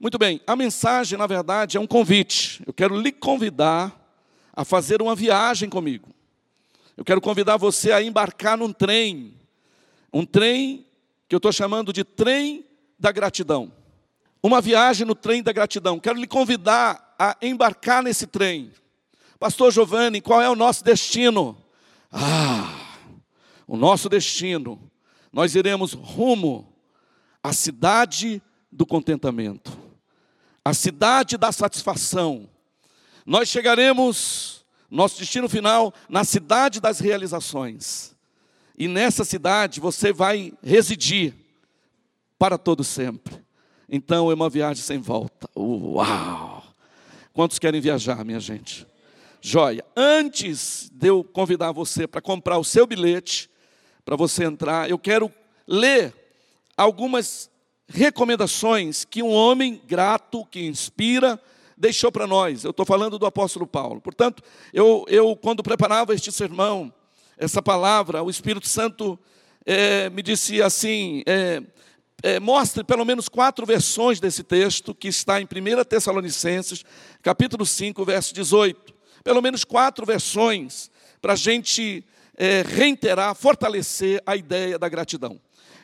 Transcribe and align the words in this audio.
Muito 0.00 0.16
bem, 0.16 0.40
a 0.46 0.56
mensagem, 0.56 1.18
na 1.18 1.26
verdade, 1.26 1.76
é 1.76 1.80
um 1.80 1.86
convite. 1.86 2.62
Eu 2.66 2.72
quero 2.72 2.98
lhe 2.98 3.12
convidar 3.12 3.94
a 4.50 4.64
fazer 4.64 5.02
uma 5.02 5.14
viagem 5.14 5.68
comigo. 5.68 6.08
Eu 6.96 7.04
quero 7.04 7.20
convidar 7.20 7.58
você 7.58 7.92
a 7.92 8.02
embarcar 8.02 8.56
num 8.56 8.72
trem. 8.72 9.34
Um 10.10 10.24
trem 10.24 10.86
que 11.28 11.34
eu 11.34 11.36
estou 11.36 11.52
chamando 11.52 11.92
de 11.92 12.02
trem 12.02 12.64
da 12.98 13.12
gratidão. 13.12 13.70
Uma 14.42 14.62
viagem 14.62 15.06
no 15.06 15.14
trem 15.14 15.42
da 15.42 15.52
gratidão. 15.52 16.00
Quero 16.00 16.18
lhe 16.18 16.26
convidar 16.26 17.14
a 17.18 17.36
embarcar 17.42 18.02
nesse 18.02 18.26
trem. 18.26 18.72
Pastor 19.38 19.70
Giovanni, 19.70 20.22
qual 20.22 20.40
é 20.40 20.48
o 20.48 20.56
nosso 20.56 20.82
destino? 20.82 21.62
Ah, 22.10 22.74
o 23.66 23.76
nosso 23.76 24.08
destino. 24.08 24.90
Nós 25.30 25.54
iremos 25.54 25.92
rumo 25.92 26.72
à 27.42 27.52
cidade 27.52 28.42
do 28.72 28.86
contentamento, 28.86 29.79
à 30.70 30.74
cidade 30.74 31.36
da 31.36 31.50
satisfação. 31.50 32.48
Nós 33.26 33.48
chegaremos, 33.48 34.64
nosso 34.88 35.18
destino 35.18 35.48
final, 35.48 35.92
na 36.08 36.24
cidade 36.24 36.80
das 36.80 37.00
realizações. 37.00 38.16
E 38.78 38.88
nessa 38.88 39.24
cidade 39.24 39.80
você 39.80 40.12
vai 40.12 40.52
residir 40.62 41.34
para 42.38 42.56
todo 42.56 42.82
sempre. 42.82 43.38
Então 43.88 44.30
é 44.30 44.34
uma 44.34 44.48
viagem 44.48 44.82
sem 44.82 44.98
volta. 44.98 45.50
Uau! 45.56 46.64
Quantos 47.32 47.58
querem 47.58 47.80
viajar, 47.80 48.24
minha 48.24 48.40
gente? 48.40 48.86
Joia. 49.40 49.84
Antes 49.96 50.88
de 50.92 51.08
eu 51.08 51.24
convidar 51.24 51.72
você 51.72 52.06
para 52.06 52.20
comprar 52.20 52.58
o 52.58 52.64
seu 52.64 52.86
bilhete, 52.86 53.50
para 54.04 54.16
você 54.16 54.44
entrar, 54.44 54.88
eu 54.88 54.98
quero 54.98 55.32
ler 55.66 56.14
algumas 56.76 57.50
recomendações 57.92 59.04
que 59.04 59.22
um 59.22 59.32
homem 59.32 59.82
grato, 59.86 60.46
que 60.46 60.64
inspira, 60.64 61.40
deixou 61.76 62.12
para 62.12 62.26
nós. 62.26 62.62
Eu 62.62 62.70
estou 62.70 62.86
falando 62.86 63.18
do 63.18 63.26
apóstolo 63.26 63.66
Paulo. 63.66 64.00
Portanto, 64.00 64.42
eu, 64.72 65.04
eu 65.08 65.34
quando 65.36 65.62
preparava 65.62 66.14
este 66.14 66.30
sermão, 66.30 66.92
essa 67.36 67.60
palavra, 67.60 68.22
o 68.22 68.30
Espírito 68.30 68.68
Santo 68.68 69.18
é, 69.66 70.08
me 70.10 70.22
disse 70.22 70.62
assim: 70.62 71.22
é, 71.26 71.62
é, 72.22 72.38
mostre 72.38 72.84
pelo 72.84 73.04
menos 73.04 73.28
quatro 73.28 73.66
versões 73.66 74.20
desse 74.20 74.44
texto 74.44 74.94
que 74.94 75.08
está 75.08 75.40
em 75.40 75.44
1 75.44 75.84
Tessalonicenses, 75.84 76.84
capítulo 77.22 77.66
5, 77.66 78.04
verso 78.04 78.32
18. 78.34 78.94
Pelo 79.24 79.42
menos 79.42 79.64
quatro 79.64 80.06
versões 80.06 80.90
para 81.20 81.32
a 81.32 81.36
gente 81.36 82.04
é, 82.36 82.62
reiterar, 82.62 83.34
fortalecer 83.34 84.22
a 84.24 84.36
ideia 84.36 84.78
da 84.78 84.88
gratidão. 84.88 85.40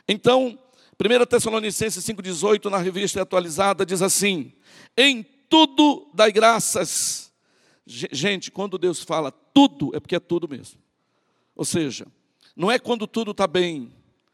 Então, 0.09 0.59
1 0.99 1.27
Tessalonicenses 1.27 2.05
5,18, 2.05 2.71
na 2.71 2.79
revista 2.79 3.21
atualizada, 3.21 3.85
diz 3.85 4.01
assim: 4.01 4.53
Em 4.97 5.23
tudo 5.49 6.11
dai 6.15 6.33
graças. 6.33 7.33
Gente, 7.87 8.51
quando 8.51 8.79
Deus 8.79 9.03
fala 9.03 9.31
tudo, 9.31 9.95
é 9.95 10.01
porque 10.01 10.17
é 10.17 10.21
tudo 10.21 10.49
mesmo. 10.49 10.81
Ou 11.55 11.65
seja, 11.65 12.07
não 12.57 12.71
é 12.71 12.79
quando 12.79 13.07
tudo 13.07 13.31
está 13.31 13.47
bem, 13.47 13.93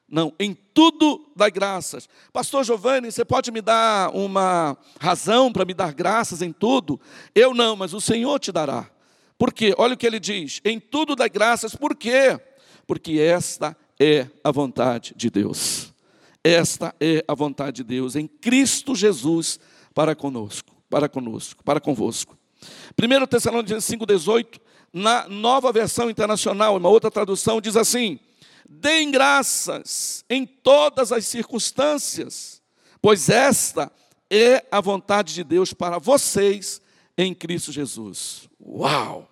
não, 0.08 0.32
em 0.38 0.54
tudo 0.54 1.32
dai 1.34 1.50
graças. 1.50 2.08
Pastor 2.32 2.64
Giovanni, 2.64 3.10
você 3.10 3.24
pode 3.24 3.50
me 3.50 3.60
dar 3.60 4.14
uma 4.14 4.76
razão 5.00 5.52
para 5.52 5.64
me 5.64 5.74
dar 5.74 5.92
graças 5.92 6.42
em 6.42 6.52
tudo? 6.52 7.00
Eu 7.34 7.52
não, 7.52 7.74
mas 7.76 7.92
o 7.92 8.00
Senhor 8.00 8.38
te 8.38 8.52
dará. 8.52 8.88
Por 9.36 9.52
quê? 9.52 9.74
Olha 9.76 9.94
o 9.94 9.96
que 9.96 10.06
ele 10.06 10.20
diz: 10.20 10.60
em 10.64 10.78
tudo 10.78 11.16
dai 11.16 11.28
graças, 11.28 11.74
por 11.74 11.96
quê? 11.96 12.40
Porque 12.86 13.18
esta 13.18 13.76
é 13.98 14.28
a 14.44 14.50
vontade 14.50 15.12
de 15.16 15.28
Deus. 15.28 15.91
Esta 16.44 16.94
é 17.00 17.24
a 17.28 17.34
vontade 17.34 17.76
de 17.76 17.84
Deus 17.84 18.16
em 18.16 18.26
Cristo 18.26 18.96
Jesus 18.96 19.60
para 19.94 20.14
conosco, 20.14 20.74
para 20.90 21.08
conosco, 21.08 21.62
para 21.62 21.80
convosco. 21.80 22.36
1 23.00 23.26
Tessalonicenses 23.26 23.88
5,18, 23.96 24.60
na 24.92 25.28
nova 25.28 25.72
versão 25.72 26.10
internacional, 26.10 26.76
uma 26.76 26.88
outra 26.88 27.10
tradução, 27.10 27.60
diz 27.60 27.76
assim: 27.76 28.18
Deem 28.68 29.10
graças 29.10 30.24
em 30.28 30.44
todas 30.44 31.12
as 31.12 31.26
circunstâncias, 31.26 32.60
pois 33.00 33.28
esta 33.28 33.90
é 34.28 34.64
a 34.70 34.80
vontade 34.80 35.34
de 35.34 35.44
Deus 35.44 35.72
para 35.72 35.98
vocês 35.98 36.80
em 37.16 37.34
Cristo 37.34 37.70
Jesus. 37.70 38.48
Uau! 38.60 39.28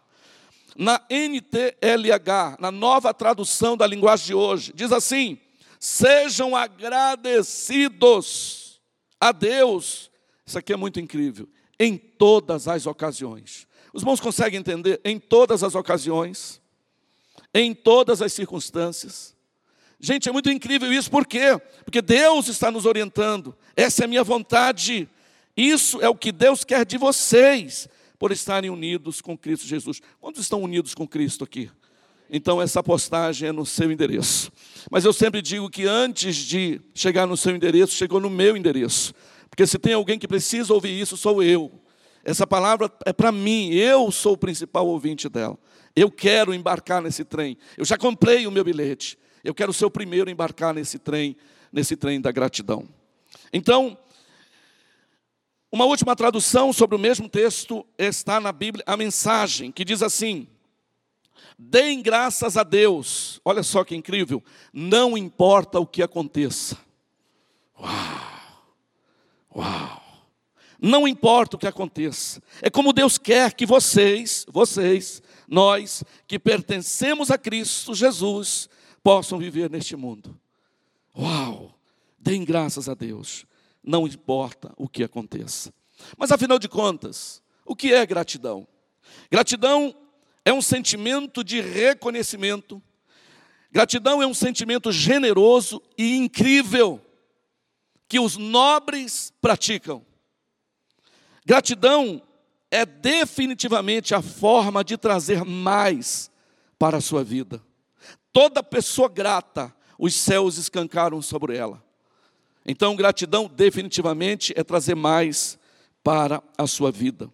Na 0.76 1.00
NTLH, 1.10 2.56
na 2.60 2.70
nova 2.70 3.12
tradução 3.12 3.76
da 3.76 3.86
linguagem 3.86 4.26
de 4.26 4.34
hoje, 4.34 4.72
diz 4.74 4.92
assim: 4.92 5.38
Sejam 5.80 6.54
agradecidos 6.54 8.80
a 9.18 9.32
Deus. 9.32 10.10
Isso 10.44 10.58
aqui 10.58 10.74
é 10.74 10.76
muito 10.76 11.00
incrível. 11.00 11.48
Em 11.78 11.96
todas 11.96 12.68
as 12.68 12.86
ocasiões. 12.86 13.66
Os 13.92 14.02
irmãos 14.02 14.20
conseguem 14.20 14.60
entender? 14.60 15.00
Em 15.02 15.18
todas 15.18 15.64
as 15.64 15.74
ocasiões, 15.74 16.60
em 17.54 17.74
todas 17.74 18.22
as 18.22 18.32
circunstâncias. 18.32 19.36
Gente, 19.98 20.28
é 20.28 20.32
muito 20.32 20.50
incrível 20.50 20.92
isso, 20.92 21.10
por 21.10 21.26
quê? 21.26 21.60
Porque 21.84 22.00
Deus 22.00 22.48
está 22.48 22.70
nos 22.70 22.86
orientando, 22.86 23.56
essa 23.76 24.02
é 24.02 24.04
a 24.04 24.08
minha 24.08 24.24
vontade, 24.24 25.08
isso 25.56 26.00
é 26.00 26.08
o 26.08 26.14
que 26.14 26.32
Deus 26.32 26.64
quer 26.64 26.86
de 26.86 26.96
vocês, 26.96 27.88
por 28.18 28.32
estarem 28.32 28.70
unidos 28.70 29.20
com 29.20 29.36
Cristo 29.36 29.66
Jesus. 29.66 30.00
Quantos 30.20 30.42
estão 30.42 30.62
unidos 30.62 30.94
com 30.94 31.06
Cristo 31.06 31.44
aqui? 31.44 31.70
Então 32.30 32.62
essa 32.62 32.82
postagem 32.82 33.48
é 33.48 33.52
no 33.52 33.66
seu 33.66 33.90
endereço. 33.90 34.52
Mas 34.90 35.04
eu 35.04 35.12
sempre 35.12 35.42
digo 35.42 35.68
que 35.68 35.84
antes 35.86 36.36
de 36.36 36.80
chegar 36.94 37.26
no 37.26 37.36
seu 37.36 37.54
endereço, 37.54 37.94
chegou 37.94 38.20
no 38.20 38.30
meu 38.30 38.56
endereço. 38.56 39.12
Porque 39.48 39.66
se 39.66 39.78
tem 39.78 39.94
alguém 39.94 40.18
que 40.18 40.28
precisa 40.28 40.72
ouvir 40.72 40.98
isso, 40.98 41.16
sou 41.16 41.42
eu. 41.42 41.72
Essa 42.24 42.46
palavra 42.46 42.90
é 43.04 43.12
para 43.12 43.32
mim, 43.32 43.70
eu 43.72 44.12
sou 44.12 44.34
o 44.34 44.38
principal 44.38 44.86
ouvinte 44.86 45.28
dela. 45.28 45.58
Eu 45.96 46.10
quero 46.10 46.54
embarcar 46.54 47.02
nesse 47.02 47.24
trem. 47.24 47.58
Eu 47.76 47.84
já 47.84 47.98
comprei 47.98 48.46
o 48.46 48.50
meu 48.50 48.62
bilhete. 48.62 49.18
Eu 49.42 49.54
quero 49.54 49.72
ser 49.72 49.86
o 49.86 49.90
primeiro 49.90 50.28
a 50.28 50.32
embarcar 50.32 50.72
nesse 50.72 50.98
trem, 50.98 51.36
nesse 51.72 51.96
trem 51.96 52.20
da 52.20 52.30
gratidão. 52.30 52.88
Então, 53.52 53.98
uma 55.72 55.84
última 55.84 56.14
tradução 56.14 56.72
sobre 56.72 56.94
o 56.94 56.98
mesmo 56.98 57.28
texto 57.28 57.84
está 57.98 58.38
na 58.38 58.52
Bíblia, 58.52 58.84
a 58.86 58.96
mensagem, 58.96 59.72
que 59.72 59.84
diz 59.84 60.02
assim: 60.02 60.46
Deem 61.58 62.02
graças 62.02 62.56
a 62.56 62.62
Deus. 62.62 63.40
Olha 63.44 63.62
só 63.62 63.84
que 63.84 63.94
incrível. 63.94 64.42
Não 64.72 65.16
importa 65.16 65.78
o 65.78 65.86
que 65.86 66.02
aconteça. 66.02 66.78
Uau! 67.78 68.64
Uau! 69.54 70.02
Não 70.80 71.06
importa 71.06 71.56
o 71.56 71.58
que 71.58 71.66
aconteça. 71.66 72.42
É 72.62 72.70
como 72.70 72.92
Deus 72.92 73.18
quer 73.18 73.52
que 73.52 73.66
vocês, 73.66 74.46
vocês, 74.48 75.22
nós 75.46 76.02
que 76.26 76.38
pertencemos 76.38 77.30
a 77.30 77.36
Cristo 77.36 77.94
Jesus, 77.94 78.68
possam 79.02 79.38
viver 79.38 79.68
neste 79.68 79.94
mundo. 79.96 80.38
Uau! 81.16 81.78
Deem 82.18 82.44
graças 82.44 82.88
a 82.88 82.94
Deus. 82.94 83.44
Não 83.82 84.06
importa 84.06 84.72
o 84.76 84.88
que 84.88 85.02
aconteça. 85.02 85.72
Mas 86.16 86.30
afinal 86.30 86.58
de 86.58 86.68
contas, 86.68 87.42
o 87.64 87.76
que 87.76 87.92
é 87.92 88.04
gratidão? 88.06 88.66
Gratidão 89.30 89.94
é 90.44 90.52
um 90.52 90.62
sentimento 90.62 91.44
de 91.44 91.60
reconhecimento. 91.60 92.82
Gratidão 93.70 94.22
é 94.22 94.26
um 94.26 94.34
sentimento 94.34 94.90
generoso 94.90 95.82
e 95.96 96.16
incrível 96.16 97.00
que 98.08 98.18
os 98.18 98.36
nobres 98.36 99.32
praticam. 99.40 100.04
Gratidão 101.46 102.22
é 102.70 102.84
definitivamente 102.84 104.14
a 104.14 104.22
forma 104.22 104.82
de 104.82 104.96
trazer 104.96 105.44
mais 105.44 106.30
para 106.78 106.98
a 106.98 107.00
sua 107.00 107.22
vida. 107.22 107.62
Toda 108.32 108.62
pessoa 108.62 109.08
grata, 109.08 109.74
os 109.98 110.14
céus 110.14 110.56
escancaram 110.56 111.20
sobre 111.20 111.56
ela. 111.56 111.82
Então, 112.64 112.96
gratidão 112.96 113.48
definitivamente 113.48 114.52
é 114.56 114.62
trazer 114.62 114.94
mais 114.94 115.58
para 116.02 116.42
a 116.56 116.66
sua 116.66 116.90
vida. 116.90 117.30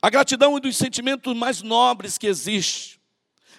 A 0.00 0.10
gratidão 0.10 0.52
é 0.52 0.56
um 0.56 0.60
dos 0.60 0.76
sentimentos 0.76 1.34
mais 1.34 1.62
nobres 1.62 2.16
que 2.16 2.26
existe. 2.26 3.00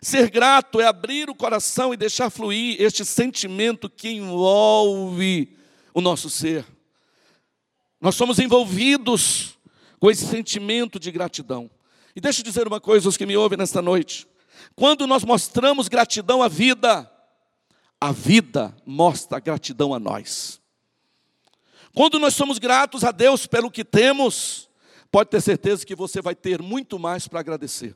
Ser 0.02 0.30
grato 0.30 0.80
é 0.80 0.86
abrir 0.86 1.30
o 1.30 1.36
coração 1.36 1.94
e 1.94 1.98
deixar 1.98 2.30
fluir 2.30 2.82
este 2.82 3.04
sentimento 3.04 3.90
que 3.90 4.10
envolve 4.10 5.58
o 5.94 6.00
nosso 6.00 6.30
ser. 6.30 6.66
Nós 8.00 8.16
somos 8.16 8.40
envolvidos 8.40 9.58
com 10.00 10.10
esse 10.10 10.26
sentimento 10.26 10.98
de 10.98 11.12
gratidão. 11.12 11.70
E 12.16 12.22
deixa 12.22 12.40
eu 12.40 12.46
dizer 12.46 12.66
uma 12.66 12.80
coisa 12.80 13.08
aos 13.08 13.18
que 13.18 13.26
me 13.26 13.36
ouvem 13.36 13.58
nesta 13.58 13.82
noite. 13.82 14.26
Quando 14.76 15.06
nós 15.06 15.26
mostramos 15.26 15.90
gratidão 15.90 16.42
à 16.42 16.48
vida, 16.48 17.12
a 18.00 18.14
vida 18.14 18.74
mostra 18.86 19.40
gratidão 19.40 19.94
a 19.94 20.00
nós. 20.00 20.62
Quando 21.94 22.18
nós 22.20 22.34
somos 22.34 22.58
gratos 22.58 23.04
a 23.04 23.12
Deus 23.12 23.46
pelo 23.46 23.70
que 23.70 23.84
temos, 23.84 24.69
pode 25.12 25.30
ter 25.30 25.42
certeza 25.42 25.86
que 25.86 25.96
você 25.96 26.22
vai 26.22 26.36
ter 26.36 26.62
muito 26.62 27.00
mais 27.00 27.28
para 27.28 27.40
agradecer. 27.40 27.96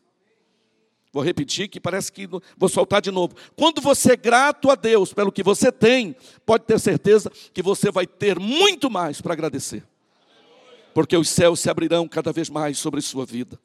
Vou 1.12 1.22
repetir 1.24 1.68
que 1.68 1.80
parece 1.80 2.12
que 2.12 2.28
vou 2.28 2.70
soltar 2.70 3.00
de 3.00 3.12
novo. 3.12 3.36
Quando 3.56 3.82
você 3.82 4.14
é 4.14 4.16
grato 4.16 4.72
a 4.72 4.76
Deus 4.76 5.14
pelo 5.14 5.32
que 5.32 5.44
você 5.44 5.72
tem, 5.72 6.16
pode 6.44 6.66
ter 6.66 6.80
certeza 6.80 7.32
que 7.54 7.62
você 7.62 7.92
vai 7.92 8.08
ter 8.08 8.40
muito 8.40 8.90
mais 8.90 9.22
para 9.22 9.34
agradecer. 9.34 9.84
porque 10.94 11.18
os 11.18 11.28
céus 11.30 11.60
se 11.60 11.70
abrirão 11.70 12.08
cada 12.08 12.32
vez 12.32 12.50
mais 12.50 12.78
sobre 12.78 13.02
sua 13.02 13.26
vida. 13.26 13.60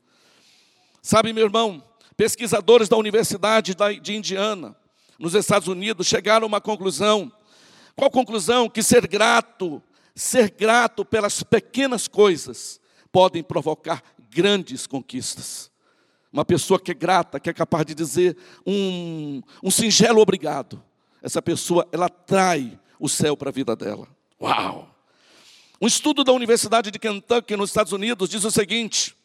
Sabe, 1.03 1.33
meu 1.33 1.45
irmão, 1.45 1.83
pesquisadores 2.17 2.89
da 2.89 2.97
Universidade 2.97 3.75
de 3.75 4.15
Indiana, 4.17 4.75
nos 5.19 5.35
Estados 5.35 5.69
Unidos, 5.69 6.07
chegaram 6.07 6.45
a 6.45 6.49
uma 6.49 6.61
conclusão. 6.61 7.31
Qual 7.95 8.11
conclusão? 8.11 8.69
Que 8.69 8.83
ser 8.83 9.07
grato, 9.07 9.83
ser 10.15 10.51
grato 10.51 11.05
pelas 11.05 11.43
pequenas 11.43 12.09
coisas, 12.09 12.81
podem 13.19 13.43
provocar 13.43 14.01
grandes 14.31 14.87
conquistas. 14.87 15.73
Uma 16.33 16.45
pessoa 16.45 16.79
que 16.79 16.93
é 16.93 16.95
grata, 16.95 17.41
que 17.41 17.51
é 17.51 17.53
capaz 17.53 17.85
de 17.85 17.93
dizer 17.93 18.37
um, 18.65 19.43
um 19.61 19.73
singelo 19.73 20.21
obrigado, 20.21 20.81
essa 21.21 21.43
pessoa, 21.43 21.89
ela 21.91 22.07
atrai 22.07 22.79
o 22.97 23.09
céu 23.09 23.37
para 23.37 23.49
a 23.49 23.53
vida 23.53 23.75
dela. 23.75 24.07
Uau! 24.41 24.95
Um 25.81 25.89
estudo 25.89 26.23
da 26.23 26.33
Universidade 26.33 26.93
de 26.93 26.99
Kentucky, 27.01 27.57
nos 27.57 27.71
Estados 27.71 27.93
Unidos, 27.93 28.29
diz 28.29 28.45
o 28.45 28.53
seguinte: 28.53 29.17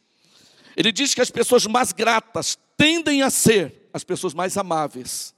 ele 0.75 0.91
diz 0.91 1.13
que 1.13 1.21
as 1.21 1.29
pessoas 1.29 1.67
mais 1.67 1.91
gratas 1.91 2.57
tendem 2.75 3.21
a 3.21 3.29
ser 3.29 3.91
as 3.93 4.03
pessoas 4.03 4.33
mais 4.33 4.57
amáveis 4.57 5.35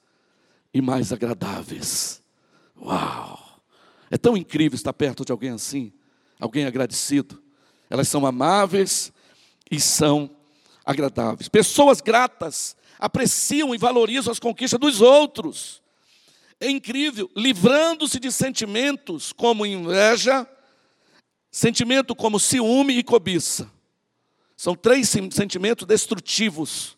e 0.74 0.82
mais 0.82 1.12
agradáveis. 1.12 2.22
Uau! 2.82 3.60
É 4.10 4.18
tão 4.18 4.38
incrível 4.38 4.78
estar 4.78 4.94
perto 4.94 5.26
de 5.26 5.34
alguém 5.34 5.52
assim, 5.52 5.92
alguém 6.40 6.64
agradecido. 6.64 7.44
Elas 7.90 8.08
são 8.08 8.26
amáveis 8.26 9.12
e 9.70 9.80
são 9.80 10.30
agradáveis. 10.86 11.50
Pessoas 11.50 12.02
gratas 12.02 12.76
apreciam 13.00 13.74
e 13.74 13.78
valorizam 13.78 14.32
as 14.32 14.40
conquistas 14.40 14.80
dos 14.80 15.02
outros. 15.02 15.82
É 16.60 16.70
incrível, 16.70 17.30
livrando-se 17.36 18.20
de 18.20 18.32
sentimentos 18.32 19.34
como 19.34 19.66
inveja, 19.66 20.48
sentimento 21.52 22.16
como 22.16 22.40
ciúme 22.40 22.98
e 22.98 23.04
cobiça. 23.04 23.70
São 24.56 24.76
três 24.76 25.10
sentimentos 25.10 25.86
destrutivos. 25.86 26.98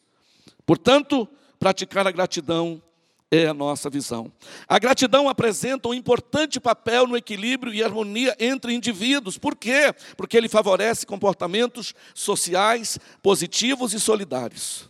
Portanto, 0.66 1.28
praticar 1.60 2.06
a 2.07 2.12
gratidão 2.12 2.81
é 3.29 3.47
a 3.47 3.53
nossa 3.53 3.89
visão. 3.89 4.31
A 4.68 4.79
gratidão 4.79 5.27
apresenta 5.27 5.89
um 5.89 5.94
importante 5.94 6.59
papel 6.59 7.06
no 7.07 7.18
equilíbrio 7.18 7.74
e 7.74 7.83
harmonia 7.83 8.35
entre 8.39 8.74
indivíduos. 8.74 9.38
Por 9.38 9.56
quê? 9.56 9.94
Porque 10.15 10.38
ele 10.38 10.47
favorece 10.47 11.06
comportamentos 11.06 11.94
sociais 12.13 12.97
positivos 13.21 13.94
e 13.94 14.00
solidários. 14.00 14.89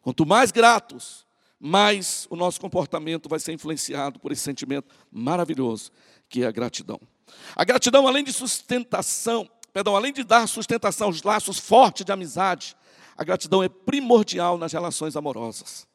Quanto 0.00 0.26
mais 0.26 0.50
gratos, 0.50 1.24
mais 1.60 2.26
o 2.28 2.34
nosso 2.34 2.60
comportamento 2.60 3.28
vai 3.28 3.38
ser 3.38 3.52
influenciado 3.52 4.18
por 4.18 4.32
esse 4.32 4.42
sentimento 4.42 4.92
maravilhoso 5.10 5.92
que 6.28 6.42
é 6.42 6.46
a 6.46 6.50
gratidão. 6.50 6.98
A 7.54 7.64
gratidão, 7.64 8.08
além 8.08 8.24
de 8.24 8.32
sustentação, 8.32 9.48
perdão, 9.72 9.94
além 9.94 10.12
de 10.12 10.24
dar 10.24 10.48
sustentação 10.48 11.06
aos 11.06 11.22
laços 11.22 11.58
fortes 11.58 12.04
de 12.04 12.10
amizade, 12.10 12.74
a 13.16 13.22
gratidão 13.22 13.62
é 13.62 13.68
primordial 13.68 14.58
nas 14.58 14.72
relações 14.72 15.14
amorosas. 15.14 15.86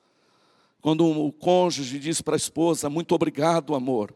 Quando 0.88 1.06
o 1.06 1.34
cônjuge 1.34 2.00
diz 2.00 2.22
para 2.22 2.34
a 2.34 2.38
esposa, 2.38 2.90
muito 2.90 3.14
obrigado, 3.14 3.76
amor. 3.76 4.16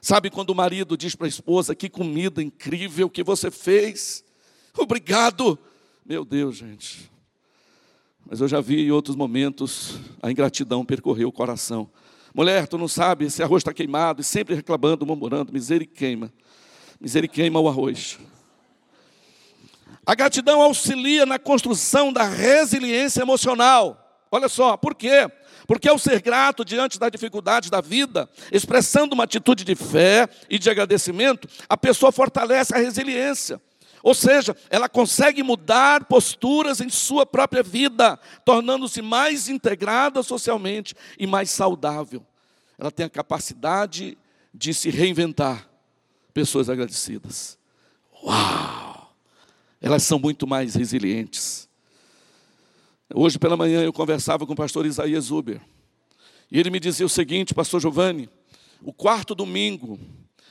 Sabe 0.00 0.30
quando 0.30 0.48
o 0.48 0.54
marido 0.54 0.96
diz 0.96 1.14
para 1.14 1.26
a 1.26 1.28
esposa, 1.28 1.74
que 1.74 1.90
comida 1.90 2.42
incrível 2.42 3.10
que 3.10 3.22
você 3.22 3.50
fez. 3.50 4.24
Obrigado. 4.74 5.58
Meu 6.06 6.24
Deus, 6.24 6.56
gente. 6.56 7.12
Mas 8.24 8.40
eu 8.40 8.48
já 8.48 8.62
vi 8.62 8.86
em 8.86 8.90
outros 8.90 9.14
momentos 9.14 10.00
a 10.22 10.30
ingratidão 10.30 10.86
percorrer 10.86 11.26
o 11.26 11.32
coração. 11.32 11.86
Mulher, 12.34 12.66
tu 12.66 12.78
não 12.78 12.88
sabe, 12.88 13.26
esse 13.26 13.42
arroz 13.42 13.60
está 13.60 13.74
queimado, 13.74 14.22
e 14.22 14.24
sempre 14.24 14.54
reclamando, 14.54 15.04
murmurando. 15.04 15.52
Miséria 15.52 15.86
queima 15.86 16.30
o 17.60 17.68
arroz. 17.68 18.18
A 20.06 20.14
gratidão 20.14 20.62
auxilia 20.62 21.26
na 21.26 21.38
construção 21.38 22.10
da 22.10 22.22
resiliência 22.22 23.20
emocional. 23.20 24.24
Olha 24.30 24.48
só, 24.48 24.78
por 24.78 24.94
quê? 24.94 25.30
Porque 25.66 25.88
ao 25.88 25.98
ser 25.98 26.22
grato 26.22 26.64
diante 26.64 26.98
das 26.98 27.10
dificuldades 27.10 27.68
da 27.70 27.80
vida, 27.80 28.28
expressando 28.52 29.14
uma 29.14 29.24
atitude 29.24 29.64
de 29.64 29.74
fé 29.74 30.28
e 30.48 30.58
de 30.58 30.70
agradecimento, 30.70 31.48
a 31.68 31.76
pessoa 31.76 32.12
fortalece 32.12 32.74
a 32.74 32.78
resiliência. 32.78 33.60
Ou 34.02 34.14
seja, 34.14 34.56
ela 34.70 34.88
consegue 34.88 35.42
mudar 35.42 36.04
posturas 36.04 36.80
em 36.80 36.88
sua 36.88 37.26
própria 37.26 37.62
vida, 37.62 38.16
tornando-se 38.44 39.02
mais 39.02 39.48
integrada 39.48 40.22
socialmente 40.22 40.94
e 41.18 41.26
mais 41.26 41.50
saudável. 41.50 42.24
Ela 42.78 42.90
tem 42.90 43.06
a 43.06 43.10
capacidade 43.10 44.16
de 44.54 44.72
se 44.72 44.90
reinventar. 44.90 45.68
Pessoas 46.32 46.68
agradecidas. 46.68 47.58
Uau! 48.22 49.12
Elas 49.80 50.02
são 50.02 50.18
muito 50.18 50.46
mais 50.46 50.74
resilientes. 50.74 51.55
Hoje 53.14 53.38
pela 53.38 53.56
manhã 53.56 53.82
eu 53.84 53.92
conversava 53.92 54.44
com 54.44 54.52
o 54.52 54.56
pastor 54.56 54.84
Isaías 54.84 55.30
Uber. 55.30 55.60
E 56.50 56.58
ele 56.58 56.70
me 56.70 56.80
dizia 56.80 57.06
o 57.06 57.08
seguinte, 57.08 57.54
pastor 57.54 57.80
Giovanni, 57.80 58.28
o 58.82 58.92
quarto 58.92 59.34
domingo 59.34 59.98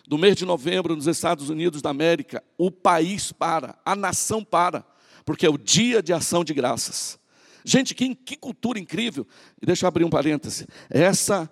do 0.07 0.17
mês 0.17 0.37
de 0.37 0.45
novembro 0.45 0.95
nos 0.95 1.05
Estados 1.05 1.49
Unidos 1.49 1.81
da 1.81 1.89
América, 1.89 2.41
o 2.57 2.71
país 2.71 3.31
para, 3.31 3.77
a 3.83 3.95
nação 3.95 4.43
para, 4.43 4.85
porque 5.25 5.45
é 5.45 5.49
o 5.49 5.57
dia 5.57 6.01
de 6.01 6.13
ação 6.13 6.43
de 6.43 6.53
graças. 6.53 7.19
Gente, 7.65 7.93
que, 7.93 8.15
que 8.15 8.37
cultura 8.37 8.79
incrível. 8.79 9.27
E 9.61 9.65
deixa 9.65 9.85
eu 9.85 9.87
abrir 9.87 10.05
um 10.05 10.09
parêntese. 10.09 10.67
Essa 10.89 11.51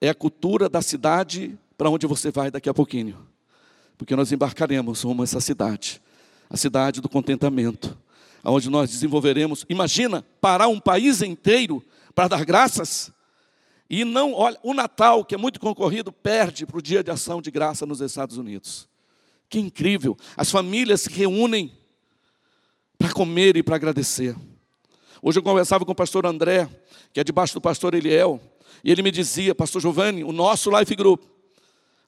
é 0.00 0.08
a 0.08 0.14
cultura 0.14 0.68
da 0.68 0.82
cidade 0.82 1.58
para 1.78 1.88
onde 1.88 2.06
você 2.06 2.30
vai 2.30 2.50
daqui 2.50 2.68
a 2.68 2.74
pouquinho. 2.74 3.26
Porque 3.96 4.16
nós 4.16 4.32
embarcaremos 4.32 5.02
rumo 5.02 5.22
a 5.22 5.24
essa 5.24 5.40
cidade, 5.40 6.02
a 6.50 6.56
cidade 6.56 7.00
do 7.00 7.08
contentamento 7.08 7.96
onde 8.50 8.68
nós 8.68 8.90
desenvolveremos. 8.90 9.64
Imagina 9.68 10.24
parar 10.40 10.68
um 10.68 10.80
país 10.80 11.22
inteiro 11.22 11.82
para 12.14 12.28
dar 12.28 12.44
graças. 12.44 13.12
E 13.88 14.04
não, 14.04 14.32
olha, 14.32 14.58
o 14.62 14.72
Natal, 14.72 15.24
que 15.24 15.34
é 15.34 15.38
muito 15.38 15.60
concorrido, 15.60 16.10
perde 16.10 16.66
para 16.66 16.78
o 16.78 16.82
dia 16.82 17.04
de 17.04 17.10
ação 17.10 17.42
de 17.42 17.50
graça 17.50 17.84
nos 17.84 18.00
Estados 18.00 18.38
Unidos. 18.38 18.88
Que 19.48 19.58
incrível! 19.58 20.16
As 20.36 20.50
famílias 20.50 21.02
se 21.02 21.10
reúnem 21.10 21.70
para 22.98 23.12
comer 23.12 23.56
e 23.56 23.62
para 23.62 23.76
agradecer. 23.76 24.34
Hoje 25.20 25.38
eu 25.38 25.42
conversava 25.42 25.84
com 25.84 25.92
o 25.92 25.94
pastor 25.94 26.24
André, 26.26 26.68
que 27.12 27.20
é 27.20 27.24
debaixo 27.24 27.54
do 27.54 27.60
pastor 27.60 27.94
Eliel, 27.94 28.40
e 28.82 28.90
ele 28.90 29.02
me 29.02 29.10
dizia, 29.10 29.54
pastor 29.54 29.80
Giovanni, 29.80 30.24
o 30.24 30.32
nosso 30.32 30.76
Life 30.76 30.96
Group, 30.96 31.22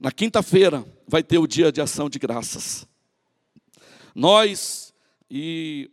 na 0.00 0.10
quinta-feira, 0.10 0.84
vai 1.06 1.22
ter 1.22 1.38
o 1.38 1.46
dia 1.46 1.70
de 1.70 1.80
ação 1.80 2.08
de 2.08 2.18
graças. 2.18 2.86
Nós 4.14 4.92
e 5.30 5.90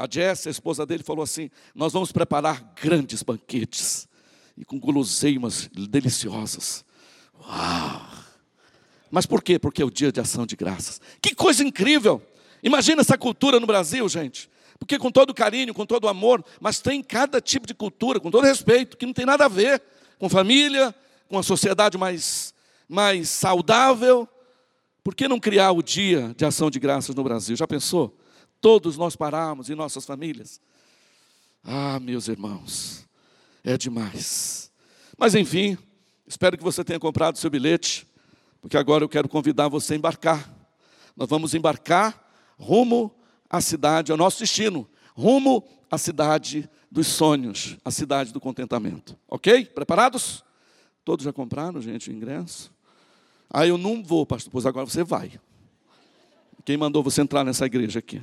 a 0.00 0.08
Jess, 0.10 0.46
a 0.46 0.50
esposa 0.50 0.86
dele, 0.86 1.02
falou 1.02 1.22
assim: 1.22 1.50
Nós 1.74 1.92
vamos 1.92 2.10
preparar 2.10 2.72
grandes 2.80 3.22
banquetes 3.22 4.08
e 4.56 4.64
com 4.64 4.80
guloseimas 4.80 5.68
deliciosas. 5.90 6.82
Uau! 7.38 8.00
Mas 9.10 9.26
por 9.26 9.42
quê? 9.42 9.58
Porque 9.58 9.82
é 9.82 9.84
o 9.84 9.90
dia 9.90 10.10
de 10.10 10.18
ação 10.18 10.46
de 10.46 10.56
graças. 10.56 11.02
Que 11.20 11.34
coisa 11.34 11.62
incrível! 11.62 12.22
Imagina 12.62 13.02
essa 13.02 13.18
cultura 13.18 13.60
no 13.60 13.66
Brasil, 13.66 14.08
gente. 14.08 14.48
Porque 14.78 14.98
com 14.98 15.10
todo 15.10 15.34
carinho, 15.34 15.74
com 15.74 15.84
todo 15.84 16.08
amor, 16.08 16.42
mas 16.58 16.80
tem 16.80 17.02
cada 17.02 17.38
tipo 17.38 17.66
de 17.66 17.74
cultura, 17.74 18.18
com 18.18 18.30
todo 18.30 18.44
respeito, 18.44 18.96
que 18.96 19.04
não 19.04 19.12
tem 19.12 19.26
nada 19.26 19.44
a 19.44 19.48
ver 19.48 19.82
com 20.18 20.30
família, 20.30 20.94
com 21.28 21.38
a 21.38 21.42
sociedade 21.42 21.98
mais, 21.98 22.54
mais 22.88 23.28
saudável. 23.28 24.26
Por 25.04 25.14
que 25.14 25.28
não 25.28 25.38
criar 25.38 25.72
o 25.72 25.82
dia 25.82 26.34
de 26.34 26.46
ação 26.46 26.70
de 26.70 26.78
graças 26.78 27.14
no 27.14 27.22
Brasil? 27.22 27.54
Já 27.54 27.66
pensou? 27.66 28.18
Todos 28.60 28.96
nós 28.96 29.16
paramos 29.16 29.70
em 29.70 29.74
nossas 29.74 30.04
famílias. 30.04 30.60
Ah, 31.64 31.98
meus 32.00 32.28
irmãos, 32.28 33.06
é 33.64 33.76
demais. 33.76 34.70
Mas 35.16 35.34
enfim, 35.34 35.76
espero 36.26 36.56
que 36.56 36.64
você 36.64 36.82
tenha 36.84 36.98
comprado 36.98 37.38
seu 37.38 37.50
bilhete, 37.50 38.06
porque 38.60 38.76
agora 38.76 39.04
eu 39.04 39.08
quero 39.08 39.28
convidar 39.28 39.68
você 39.68 39.94
a 39.94 39.96
embarcar. 39.96 40.50
Nós 41.16 41.28
vamos 41.28 41.54
embarcar 41.54 42.18
rumo 42.58 43.14
à 43.48 43.60
cidade, 43.60 44.12
ao 44.12 44.18
nosso 44.18 44.38
destino, 44.38 44.88
rumo 45.14 45.66
à 45.90 45.96
cidade 45.96 46.68
dos 46.90 47.06
sonhos, 47.06 47.76
à 47.84 47.90
cidade 47.90 48.32
do 48.32 48.40
contentamento. 48.40 49.16
Ok? 49.28 49.64
Preparados? 49.66 50.44
Todos 51.04 51.24
já 51.24 51.32
compraram, 51.32 51.80
gente, 51.80 52.10
o 52.10 52.12
ingresso? 52.12 52.72
Ah, 53.48 53.66
eu 53.66 53.78
não 53.78 54.02
vou, 54.02 54.24
pastor, 54.26 54.52
pois 54.52 54.66
agora 54.66 54.86
você 54.86 55.02
vai. 55.02 55.40
Quem 56.64 56.76
mandou 56.76 57.02
você 57.02 57.22
entrar 57.22 57.42
nessa 57.42 57.66
igreja 57.66 57.98
aqui? 57.98 58.22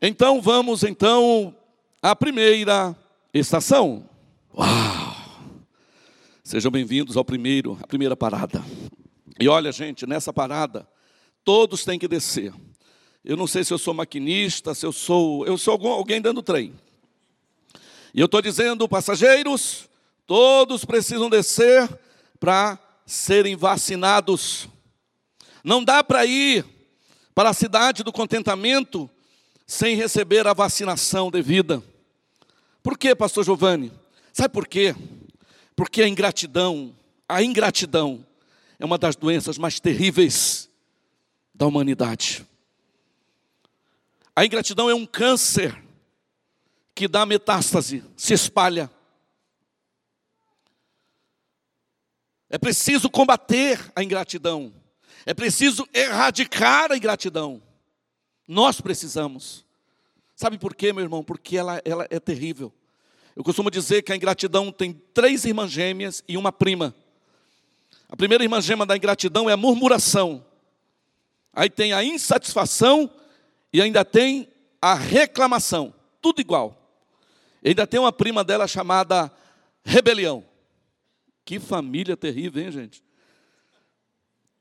Então 0.00 0.40
vamos 0.40 0.82
então 0.82 1.54
à 2.02 2.14
primeira 2.14 2.96
estação. 3.32 4.08
Uau! 4.56 5.14
Sejam 6.42 6.70
bem-vindos 6.70 7.16
ao 7.16 7.24
primeiro, 7.24 7.78
à 7.82 7.86
primeira 7.86 8.16
parada. 8.16 8.62
E 9.40 9.48
olha, 9.48 9.72
gente, 9.72 10.06
nessa 10.06 10.32
parada 10.32 10.86
todos 11.44 11.84
têm 11.84 11.98
que 11.98 12.08
descer. 12.08 12.52
Eu 13.24 13.36
não 13.36 13.46
sei 13.46 13.64
se 13.64 13.72
eu 13.72 13.78
sou 13.78 13.94
maquinista, 13.94 14.74
se 14.74 14.84
eu 14.84 14.92
sou, 14.92 15.46
eu 15.46 15.56
sou 15.56 15.80
alguém 15.88 16.20
dando 16.20 16.42
trem. 16.42 16.74
E 18.12 18.20
eu 18.20 18.26
estou 18.26 18.42
dizendo, 18.42 18.88
passageiros, 18.88 19.88
todos 20.26 20.84
precisam 20.84 21.30
descer 21.30 21.88
para 22.38 22.78
serem 23.06 23.56
vacinados. 23.56 24.68
Não 25.62 25.82
dá 25.82 26.04
para 26.04 26.26
ir 26.26 26.64
para 27.34 27.50
a 27.50 27.54
cidade 27.54 28.02
do 28.02 28.12
contentamento 28.12 29.10
sem 29.66 29.96
receber 29.96 30.46
a 30.46 30.52
vacinação 30.52 31.30
devida. 31.30 31.82
Por 32.82 32.98
quê, 32.98 33.14
pastor 33.14 33.44
Giovanni? 33.44 33.92
Sabe 34.32 34.52
por 34.52 34.66
quê? 34.66 34.94
Porque 35.74 36.02
a 36.02 36.08
ingratidão, 36.08 36.94
a 37.28 37.42
ingratidão 37.42 38.24
é 38.78 38.84
uma 38.84 38.98
das 38.98 39.16
doenças 39.16 39.56
mais 39.56 39.80
terríveis 39.80 40.68
da 41.54 41.66
humanidade. 41.66 42.46
A 44.36 44.44
ingratidão 44.44 44.90
é 44.90 44.94
um 44.94 45.06
câncer 45.06 45.80
que 46.94 47.08
dá 47.08 47.24
metástase, 47.24 48.04
se 48.16 48.34
espalha. 48.34 48.90
É 52.50 52.58
preciso 52.58 53.08
combater 53.08 53.80
a 53.96 54.02
ingratidão. 54.02 54.72
É 55.26 55.32
preciso 55.32 55.88
erradicar 55.92 56.92
a 56.92 56.96
ingratidão. 56.96 57.62
Nós 58.46 58.80
precisamos. 58.80 59.64
Sabe 60.36 60.58
por 60.58 60.74
quê, 60.74 60.92
meu 60.92 61.02
irmão? 61.02 61.22
Porque 61.22 61.56
ela, 61.56 61.80
ela 61.84 62.06
é 62.10 62.18
terrível. 62.18 62.72
Eu 63.36 63.42
costumo 63.42 63.70
dizer 63.70 64.02
que 64.02 64.12
a 64.12 64.16
ingratidão 64.16 64.70
tem 64.70 64.92
três 65.12 65.44
irmãs 65.44 65.70
gêmeas 65.70 66.22
e 66.28 66.36
uma 66.36 66.52
prima. 66.52 66.94
A 68.08 68.16
primeira 68.16 68.44
irmã 68.44 68.60
gêmea 68.60 68.86
da 68.86 68.96
ingratidão 68.96 69.48
é 69.48 69.52
a 69.52 69.56
murmuração. 69.56 70.44
Aí 71.52 71.70
tem 71.70 71.92
a 71.92 72.04
insatisfação 72.04 73.10
e 73.72 73.80
ainda 73.80 74.04
tem 74.04 74.48
a 74.80 74.94
reclamação. 74.94 75.94
Tudo 76.20 76.40
igual. 76.40 76.80
E 77.62 77.70
ainda 77.70 77.86
tem 77.86 77.98
uma 77.98 78.12
prima 78.12 78.44
dela 78.44 78.68
chamada 78.68 79.32
rebelião. 79.84 80.44
Que 81.44 81.58
família 81.58 82.16
terrível, 82.16 82.62
hein, 82.62 82.70
gente? 82.70 83.02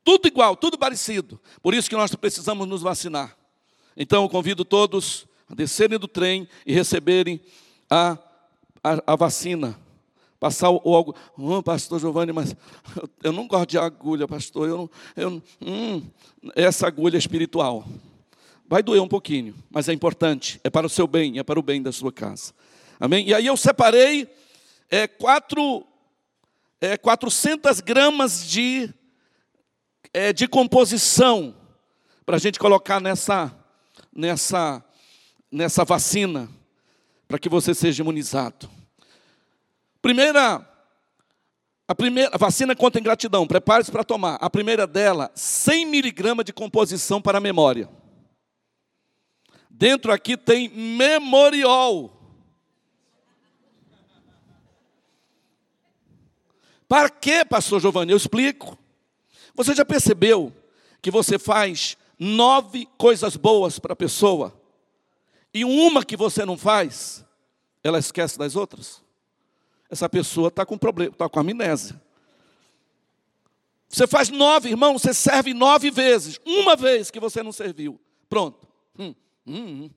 Tudo 0.04 0.28
igual, 0.28 0.56
tudo 0.56 0.78
parecido. 0.78 1.40
Por 1.62 1.74
isso 1.74 1.90
que 1.90 1.96
nós 1.96 2.13
precisamos 2.16 2.68
nos 2.68 2.82
vacinar. 2.82 3.38
Então 3.96 4.24
eu 4.24 4.30
convido 4.30 4.66
todos 4.66 5.26
a 5.50 5.56
descerem 5.56 6.00
do 6.00 6.08
trem 6.08 6.48
e 6.66 6.74
receberem 6.74 7.40
a, 7.90 8.18
a, 8.84 9.14
a 9.14 9.16
vacina. 9.16 9.80
Passar 10.40 10.70
o, 10.70 10.96
algo. 10.96 11.16
Oh, 11.38 11.64
pastor 11.64 12.00
Giovanni, 12.00 12.34
mas 12.34 12.56
eu, 12.96 13.10
eu, 13.24 13.32
não 13.32 13.48
gosto 13.48 13.70
de 13.70 13.78
agulha, 13.78 14.28
pastor. 14.28 14.68
Eu, 14.68 14.92
eu, 15.16 15.42
hum, 15.62 16.04
essa 16.56 16.88
agulha 16.88 17.16
é 17.16 17.20
espiritual. 17.20 17.86
Vai 18.68 18.84
doer 18.84 19.02
um 19.02 19.08
pouquinho, 19.08 19.56
mas 19.70 19.88
é 19.88 19.94
importante. 19.94 20.60
É 20.64 20.70
para 20.70 20.88
o 20.88 20.90
seu 20.90 21.08
bem, 21.08 21.40
é 21.40 21.44
para 21.44 21.60
o 21.60 21.64
bem 21.64 21.82
da 21.82 21.92
sua 21.92 22.12
casa. 22.12 22.54
Amém? 23.00 23.28
E 23.28 23.34
aí 23.34 23.46
eu 23.46 23.56
separei 23.56 24.28
é, 24.90 25.08
quatro, 25.08 25.86
é, 26.82 26.98
400 26.98 27.80
gramas 27.80 28.46
de 28.46 28.94
é, 30.14 30.32
de 30.32 30.48
composição 30.48 31.56
para 32.26 32.36
a 32.36 32.40
gente 32.40 32.60
colocar 32.60 33.00
nessa, 33.02 33.54
nessa, 34.15 34.84
nessa 35.51 35.84
vacina, 35.84 36.50
para 37.27 37.39
que 37.39 37.50
você 37.50 37.74
seja 37.74 38.03
imunizado. 38.03 38.70
Primeira, 40.01 40.67
a 41.88 41.96
primeira 41.96 42.32
a 42.34 42.38
vacina 42.38 42.75
contra 42.75 43.00
ingratidão, 43.00 43.48
prepare-se 43.48 43.91
para 43.91 44.03
tomar. 44.03 44.36
A 44.36 44.50
primeira 44.50 44.86
dela, 44.86 45.32
100 45.34 45.86
miligramas 45.86 46.46
de 46.46 46.53
composição 46.53 47.22
para 47.22 47.38
a 47.38 47.41
memória. 47.41 47.89
Dentro 49.70 50.12
aqui 50.12 50.38
tem 50.38 50.70
memoriol. 50.70 52.20
Para 56.88 57.10
que, 57.10 57.43
pastor 57.43 57.82
Giovanni? 57.82 58.12
Eu 58.12 58.17
explico. 58.17 58.77
Você 59.55 59.74
já 59.74 59.84
percebeu 59.84 60.53
que 61.01 61.10
você 61.10 61.39
faz 61.39 61.98
nove 62.24 62.88
coisas 62.98 63.36
boas 63.36 63.80
para 63.80 63.94
a 63.94 63.96
pessoa 63.96 64.53
e 65.53 65.65
uma 65.65 66.03
que 66.03 66.15
você 66.15 66.46
não 66.46 66.58
faz, 66.58 67.24
ela 67.84 68.00
esquece 68.00 68.39
das 68.39 68.56
outras? 68.56 69.03
Essa 69.89 70.10
pessoa 70.10 70.48
está 70.48 70.65
com 70.65 70.77
problema, 70.77 71.12
está 71.12 71.30
com 71.30 71.39
amnésia. 71.39 72.01
Você 73.88 74.08
faz 74.08 74.30
nove, 74.30 74.70
irmão, 74.70 74.98
você 74.98 75.13
serve 75.13 75.53
nove 75.53 75.92
vezes. 75.92 76.39
Uma 76.44 76.75
vez 76.75 77.12
que 77.12 77.20
você 77.20 77.44
não 77.44 77.51
serviu. 77.51 78.00
Pronto. 78.27 78.68
Hum, 78.98 79.13
hum, 79.46 79.84
hum. 79.84 79.89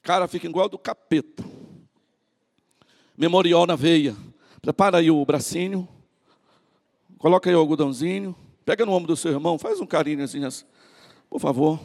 Cara, 0.00 0.26
fica 0.26 0.46
igual 0.46 0.68
do 0.68 0.78
capeta. 0.78 1.44
Memorial 3.14 3.66
na 3.66 3.76
veia. 3.76 4.16
Prepara 4.62 4.98
aí 4.98 5.10
o 5.10 5.22
bracinho. 5.26 5.86
Coloca 7.20 7.48
aí 7.48 7.54
o 7.54 7.60
algodãozinho. 7.60 8.34
Pega 8.64 8.84
no 8.84 8.92
ombro 8.92 9.06
do 9.06 9.16
seu 9.16 9.30
irmão, 9.30 9.56
faz 9.58 9.80
um 9.80 9.86
carinho 9.86 10.24
assim, 10.24 10.44
assim 10.44 10.64
por 11.30 11.40
favor. 11.40 11.78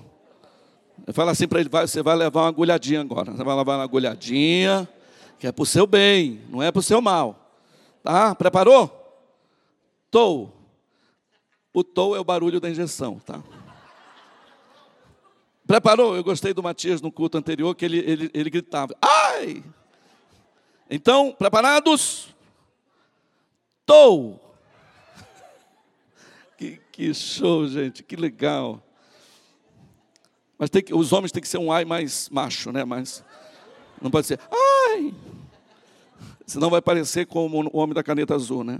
Fala 1.14 1.32
assim 1.32 1.48
para 1.48 1.60
ele, 1.60 1.70
vai, 1.70 1.88
você 1.88 2.02
vai 2.02 2.16
levar 2.16 2.42
uma 2.42 2.48
agulhadinha 2.48 3.02
agora. 3.02 3.32
Você 3.32 3.44
vai 3.44 3.56
levar 3.56 3.76
uma 3.78 3.84
agulhadinha, 3.84 4.90
que 5.38 5.46
é 5.46 5.52
para 5.52 5.62
o 5.62 5.66
seu 5.66 5.86
bem, 5.86 6.42
não 6.50 6.64
é 6.64 6.72
para 6.72 6.80
o 6.80 6.84
seu 6.84 7.00
mal. 7.00 7.54
Tá? 8.02 8.34
Preparou? 8.34 8.90
Tou. 10.10 10.52
O 11.72 11.84
tou 11.84 12.16
é 12.16 12.20
o 12.20 12.24
barulho 12.24 12.60
da 12.60 12.70
injeção, 12.70 13.20
tá? 13.20 13.44
Preparou? 15.68 16.16
Eu 16.16 16.24
gostei 16.24 16.54
do 16.54 16.64
Matias 16.64 17.02
no 17.02 17.12
culto 17.12 17.38
anterior, 17.38 17.76
que 17.76 17.86
ele, 17.86 18.00
ele, 18.00 18.32
ele 18.34 18.50
gritava, 18.50 18.96
ai! 19.02 19.64
Então, 20.90 21.34
preparados? 21.34 22.34
Tou. 23.86 24.45
Que, 26.96 27.14
show, 27.14 27.68
gente, 27.68 28.02
que 28.02 28.16
legal. 28.16 28.82
Mas 30.58 30.70
tem 30.70 30.82
que, 30.82 30.94
os 30.94 31.12
homens 31.12 31.30
têm 31.30 31.42
que 31.42 31.48
ser 31.50 31.58
um 31.58 31.70
ai 31.70 31.84
mais 31.84 32.30
macho, 32.30 32.72
né? 32.72 32.86
Mas 32.86 33.22
não 34.02 34.10
pode 34.10 34.28
ser 34.28 34.40
ai. 34.50 35.14
Senão 36.46 36.70
vai 36.70 36.82
parecer 36.82 37.26
como 37.26 37.70
o 37.70 37.80
homem 37.80 37.94
da 37.94 38.02
caneta 38.02 38.34
azul, 38.34 38.64
né? 38.64 38.80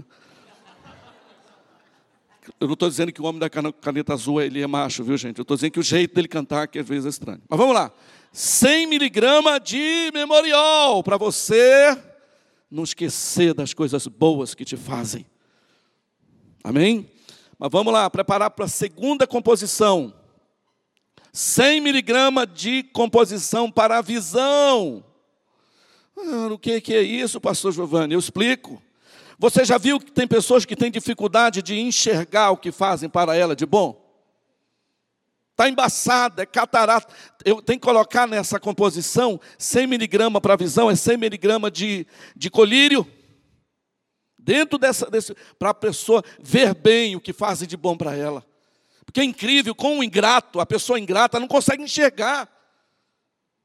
Eu 2.58 2.68
não 2.68 2.72
estou 2.72 2.88
dizendo 2.88 3.12
que 3.12 3.20
o 3.20 3.26
homem 3.26 3.38
da 3.38 3.50
caneta 3.50 4.14
azul 4.14 4.40
ele 4.40 4.62
é 4.62 4.66
macho, 4.66 5.04
viu, 5.04 5.18
gente? 5.18 5.36
Eu 5.36 5.42
estou 5.42 5.54
dizendo 5.54 5.72
que 5.72 5.80
o 5.80 5.82
jeito 5.82 6.14
dele 6.14 6.26
cantar 6.26 6.68
que 6.68 6.78
às 6.78 6.88
vezes 6.88 7.04
é 7.04 7.10
estranho. 7.10 7.42
Mas 7.46 7.58
vamos 7.58 7.74
lá. 7.74 7.92
100 8.32 8.86
miligramas 8.86 9.60
de 9.62 10.10
memorial 10.14 11.04
para 11.04 11.18
você 11.18 11.94
não 12.70 12.82
esquecer 12.82 13.52
das 13.52 13.74
coisas 13.74 14.06
boas 14.06 14.54
que 14.54 14.64
te 14.64 14.74
fazem. 14.74 15.26
Amém? 16.64 17.10
Mas 17.58 17.70
vamos 17.70 17.92
lá, 17.92 18.08
preparar 18.10 18.50
para 18.50 18.66
a 18.66 18.68
segunda 18.68 19.26
composição. 19.26 20.12
100 21.32 21.80
miligramas 21.80 22.48
de 22.54 22.82
composição 22.82 23.70
para 23.70 23.98
a 23.98 24.02
visão. 24.02 25.04
Ah, 26.16 26.48
o 26.50 26.58
que, 26.58 26.82
é 26.94 27.02
isso, 27.02 27.40
pastor 27.40 27.72
Giovanni? 27.72 28.14
Eu 28.14 28.18
explico. 28.18 28.82
Você 29.38 29.64
já 29.64 29.76
viu 29.76 30.00
que 30.00 30.10
tem 30.10 30.26
pessoas 30.26 30.64
que 30.64 30.74
têm 30.74 30.90
dificuldade 30.90 31.62
de 31.62 31.78
enxergar 31.78 32.50
o 32.50 32.56
que 32.56 32.72
fazem 32.72 33.08
para 33.08 33.36
ela 33.36 33.54
de 33.54 33.66
bom? 33.66 34.02
Está 35.52 35.68
embaçada, 35.68 36.42
é 36.42 36.46
catarata. 36.46 37.12
Eu 37.44 37.62
tenho 37.62 37.78
que 37.78 37.86
colocar 37.86 38.26
nessa 38.26 38.60
composição 38.60 39.40
100 39.58 39.86
miligramas 39.86 40.40
para 40.40 40.54
a 40.54 40.56
visão, 40.56 40.90
é 40.90 40.96
100 40.96 41.16
miligramas 41.16 41.72
de, 41.72 42.06
de 42.34 42.50
colírio. 42.50 43.06
Dentro 44.46 44.78
dessa, 44.78 45.08
para 45.58 45.70
a 45.70 45.74
pessoa 45.74 46.22
ver 46.38 46.72
bem 46.72 47.16
o 47.16 47.20
que 47.20 47.32
fazem 47.32 47.66
de 47.66 47.76
bom 47.76 47.96
para 47.96 48.14
ela. 48.14 48.46
Porque 49.04 49.20
é 49.20 49.24
incrível, 49.24 49.74
com 49.74 49.98
o 49.98 50.04
ingrato, 50.04 50.60
a 50.60 50.64
pessoa 50.64 51.00
ingrata 51.00 51.40
não 51.40 51.48
consegue 51.48 51.82
enxergar. 51.82 52.48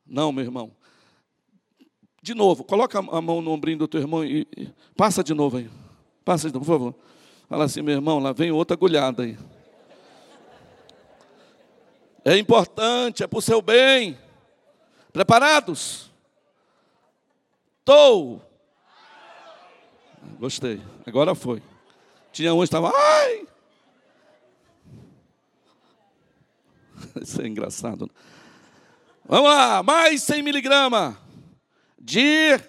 Não, 0.03 0.31
meu 0.31 0.43
irmão. 0.43 0.75
De 2.19 2.33
novo, 2.33 2.63
coloca 2.63 2.97
a 2.97 3.21
mão 3.21 3.41
no 3.41 3.51
ombrinho 3.51 3.77
do 3.77 3.87
teu 3.87 4.01
irmão 4.01 4.25
e, 4.25 4.47
e 4.57 4.73
passa 4.97 5.23
de 5.23 5.35
novo 5.35 5.57
aí. 5.57 5.69
Passa 6.25 6.47
de 6.47 6.53
novo, 6.55 6.65
por 6.65 6.71
favor. 6.71 6.95
Fala 7.47 7.65
assim, 7.65 7.83
meu 7.83 7.93
irmão, 7.93 8.17
lá 8.17 8.33
vem 8.33 8.49
outra 8.49 8.73
agulhada 8.73 9.21
aí. 9.21 9.37
É 12.25 12.35
importante, 12.39 13.21
é 13.21 13.27
para 13.27 13.37
o 13.37 13.41
seu 13.41 13.61
bem. 13.61 14.17
Preparados? 15.13 16.09
Estou. 17.81 18.41
Gostei. 20.39 20.81
Agora 21.05 21.35
foi. 21.35 21.61
Tinha 22.31 22.53
um 22.53 22.59
que 22.59 22.63
estava. 22.63 22.91
Ai! 22.93 23.47
Isso 27.21 27.41
é 27.41 27.47
engraçado. 27.47 28.09
Vamos 29.25 29.49
lá, 29.49 29.83
mais 29.83 30.23
100 30.23 30.41
miligramas 30.41 31.15
de 31.99 32.59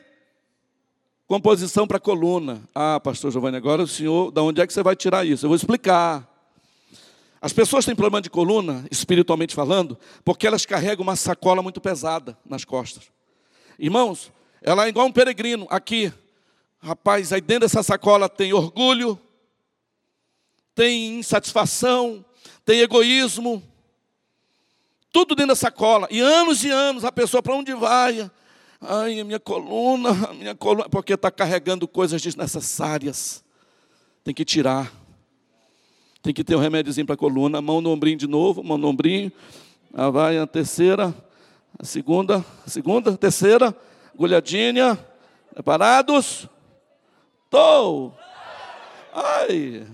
composição 1.27 1.87
para 1.87 1.99
coluna. 1.99 2.63
Ah, 2.75 3.01
pastor 3.01 3.33
Giovanni, 3.33 3.57
agora 3.57 3.83
o 3.83 3.89
senhor, 3.89 4.31
da 4.31 4.43
onde 4.43 4.61
é 4.61 4.67
que 4.67 4.73
você 4.73 4.83
vai 4.83 4.95
tirar 4.95 5.27
isso? 5.27 5.47
Eu 5.47 5.49
vou 5.49 5.57
explicar. 5.57 6.29
As 7.41 7.53
pessoas 7.53 7.85
têm 7.85 7.97
problema 7.97 8.21
de 8.21 8.31
coluna, 8.31 8.87
espiritualmente 8.91 9.55
falando, 9.55 9.99
porque 10.25 10.47
elas 10.47 10.65
carregam 10.65 11.03
uma 11.03 11.17
sacola 11.17 11.63
muito 11.63 11.81
pesada 11.81 12.39
nas 12.47 12.65
costas. 12.65 13.11
Irmãos, 13.79 14.31
ela 14.61 14.85
é 14.87 14.89
igual 14.89 15.07
um 15.07 15.13
peregrino 15.13 15.67
aqui. 15.69 16.13
Rapaz, 16.85 17.33
aí 17.33 17.41
dentro 17.41 17.61
dessa 17.61 17.81
sacola 17.81 18.29
tem 18.29 18.53
orgulho, 18.53 19.17
tem 20.75 21.21
insatisfação, 21.21 22.25
tem 22.65 22.81
egoísmo, 22.81 23.63
tudo 25.13 25.37
dentro 25.37 25.51
da 25.51 25.55
sacola. 25.55 26.09
E 26.11 26.19
anos 26.19 26.65
e 26.65 26.71
anos 26.71 27.05
a 27.05 27.13
pessoa 27.13 27.41
para 27.41 27.55
onde 27.55 27.73
vai? 27.73 28.29
Ai, 28.81 29.21
a 29.21 29.25
minha 29.25 29.39
coluna, 29.39 30.11
a 30.29 30.35
minha 30.35 30.57
coluna, 30.57 30.89
porque 30.89 31.13
está 31.13 31.31
carregando 31.31 31.87
coisas 31.87 32.21
desnecessárias. 32.21 33.45
Tem 34.25 34.35
que 34.35 34.45
tirar. 34.45 34.93
Tem 36.21 36.35
que 36.35 36.43
ter 36.43 36.57
um 36.57 36.61
remédiozinho 36.61 37.07
para 37.07 37.15
a 37.15 37.19
coluna, 37.19 37.63
mão 37.63 37.81
no 37.81 37.91
ombrinho 37.91 38.19
de 38.19 38.27
novo, 38.27 38.61
mão 38.65 38.77
no 38.77 38.89
ombrinho. 38.89 39.31
Vai 40.13 40.37
a 40.37 40.49
terceira, 40.49 41.15
a 41.79 41.85
segunda, 41.85 42.45
a 42.67 42.71
segunda, 42.71 43.11
a 43.13 43.17
terceira, 43.17 43.77
agulhadinha. 44.13 44.99
Preparados? 45.55 46.49
Tô. 47.53 48.11
Ai. 49.13 49.87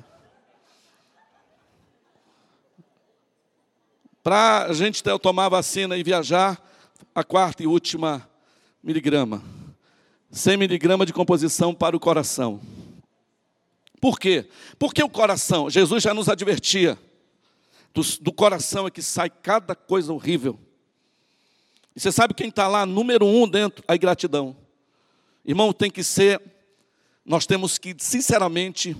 Para 4.22 4.66
a 4.66 4.72
gente 4.72 5.02
tomar 5.18 5.48
vacina 5.48 5.96
e 5.96 6.04
viajar, 6.04 6.64
a 7.12 7.24
quarta 7.24 7.64
e 7.64 7.66
última 7.66 8.30
miligrama. 8.80 9.42
100 10.30 10.56
miligramas 10.56 11.08
de 11.08 11.12
composição 11.12 11.74
para 11.74 11.96
o 11.96 12.00
coração. 12.00 12.60
Por 14.00 14.20
quê? 14.20 14.48
Porque 14.78 15.02
o 15.02 15.10
coração, 15.10 15.68
Jesus 15.68 16.04
já 16.04 16.14
nos 16.14 16.28
advertia, 16.28 16.96
do, 17.92 18.02
do 18.20 18.32
coração 18.32 18.86
é 18.86 18.90
que 18.92 19.02
sai 19.02 19.28
cada 19.28 19.74
coisa 19.74 20.12
horrível. 20.12 20.56
E 21.96 21.98
você 21.98 22.12
sabe 22.12 22.34
quem 22.34 22.50
está 22.50 22.68
lá, 22.68 22.86
número 22.86 23.26
um 23.26 23.48
dentro? 23.48 23.84
A 23.88 23.96
ingratidão. 23.96 24.56
Irmão, 25.44 25.72
tem 25.72 25.90
que 25.90 26.04
ser, 26.04 26.40
nós 27.28 27.44
temos 27.44 27.76
que, 27.76 27.94
sinceramente, 27.98 28.96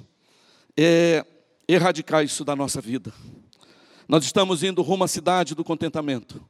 é, 0.77 1.25
erradicar 1.67 2.23
isso 2.23 2.45
da 2.45 2.55
nossa 2.55 2.79
vida. 2.79 3.11
Nós 4.07 4.23
estamos 4.23 4.63
indo 4.63 4.83
rumo 4.83 5.03
à 5.03 5.09
cidade 5.09 5.55
do 5.55 5.65
contentamento. 5.65 6.47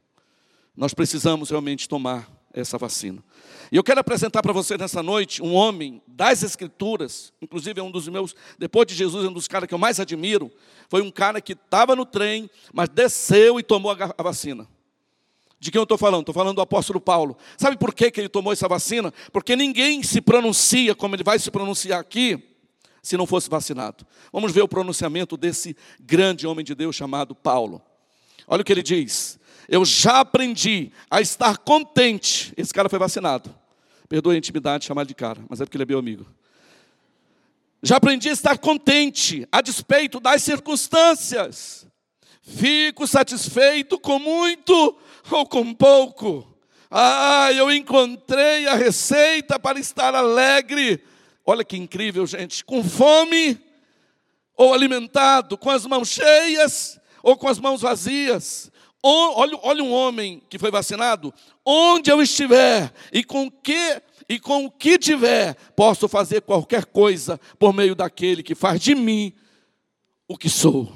Nós 0.76 0.92
precisamos 0.92 1.50
realmente 1.50 1.88
tomar 1.88 2.28
essa 2.52 2.76
vacina. 2.76 3.22
E 3.70 3.76
eu 3.76 3.84
quero 3.84 4.00
apresentar 4.00 4.42
para 4.42 4.52
você 4.52 4.76
nessa 4.76 5.04
noite 5.04 5.40
um 5.40 5.54
homem 5.54 6.02
das 6.08 6.42
Escrituras, 6.42 7.32
inclusive 7.40 7.78
é 7.78 7.82
um 7.82 7.92
dos 7.92 8.08
meus, 8.08 8.34
depois 8.58 8.84
de 8.88 8.94
Jesus, 8.96 9.24
é 9.24 9.28
um 9.28 9.32
dos 9.32 9.46
caras 9.46 9.68
que 9.68 9.74
eu 9.74 9.78
mais 9.78 10.00
admiro. 10.00 10.50
Foi 10.88 11.00
um 11.00 11.12
cara 11.12 11.40
que 11.40 11.52
estava 11.52 11.94
no 11.94 12.04
trem, 12.04 12.50
mas 12.72 12.88
desceu 12.88 13.60
e 13.60 13.62
tomou 13.62 13.92
a 13.92 14.22
vacina. 14.22 14.66
De 15.60 15.70
quem 15.70 15.78
eu 15.78 15.84
estou 15.84 15.98
falando? 15.98 16.20
Estou 16.20 16.34
falando 16.34 16.56
do 16.56 16.62
apóstolo 16.62 17.00
Paulo. 17.00 17.36
Sabe 17.56 17.76
por 17.76 17.92
que, 17.92 18.10
que 18.10 18.20
ele 18.20 18.28
tomou 18.28 18.52
essa 18.52 18.68
vacina? 18.68 19.12
Porque 19.32 19.56
ninguém 19.56 20.02
se 20.02 20.20
pronuncia 20.20 20.94
como 20.94 21.16
ele 21.16 21.24
vai 21.24 21.38
se 21.38 21.50
pronunciar 21.50 22.00
aqui, 22.00 22.38
se 23.02 23.16
não 23.16 23.26
fosse 23.26 23.50
vacinado. 23.50 24.06
Vamos 24.32 24.52
ver 24.52 24.62
o 24.62 24.68
pronunciamento 24.68 25.36
desse 25.36 25.76
grande 26.00 26.46
homem 26.46 26.64
de 26.64 26.74
Deus 26.74 26.94
chamado 26.94 27.34
Paulo. 27.34 27.82
Olha 28.46 28.62
o 28.62 28.64
que 28.64 28.72
ele 28.72 28.82
diz. 28.82 29.38
Eu 29.68 29.84
já 29.84 30.20
aprendi 30.20 30.92
a 31.10 31.20
estar 31.20 31.58
contente. 31.58 32.54
Esse 32.56 32.72
cara 32.72 32.88
foi 32.88 32.98
vacinado. 32.98 33.54
Perdoe 34.08 34.36
a 34.36 34.38
intimidade 34.38 34.86
chamar 34.86 35.04
de 35.04 35.14
cara, 35.14 35.40
mas 35.48 35.60
é 35.60 35.64
porque 35.64 35.76
ele 35.76 35.84
é 35.84 35.86
meu 35.86 35.98
amigo. 35.98 36.26
Já 37.82 37.96
aprendi 37.96 38.28
a 38.30 38.32
estar 38.32 38.56
contente 38.58 39.46
a 39.52 39.60
despeito 39.60 40.18
das 40.18 40.42
circunstâncias. 40.42 41.86
Fico 42.42 43.06
satisfeito 43.06 43.98
com 43.98 44.18
muito 44.18 44.98
ou 45.30 45.46
com 45.46 45.74
pouco. 45.74 46.46
Ah, 46.90 47.52
eu 47.52 47.70
encontrei 47.70 48.66
a 48.66 48.74
receita 48.74 49.58
para 49.58 49.78
estar 49.78 50.14
alegre 50.14 51.02
Olha 51.50 51.64
que 51.64 51.78
incrível, 51.78 52.26
gente. 52.26 52.62
Com 52.62 52.84
fome 52.84 53.58
ou 54.54 54.74
alimentado, 54.74 55.56
com 55.56 55.70
as 55.70 55.86
mãos 55.86 56.10
cheias 56.10 57.00
ou 57.22 57.38
com 57.38 57.48
as 57.48 57.58
mãos 57.58 57.80
vazias. 57.80 58.70
Olha, 59.02 59.58
olha 59.62 59.82
um 59.82 59.90
homem 59.90 60.42
que 60.50 60.58
foi 60.58 60.70
vacinado. 60.70 61.32
Onde 61.64 62.10
eu 62.10 62.20
estiver 62.20 62.92
e 63.10 63.24
com 63.24 63.50
que 63.50 64.02
e 64.28 64.38
com 64.38 64.66
o 64.66 64.70
que 64.70 64.98
tiver, 64.98 65.54
posso 65.74 66.06
fazer 66.06 66.42
qualquer 66.42 66.84
coisa 66.84 67.40
por 67.58 67.72
meio 67.72 67.94
daquele 67.94 68.42
que 68.42 68.54
faz 68.54 68.78
de 68.78 68.94
mim 68.94 69.32
o 70.28 70.36
que 70.36 70.50
sou. 70.50 70.92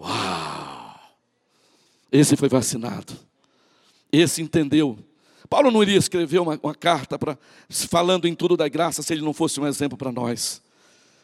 Uau! 0.00 0.73
Esse 2.14 2.36
foi 2.36 2.48
vacinado. 2.48 3.12
Esse 4.10 4.40
entendeu 4.40 4.98
Paulo 5.48 5.70
não 5.70 5.82
iria 5.82 5.98
escrever 5.98 6.38
uma, 6.40 6.58
uma 6.62 6.74
carta 6.74 7.18
para 7.18 7.38
falando 7.68 8.26
em 8.26 8.34
tudo 8.34 8.56
da 8.56 8.68
graça 8.68 9.02
se 9.02 9.12
ele 9.12 9.22
não 9.22 9.32
fosse 9.32 9.60
um 9.60 9.66
exemplo 9.66 9.96
para 9.96 10.10
nós. 10.10 10.62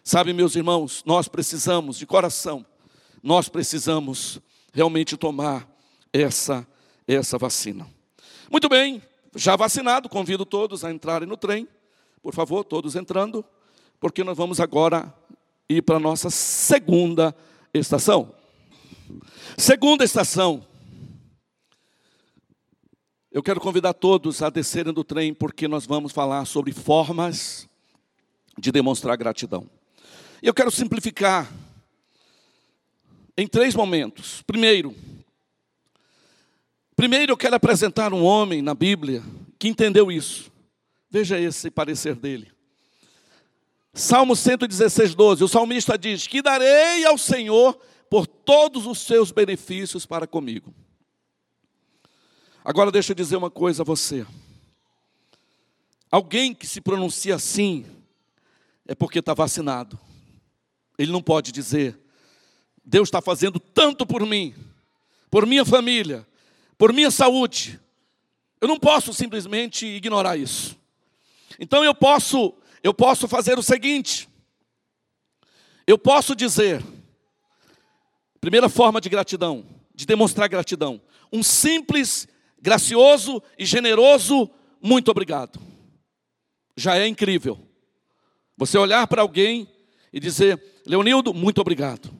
Sabe, 0.04 0.32
meus 0.32 0.54
irmãos, 0.54 1.02
nós 1.04 1.26
precisamos 1.26 1.98
de 1.98 2.06
coração, 2.06 2.64
nós 3.22 3.48
precisamos 3.48 4.40
realmente 4.72 5.16
tomar 5.16 5.68
essa 6.12 6.66
essa 7.08 7.36
vacina. 7.38 7.88
Muito 8.48 8.68
bem, 8.68 9.02
já 9.34 9.56
vacinado, 9.56 10.08
convido 10.08 10.46
todos 10.46 10.84
a 10.84 10.92
entrarem 10.92 11.28
no 11.28 11.36
trem. 11.36 11.66
Por 12.22 12.32
favor, 12.32 12.62
todos 12.62 12.94
entrando, 12.94 13.44
porque 13.98 14.22
nós 14.22 14.36
vamos 14.36 14.60
agora 14.60 15.12
ir 15.68 15.82
para 15.82 15.96
a 15.96 16.00
nossa 16.00 16.30
segunda 16.30 17.34
estação. 17.74 18.32
Segunda 19.56 20.04
estação, 20.04 20.64
eu 23.32 23.44
quero 23.44 23.60
convidar 23.60 23.94
todos 23.94 24.42
a 24.42 24.50
descerem 24.50 24.92
do 24.92 25.04
trem, 25.04 25.32
porque 25.32 25.68
nós 25.68 25.86
vamos 25.86 26.10
falar 26.10 26.44
sobre 26.46 26.72
formas 26.72 27.68
de 28.58 28.72
demonstrar 28.72 29.16
gratidão. 29.16 29.70
Eu 30.42 30.52
quero 30.52 30.70
simplificar 30.70 31.48
em 33.36 33.46
três 33.46 33.74
momentos. 33.74 34.42
Primeiro, 34.42 34.94
primeiro 36.96 37.32
eu 37.32 37.36
quero 37.36 37.54
apresentar 37.54 38.12
um 38.12 38.24
homem 38.24 38.62
na 38.62 38.74
Bíblia 38.74 39.22
que 39.58 39.68
entendeu 39.68 40.10
isso. 40.10 40.50
Veja 41.08 41.38
esse 41.38 41.70
parecer 41.70 42.16
dele. 42.16 42.50
Salmo 43.94 44.34
116, 44.34 45.14
12. 45.14 45.44
O 45.44 45.48
salmista 45.48 45.96
diz: 45.96 46.26
Que 46.26 46.42
darei 46.42 47.04
ao 47.04 47.16
Senhor 47.16 47.78
por 48.08 48.26
todos 48.26 48.86
os 48.86 48.98
seus 48.98 49.30
benefícios 49.30 50.04
para 50.04 50.26
comigo. 50.26 50.74
Agora 52.64 52.90
deixa 52.90 53.12
eu 53.12 53.16
dizer 53.16 53.36
uma 53.36 53.50
coisa 53.50 53.82
a 53.82 53.84
você. 53.84 54.26
Alguém 56.10 56.54
que 56.54 56.66
se 56.66 56.80
pronuncia 56.80 57.36
assim 57.36 57.86
é 58.86 58.94
porque 58.94 59.20
está 59.20 59.32
vacinado. 59.32 59.98
Ele 60.98 61.10
não 61.10 61.22
pode 61.22 61.52
dizer, 61.52 61.98
Deus 62.84 63.08
está 63.08 63.22
fazendo 63.22 63.58
tanto 63.58 64.04
por 64.04 64.26
mim, 64.26 64.54
por 65.30 65.46
minha 65.46 65.64
família, 65.64 66.26
por 66.76 66.92
minha 66.92 67.10
saúde. 67.10 67.80
Eu 68.60 68.68
não 68.68 68.78
posso 68.78 69.14
simplesmente 69.14 69.86
ignorar 69.86 70.36
isso. 70.36 70.76
Então 71.58 71.82
eu 71.82 71.94
posso, 71.94 72.54
eu 72.82 72.92
posso 72.92 73.26
fazer 73.26 73.58
o 73.58 73.62
seguinte. 73.62 74.28
Eu 75.86 75.96
posso 75.96 76.36
dizer, 76.36 76.84
primeira 78.38 78.68
forma 78.68 79.00
de 79.00 79.08
gratidão, 79.08 79.64
de 79.94 80.04
demonstrar 80.04 80.48
gratidão, 80.48 81.00
um 81.32 81.42
simples 81.42 82.28
gracioso 82.60 83.42
e 83.58 83.64
generoso, 83.64 84.50
muito 84.80 85.10
obrigado. 85.10 85.60
Já 86.76 86.96
é 86.96 87.06
incrível. 87.06 87.58
Você 88.56 88.76
olhar 88.76 89.06
para 89.06 89.22
alguém 89.22 89.68
e 90.12 90.20
dizer, 90.20 90.62
Leonildo, 90.86 91.32
muito 91.32 91.60
obrigado. 91.60 92.10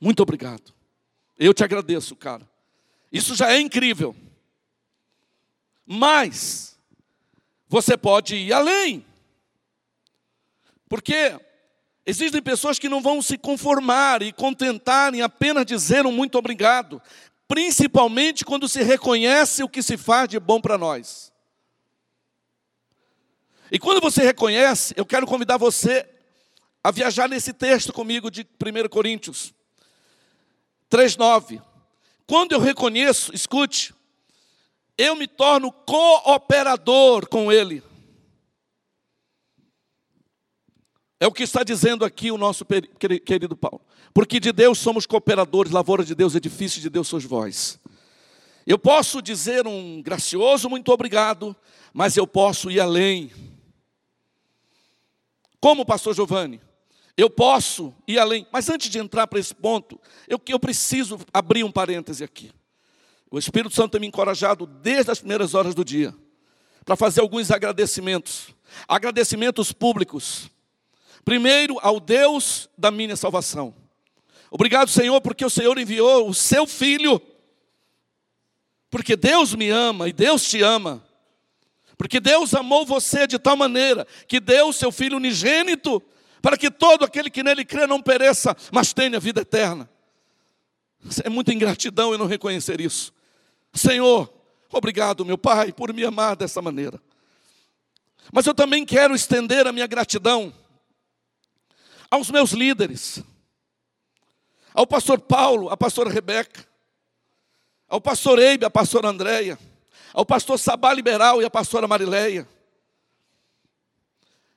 Muito 0.00 0.22
obrigado. 0.22 0.72
Eu 1.38 1.52
te 1.52 1.62
agradeço, 1.62 2.16
cara. 2.16 2.48
Isso 3.12 3.34
já 3.34 3.52
é 3.52 3.60
incrível. 3.60 4.14
Mas 5.86 6.78
você 7.68 7.96
pode 7.96 8.36
ir 8.36 8.52
além. 8.52 9.04
Porque 10.88 11.38
existem 12.06 12.42
pessoas 12.42 12.78
que 12.78 12.88
não 12.88 13.00
vão 13.00 13.20
se 13.20 13.36
conformar 13.36 14.22
e 14.22 14.32
contentar 14.32 15.14
em 15.14 15.22
apenas 15.22 15.66
dizer 15.66 16.06
um 16.06 16.12
muito 16.12 16.36
obrigado 16.38 17.00
principalmente 17.50 18.44
quando 18.44 18.68
se 18.68 18.80
reconhece 18.80 19.64
o 19.64 19.68
que 19.68 19.82
se 19.82 19.96
faz 19.96 20.28
de 20.28 20.38
bom 20.38 20.60
para 20.60 20.78
nós. 20.78 21.32
E 23.72 23.76
quando 23.76 24.00
você 24.00 24.22
reconhece, 24.22 24.94
eu 24.96 25.04
quero 25.04 25.26
convidar 25.26 25.56
você 25.56 26.08
a 26.82 26.92
viajar 26.92 27.28
nesse 27.28 27.52
texto 27.52 27.92
comigo 27.92 28.30
de 28.30 28.42
1 28.42 28.88
Coríntios 28.88 29.52
3,9. 30.88 31.60
Quando 32.24 32.52
eu 32.52 32.60
reconheço, 32.60 33.34
escute, 33.34 33.92
eu 34.96 35.16
me 35.16 35.26
torno 35.26 35.72
cooperador 35.72 37.28
com 37.28 37.50
Ele. 37.50 37.82
É 41.20 41.26
o 41.26 41.32
que 41.32 41.42
está 41.42 41.62
dizendo 41.62 42.04
aqui 42.04 42.30
o 42.30 42.38
nosso 42.38 42.64
querido 43.24 43.54
Paulo. 43.54 43.82
Porque 44.12 44.40
de 44.40 44.50
Deus 44.52 44.78
somos 44.78 45.06
cooperadores, 45.06 45.70
lavoura 45.70 46.02
de 46.04 46.14
Deus, 46.14 46.34
edifício 46.34 46.80
de 46.80 46.88
Deus 46.88 47.06
sois 47.06 47.24
vós. 47.24 47.78
Eu 48.66 48.78
posso 48.78 49.20
dizer 49.20 49.66
um 49.66 50.02
gracioso 50.02 50.68
muito 50.68 50.90
obrigado, 50.90 51.54
mas 51.92 52.16
eu 52.16 52.26
posso 52.26 52.70
ir 52.70 52.80
além. 52.80 53.30
Como 55.60 55.84
pastor 55.84 56.14
Giovanni? 56.14 56.60
eu 57.20 57.28
posso 57.28 57.94
ir 58.06 58.18
além. 58.18 58.46
Mas 58.52 58.68
antes 58.68 58.88
de 58.88 58.98
entrar 58.98 59.26
para 59.26 59.38
esse 59.38 59.54
ponto, 59.54 60.00
eu, 60.26 60.40
eu 60.48 60.58
preciso 60.58 61.18
abrir 61.32 61.64
um 61.64 61.70
parêntese 61.70 62.24
aqui. 62.24 62.50
O 63.30 63.38
Espírito 63.38 63.74
Santo 63.74 63.92
tem 63.92 64.00
me 64.00 64.06
encorajado 64.06 64.66
desde 64.66 65.10
as 65.10 65.18
primeiras 65.18 65.54
horas 65.54 65.74
do 65.74 65.84
dia 65.84 66.14
para 66.84 66.96
fazer 66.96 67.20
alguns 67.20 67.50
agradecimentos. 67.50 68.54
Agradecimentos 68.88 69.72
públicos. 69.72 70.50
Primeiro, 71.24 71.78
ao 71.80 72.00
Deus 72.00 72.68
da 72.76 72.90
minha 72.90 73.16
salvação. 73.16 73.74
Obrigado, 74.50 74.90
Senhor, 74.90 75.20
porque 75.20 75.44
o 75.44 75.50
Senhor 75.50 75.78
enviou 75.78 76.28
o 76.28 76.34
seu 76.34 76.66
filho. 76.66 77.20
Porque 78.90 79.14
Deus 79.14 79.54
me 79.54 79.70
ama 79.70 80.08
e 80.08 80.12
Deus 80.12 80.42
te 80.48 80.62
ama. 80.62 81.04
Porque 81.96 82.18
Deus 82.18 82.54
amou 82.54 82.84
você 82.84 83.26
de 83.26 83.38
tal 83.38 83.56
maneira 83.56 84.06
que 84.26 84.40
deu 84.40 84.68
o 84.68 84.72
seu 84.72 84.90
filho 84.90 85.16
unigênito 85.16 86.02
para 86.42 86.56
que 86.56 86.70
todo 86.70 87.04
aquele 87.04 87.30
que 87.30 87.42
nele 87.42 87.64
crê 87.64 87.86
não 87.86 88.00
pereça, 88.00 88.56
mas 88.72 88.92
tenha 88.92 89.20
vida 89.20 89.42
eterna. 89.42 89.88
É 91.22 91.28
muita 91.28 91.52
ingratidão 91.52 92.12
eu 92.12 92.18
não 92.18 92.26
reconhecer 92.26 92.80
isso. 92.80 93.12
Senhor, 93.72 94.32
obrigado, 94.72 95.24
meu 95.24 95.38
Pai, 95.38 95.72
por 95.72 95.92
me 95.92 96.04
amar 96.04 96.36
dessa 96.36 96.60
maneira. 96.60 97.00
Mas 98.32 98.46
eu 98.46 98.54
também 98.54 98.84
quero 98.84 99.14
estender 99.14 99.66
a 99.66 99.72
minha 99.72 99.86
gratidão 99.86 100.52
aos 102.10 102.30
meus 102.30 102.50
líderes, 102.52 103.22
ao 104.74 104.86
pastor 104.86 105.20
Paulo, 105.20 105.70
à 105.70 105.76
pastora 105.76 106.10
Rebeca, 106.10 106.66
ao 107.88 108.00
pastor 108.00 108.38
Eibe, 108.38 108.64
à 108.64 108.70
pastora 108.70 109.08
Andréia, 109.08 109.58
ao 110.12 110.26
pastor 110.26 110.58
Sabá 110.58 110.92
Liberal 110.92 111.40
e 111.40 111.44
à 111.44 111.50
pastora 111.50 111.86
Marileia 111.86 112.46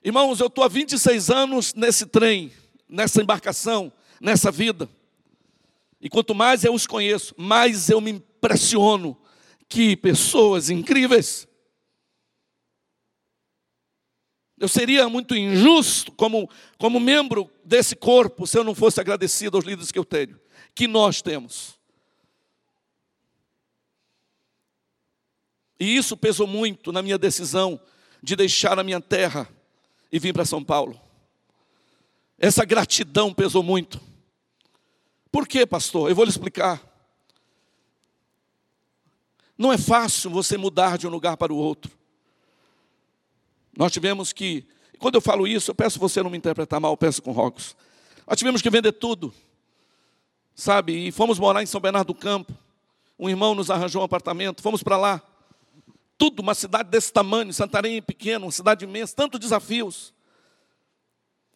Irmãos, 0.06 0.38
eu 0.38 0.48
estou 0.48 0.62
há 0.62 0.68
26 0.68 1.30
anos 1.30 1.72
nesse 1.72 2.04
trem, 2.04 2.52
nessa 2.86 3.22
embarcação, 3.22 3.90
nessa 4.20 4.50
vida. 4.50 4.86
E 5.98 6.10
quanto 6.10 6.34
mais 6.34 6.62
eu 6.62 6.74
os 6.74 6.86
conheço, 6.86 7.34
mais 7.38 7.88
eu 7.88 8.02
me 8.02 8.10
impressiono 8.10 9.16
que 9.66 9.96
pessoas 9.96 10.68
incríveis. 10.68 11.48
Eu 14.58 14.68
seria 14.68 15.08
muito 15.08 15.34
injusto 15.34 16.12
como, 16.12 16.48
como 16.78 17.00
membro 17.00 17.50
desse 17.64 17.96
corpo 17.96 18.46
se 18.46 18.56
eu 18.56 18.64
não 18.64 18.74
fosse 18.74 19.00
agradecido 19.00 19.56
aos 19.56 19.64
líderes 19.64 19.90
que 19.90 19.98
eu 19.98 20.04
tenho, 20.04 20.38
que 20.74 20.86
nós 20.86 21.20
temos. 21.20 21.78
E 25.78 25.96
isso 25.96 26.16
pesou 26.16 26.46
muito 26.46 26.92
na 26.92 27.02
minha 27.02 27.18
decisão 27.18 27.80
de 28.22 28.36
deixar 28.36 28.78
a 28.78 28.84
minha 28.84 29.00
terra 29.00 29.48
e 30.10 30.18
vim 30.18 30.32
para 30.32 30.44
São 30.44 30.62
Paulo. 30.62 31.00
Essa 32.38 32.64
gratidão 32.64 33.34
pesou 33.34 33.62
muito. 33.62 34.00
Por 35.30 35.48
quê, 35.48 35.66
pastor? 35.66 36.08
Eu 36.08 36.14
vou 36.14 36.24
lhe 36.24 36.30
explicar. 36.30 36.80
Não 39.58 39.72
é 39.72 39.78
fácil 39.78 40.30
você 40.30 40.56
mudar 40.56 40.96
de 40.96 41.06
um 41.06 41.10
lugar 41.10 41.36
para 41.36 41.52
o 41.52 41.56
outro. 41.56 41.90
Nós 43.76 43.92
tivemos 43.92 44.32
que, 44.32 44.66
quando 44.98 45.16
eu 45.16 45.20
falo 45.20 45.46
isso, 45.46 45.70
eu 45.70 45.74
peço 45.74 45.98
você 45.98 46.22
não 46.22 46.30
me 46.30 46.38
interpretar 46.38 46.80
mal, 46.80 46.92
eu 46.92 46.96
peço 46.96 47.20
com 47.22 47.32
rogos. 47.32 47.76
Nós 48.26 48.38
tivemos 48.38 48.62
que 48.62 48.70
vender 48.70 48.92
tudo, 48.92 49.32
sabe? 50.54 51.08
E 51.08 51.12
fomos 51.12 51.38
morar 51.38 51.62
em 51.62 51.66
São 51.66 51.80
Bernardo 51.80 52.08
do 52.08 52.14
Campo. 52.14 52.52
Um 53.18 53.28
irmão 53.28 53.54
nos 53.54 53.70
arranjou 53.70 54.02
um 54.02 54.04
apartamento, 54.04 54.62
fomos 54.62 54.82
para 54.82 54.96
lá 54.96 55.22
tudo, 56.16 56.40
uma 56.40 56.54
cidade 56.54 56.88
desse 56.88 57.12
tamanho, 57.12 57.52
Santarém 57.52 58.00
pequeno, 58.00 58.46
uma 58.46 58.52
cidade 58.52 58.84
imensa, 58.84 59.14
tantos 59.14 59.40
desafios. 59.40 60.14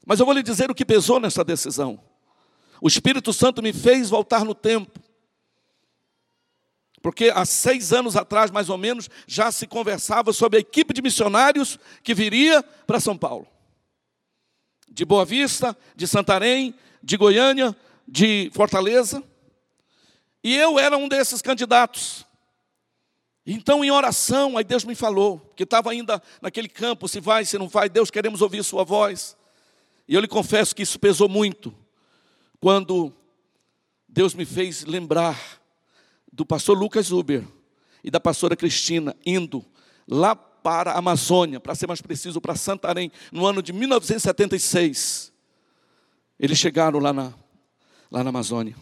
Mas 0.05 0.21
eu 0.21 0.27
vou 0.27 0.35
lhe 0.35 0.43
dizer 0.43 0.71
o 0.71 0.75
que 0.75 0.85
pesou 0.85 1.21
nessa 1.21 1.45
decisão. 1.45 2.01
O 2.81 2.89
Espírito 2.89 3.33
Santo 3.33 3.63
me 3.63 3.73
fez 3.73 4.11
voltar 4.11 4.45
no 4.45 4.55
tempo. 4.55 4.99
Porque 7.01 7.31
há 7.35 7.45
seis 7.45 7.93
anos 7.93 8.17
atrás, 8.17 8.51
mais 8.51 8.69
ou 8.69 8.77
menos, 8.77 9.09
já 9.27 9.53
se 9.53 9.67
conversava 9.67 10.33
sobre 10.33 10.59
a 10.59 10.61
equipe 10.61 10.93
de 10.93 11.03
missionários 11.03 11.79
que 12.03 12.15
viria 12.15 12.63
para 12.87 13.01
São 13.01 13.17
Paulo. 13.17 13.47
De 14.91 15.05
Boa 15.05 15.25
Vista, 15.25 15.77
de 15.95 16.07
Santarém, 16.07 16.75
de 17.03 17.17
Goiânia, 17.17 17.77
de 18.07 18.51
Fortaleza. 18.53 19.23
E 20.43 20.57
eu 20.57 20.79
era 20.79 20.97
um 20.97 21.09
desses 21.09 21.41
candidatos. 21.41 22.27
Então, 23.47 23.85
em 23.85 23.91
oração, 23.91 24.59
aí 24.59 24.65
Deus 24.65 24.85
me 24.85 24.95
falou, 24.95 25.53
que 25.57 25.63
estava 25.63 25.91
ainda 25.91 26.23
naquele 26.43 26.69
campo, 26.69 27.09
se 27.09 27.21
vai, 27.21 27.45
se 27.45 27.57
não 27.57 27.69
vai, 27.69 27.89
Deus, 27.89 28.11
queremos 28.11 28.43
ouvir 28.43 28.63
Sua 28.63 28.85
voz. 28.85 29.37
E 30.07 30.15
eu 30.15 30.21
lhe 30.21 30.29
confesso 30.29 30.75
que 30.75 30.83
isso 30.83 30.99
pesou 30.99 31.29
muito, 31.29 31.75
quando 32.61 33.13
Deus 34.09 34.35
me 34.35 34.45
fez 34.45 34.85
lembrar 34.85 35.39
do 36.33 36.45
pastor 36.45 36.79
Lucas 36.79 37.11
Uber 37.11 37.45
e 38.03 38.11
da 38.11 38.21
pastora 38.21 38.57
Cristina 38.57 39.17
indo 39.25 39.65
lá 40.07 40.35
para 40.35 40.93
a 40.93 40.99
Amazônia, 40.99 41.61
para 41.61 41.75
ser 41.75 41.87
mais 41.87 42.01
preciso, 42.01 42.41
para 42.41 42.55
Santarém, 42.55 43.11
no 43.33 43.47
ano 43.47 43.63
de 43.63 43.73
1976. 43.73 45.33
Eles 46.39 46.59
chegaram 46.59 46.99
lá 46.99 47.13
na, 47.13 47.33
lá 48.11 48.23
na 48.23 48.31
Amazônia. 48.31 48.77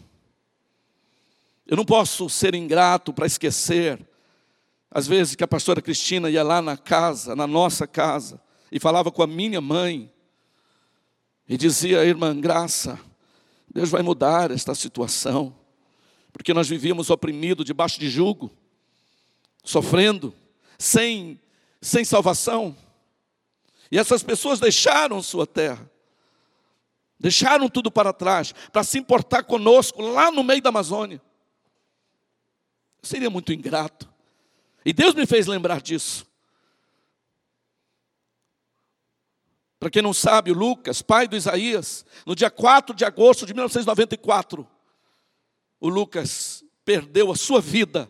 Eu 1.65 1.75
não 1.75 1.85
posso 1.85 2.29
ser 2.29 2.55
ingrato 2.55 3.13
para 3.13 3.25
esquecer 3.25 4.05
às 4.89 5.05
vezes 5.05 5.35
que 5.35 5.43
a 5.43 5.47
pastora 5.47 5.81
Cristina 5.81 6.29
ia 6.29 6.43
lá 6.43 6.61
na 6.61 6.77
casa, 6.77 7.35
na 7.35 7.45
nossa 7.45 7.85
casa, 7.85 8.41
e 8.71 8.79
falava 8.79 9.11
com 9.11 9.21
a 9.21 9.27
minha 9.27 9.61
mãe, 9.61 10.11
e 11.47 11.57
dizia, 11.57 12.03
irmã 12.03 12.37
Graça, 12.39 12.99
Deus 13.73 13.89
vai 13.89 14.01
mudar 14.01 14.51
esta 14.51 14.73
situação, 14.73 15.55
porque 16.37 16.53
nós 16.53 16.69
vivíamos 16.69 17.09
oprimidos, 17.09 17.65
debaixo 17.65 17.99
de 17.99 18.09
jugo, 18.09 18.55
sofrendo, 19.63 20.31
sem, 20.77 21.41
sem 21.81 22.05
salvação. 22.05 22.77
E 23.91 23.97
essas 23.97 24.21
pessoas 24.21 24.59
deixaram 24.59 25.21
sua 25.23 25.47
terra, 25.47 25.89
deixaram 27.19 27.67
tudo 27.67 27.89
para 27.89 28.13
trás, 28.13 28.53
para 28.71 28.83
se 28.83 28.99
importar 28.99 29.43
conosco 29.43 29.99
lá 30.01 30.31
no 30.31 30.43
meio 30.43 30.61
da 30.61 30.69
Amazônia. 30.69 31.19
seria 33.01 33.31
muito 33.31 33.51
ingrato. 33.51 34.07
E 34.85 34.93
Deus 34.93 35.15
me 35.15 35.25
fez 35.25 35.47
lembrar 35.47 35.81
disso. 35.81 36.27
Para 39.79 39.89
quem 39.89 40.03
não 40.03 40.13
sabe, 40.13 40.51
o 40.51 40.55
Lucas, 40.55 41.01
pai 41.01 41.27
do 41.27 41.35
Isaías, 41.35 42.05
no 42.27 42.35
dia 42.35 42.51
4 42.51 42.95
de 42.95 43.05
agosto 43.05 43.45
de 43.45 43.53
1994, 43.53 44.67
o 45.79 45.89
Lucas 45.89 46.63
perdeu 46.83 47.31
a 47.31 47.35
sua 47.35 47.61
vida. 47.61 48.09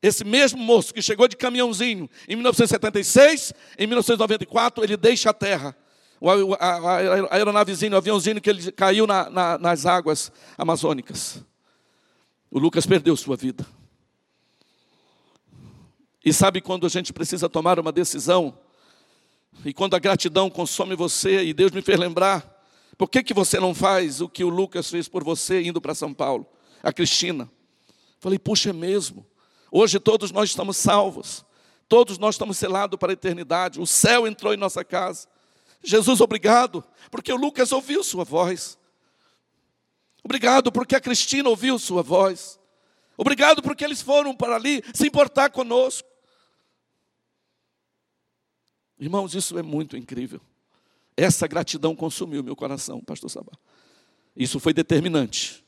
Esse 0.00 0.24
mesmo 0.24 0.58
moço 0.58 0.94
que 0.94 1.02
chegou 1.02 1.26
de 1.26 1.36
caminhãozinho 1.36 2.08
em 2.28 2.36
1976, 2.36 3.52
em 3.78 3.86
1994, 3.86 4.84
ele 4.84 4.96
deixa 4.96 5.30
a 5.30 5.34
terra. 5.34 5.76
A 6.58 7.34
aeronavezinho, 7.34 7.92
o 7.92 7.96
aviãozinho 7.96 8.40
que 8.40 8.48
ele 8.48 8.72
caiu 8.72 9.06
na, 9.06 9.28
na, 9.28 9.58
nas 9.58 9.84
águas 9.84 10.32
amazônicas. 10.56 11.44
O 12.50 12.58
Lucas 12.58 12.86
perdeu 12.86 13.16
sua 13.16 13.36
vida. 13.36 13.66
E 16.24 16.32
sabe 16.32 16.60
quando 16.60 16.86
a 16.86 16.88
gente 16.88 17.12
precisa 17.12 17.48
tomar 17.48 17.78
uma 17.78 17.92
decisão? 17.92 18.58
E 19.64 19.72
quando 19.72 19.94
a 19.94 19.98
gratidão 19.98 20.50
consome 20.50 20.94
você, 20.94 21.44
e 21.44 21.54
Deus 21.54 21.72
me 21.72 21.82
fez 21.82 21.98
lembrar, 21.98 22.55
por 22.98 23.10
que, 23.10 23.22
que 23.22 23.34
você 23.34 23.60
não 23.60 23.74
faz 23.74 24.20
o 24.20 24.28
que 24.28 24.42
o 24.42 24.48
Lucas 24.48 24.90
fez 24.90 25.08
por 25.08 25.22
você 25.22 25.62
indo 25.62 25.80
para 25.80 25.94
São 25.94 26.14
Paulo? 26.14 26.46
A 26.82 26.92
Cristina. 26.92 27.50
Falei, 28.18 28.38
puxa, 28.38 28.70
é 28.70 28.72
mesmo. 28.72 29.26
Hoje 29.70 30.00
todos 30.00 30.30
nós 30.32 30.48
estamos 30.48 30.76
salvos. 30.76 31.44
Todos 31.88 32.18
nós 32.18 32.34
estamos 32.34 32.56
selados 32.56 32.98
para 32.98 33.12
a 33.12 33.14
eternidade. 33.14 33.80
O 33.80 33.86
céu 33.86 34.26
entrou 34.26 34.54
em 34.54 34.56
nossa 34.56 34.84
casa. 34.84 35.28
Jesus, 35.82 36.20
obrigado, 36.20 36.82
porque 37.10 37.32
o 37.32 37.36
Lucas 37.36 37.70
ouviu 37.70 38.02
sua 38.02 38.24
voz. 38.24 38.78
Obrigado, 40.24 40.72
porque 40.72 40.96
a 40.96 41.00
Cristina 41.00 41.48
ouviu 41.48 41.78
sua 41.78 42.02
voz. 42.02 42.58
Obrigado, 43.16 43.62
porque 43.62 43.84
eles 43.84 44.02
foram 44.02 44.34
para 44.34 44.56
ali 44.56 44.82
se 44.92 45.06
importar 45.06 45.50
conosco. 45.50 46.08
Irmãos, 48.98 49.34
isso 49.34 49.58
é 49.58 49.62
muito 49.62 49.96
incrível. 49.96 50.40
Essa 51.16 51.46
gratidão 51.46 51.96
consumiu 51.96 52.42
meu 52.42 52.54
coração, 52.54 53.00
pastor 53.00 53.30
Sabá. 53.30 53.52
Isso 54.36 54.60
foi 54.60 54.74
determinante. 54.74 55.64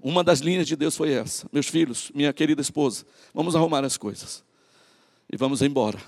Uma 0.00 0.24
das 0.24 0.40
linhas 0.40 0.66
de 0.66 0.74
Deus 0.74 0.96
foi 0.96 1.12
essa. 1.12 1.48
Meus 1.52 1.68
filhos, 1.68 2.10
minha 2.14 2.32
querida 2.32 2.60
esposa, 2.60 3.06
vamos 3.32 3.54
arrumar 3.54 3.84
as 3.84 3.96
coisas. 3.96 4.44
E 5.32 5.36
vamos 5.36 5.62
embora. 5.62 5.98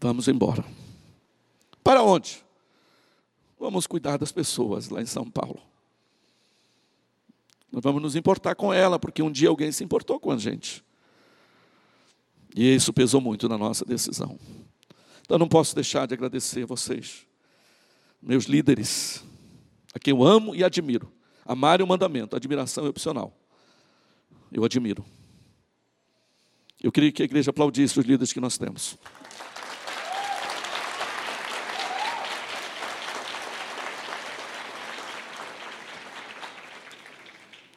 Vamos 0.00 0.28
embora. 0.28 0.64
Para 1.82 2.02
onde? 2.02 2.42
Vamos 3.58 3.86
cuidar 3.86 4.16
das 4.16 4.32
pessoas 4.32 4.88
lá 4.88 5.02
em 5.02 5.06
São 5.06 5.28
Paulo. 5.30 5.60
Nós 7.70 7.82
vamos 7.82 8.02
nos 8.02 8.16
importar 8.16 8.54
com 8.54 8.72
ela, 8.72 8.98
porque 8.98 9.22
um 9.22 9.30
dia 9.30 9.48
alguém 9.48 9.72
se 9.72 9.82
importou 9.82 10.20
com 10.20 10.30
a 10.30 10.36
gente. 10.36 10.84
E 12.54 12.74
isso 12.74 12.92
pesou 12.92 13.20
muito 13.20 13.48
na 13.48 13.56
nossa 13.56 13.84
decisão. 13.84 14.38
Então 15.22 15.38
não 15.38 15.48
posso 15.48 15.74
deixar 15.74 16.06
de 16.06 16.14
agradecer 16.14 16.64
a 16.64 16.66
vocês, 16.66 17.26
meus 18.20 18.44
líderes, 18.44 19.24
a 19.94 19.98
quem 19.98 20.12
eu 20.12 20.22
amo 20.22 20.54
e 20.54 20.62
admiro. 20.62 21.12
Amar 21.44 21.80
é 21.80 21.84
um 21.84 21.86
mandamento, 21.86 22.36
admiração 22.36 22.86
é 22.86 22.88
opcional. 22.88 23.36
Eu 24.50 24.64
admiro. 24.64 25.04
Eu 26.82 26.90
queria 26.90 27.12
que 27.12 27.22
a 27.22 27.24
igreja 27.24 27.50
aplaudisse 27.50 27.98
os 27.98 28.04
líderes 28.04 28.32
que 28.32 28.40
nós 28.40 28.58
temos. 28.58 28.98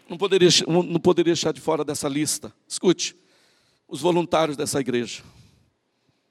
Não 0.07 0.17
poderia, 0.17 0.49
não 0.67 0.99
poderia 0.99 1.33
deixar 1.33 1.51
de 1.51 1.59
fora 1.59 1.83
dessa 1.83 2.07
lista. 2.07 2.53
Escute, 2.67 3.15
os 3.87 4.01
voluntários 4.01 4.55
dessa 4.55 4.79
igreja. 4.79 5.23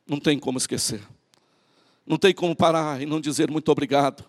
Não 0.06 0.20
tem 0.20 0.38
como 0.38 0.58
esquecer. 0.58 1.02
Não 2.06 2.16
tem 2.16 2.34
como 2.34 2.54
parar 2.54 3.00
e 3.00 3.06
não 3.06 3.20
dizer 3.20 3.50
muito 3.50 3.70
obrigado. 3.70 4.24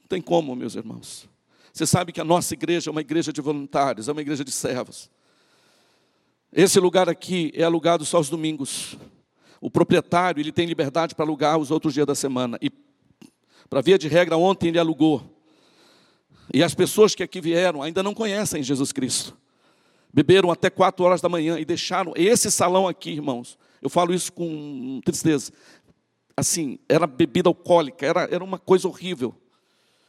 Não 0.00 0.06
tem 0.08 0.20
como, 0.20 0.56
meus 0.56 0.74
irmãos. 0.74 1.28
Você 1.72 1.86
sabe 1.86 2.12
que 2.12 2.20
a 2.20 2.24
nossa 2.24 2.54
igreja 2.54 2.90
é 2.90 2.92
uma 2.92 3.00
igreja 3.00 3.32
de 3.32 3.40
voluntários, 3.40 4.08
é 4.08 4.12
uma 4.12 4.20
igreja 4.20 4.44
de 4.44 4.50
servos. 4.50 5.10
Esse 6.52 6.78
lugar 6.78 7.08
aqui 7.08 7.50
é 7.54 7.62
alugado 7.62 8.04
só 8.04 8.18
aos 8.18 8.28
domingos. 8.28 8.98
O 9.60 9.70
proprietário 9.70 10.40
ele 10.40 10.52
tem 10.52 10.66
liberdade 10.66 11.14
para 11.14 11.24
alugar 11.24 11.56
os 11.56 11.70
outros 11.70 11.94
dias 11.94 12.06
da 12.06 12.14
semana. 12.14 12.58
E, 12.60 12.70
para 13.70 13.80
via 13.80 13.96
de 13.96 14.06
regra, 14.06 14.36
ontem 14.36 14.68
ele 14.68 14.78
alugou. 14.78 15.22
E 16.52 16.62
as 16.62 16.74
pessoas 16.74 17.14
que 17.14 17.22
aqui 17.22 17.40
vieram 17.40 17.82
ainda 17.82 18.02
não 18.02 18.12
conhecem 18.12 18.62
Jesus 18.62 18.92
Cristo. 18.92 19.34
Beberam 20.12 20.50
até 20.50 20.68
quatro 20.68 21.06
horas 21.06 21.22
da 21.22 21.28
manhã 21.28 21.58
e 21.58 21.64
deixaram 21.64 22.12
esse 22.14 22.50
salão 22.50 22.86
aqui, 22.86 23.12
irmãos. 23.12 23.58
Eu 23.82 23.90
falo 23.90 24.14
isso 24.14 24.32
com 24.32 25.00
tristeza. 25.04 25.52
Assim, 26.36 26.78
era 26.88 27.06
bebida 27.06 27.48
alcoólica, 27.48 28.06
era, 28.06 28.22
era 28.30 28.42
uma 28.42 28.58
coisa 28.58 28.88
horrível. 28.88 29.34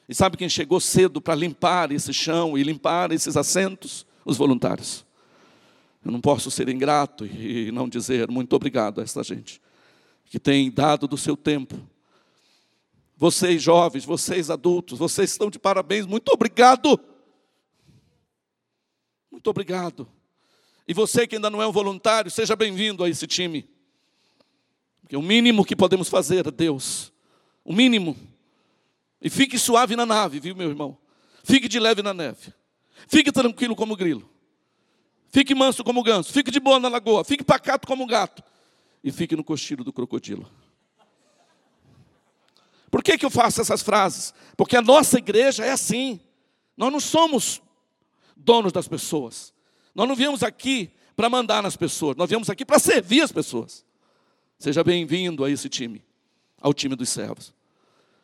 E 0.07 0.13
sabe 0.15 0.37
quem 0.37 0.47
chegou 0.47 0.79
cedo 0.79 1.19
para 1.19 1.35
limpar 1.35 1.91
esse 1.91 2.13
chão 2.13 2.57
e 2.57 2.63
limpar 2.63 3.11
esses 3.11 3.35
assentos? 3.35 4.05
Os 4.23 4.37
voluntários. 4.37 5.05
Eu 6.05 6.11
não 6.11 6.21
posso 6.21 6.51
ser 6.51 6.69
ingrato 6.69 7.25
e 7.25 7.71
não 7.71 7.89
dizer 7.89 8.29
muito 8.29 8.55
obrigado 8.55 9.01
a 9.01 9.03
essa 9.03 9.23
gente 9.23 9.61
que 10.25 10.39
tem 10.39 10.71
dado 10.71 11.07
do 11.07 11.17
seu 11.17 11.35
tempo 11.35 11.75
vocês 13.23 13.61
jovens, 13.61 14.03
vocês 14.03 14.49
adultos, 14.49 14.99
vocês 14.99 15.31
estão 15.31 15.49
de 15.49 15.57
parabéns. 15.57 16.05
Muito 16.05 16.29
obrigado. 16.29 16.99
Muito 19.31 19.49
obrigado. 19.49 20.05
E 20.87 20.93
você 20.93 21.25
que 21.25 21.35
ainda 21.35 21.49
não 21.49 21.61
é 21.61 21.67
um 21.67 21.71
voluntário, 21.71 22.29
seja 22.29 22.55
bem-vindo 22.55 23.03
a 23.03 23.09
esse 23.09 23.25
time. 23.25 23.67
Porque 25.01 25.15
o 25.15 25.21
mínimo 25.21 25.63
que 25.63 25.75
podemos 25.75 26.09
fazer 26.09 26.47
é 26.47 26.51
Deus. 26.51 27.13
O 27.63 27.73
mínimo. 27.73 28.17
E 29.21 29.29
fique 29.29 29.57
suave 29.57 29.95
na 29.95 30.05
nave, 30.05 30.39
viu, 30.39 30.55
meu 30.55 30.69
irmão? 30.69 30.97
Fique 31.43 31.67
de 31.67 31.79
leve 31.79 32.01
na 32.01 32.13
neve. 32.13 32.53
Fique 33.07 33.31
tranquilo 33.31 33.75
como 33.75 33.95
grilo. 33.95 34.29
Fique 35.29 35.55
manso 35.55 35.83
como 35.83 36.03
ganso. 36.03 36.31
Fique 36.31 36.51
de 36.51 36.59
boa 36.59 36.79
na 36.79 36.89
lagoa. 36.89 37.23
Fique 37.23 37.43
pacato 37.43 37.87
como 37.87 38.05
gato. 38.05 38.43
E 39.03 39.11
fique 39.11 39.35
no 39.35 39.43
cochilo 39.43 39.83
do 39.83 39.93
crocodilo. 39.93 40.49
Por 42.91 43.01
que, 43.01 43.17
que 43.17 43.25
eu 43.25 43.29
faço 43.29 43.61
essas 43.61 43.81
frases? 43.81 44.33
Porque 44.55 44.77
a 44.77 44.81
nossa 44.81 45.17
igreja 45.17 45.65
é 45.65 45.71
assim. 45.71 46.19
Nós 46.77 46.91
não 46.91 46.99
somos 46.99 47.61
donos 48.35 48.71
das 48.71 48.87
pessoas. 48.87 49.52
Nós 49.93 50.07
não 50.07 50.15
viemos 50.15 50.43
aqui 50.43 50.91
para 51.15 51.29
mandar 51.29 51.61
nas 51.61 51.75
pessoas. 51.75 52.15
Nós 52.15 52.29
viemos 52.29 52.49
aqui 52.49 52.65
para 52.65 52.79
servir 52.79 53.21
as 53.21 53.31
pessoas. 53.31 53.85
Seja 54.57 54.83
bem-vindo 54.83 55.43
a 55.43 55.49
esse 55.49 55.69
time, 55.69 56.03
ao 56.61 56.73
time 56.73 56.95
dos 56.95 57.09
servos. 57.09 57.53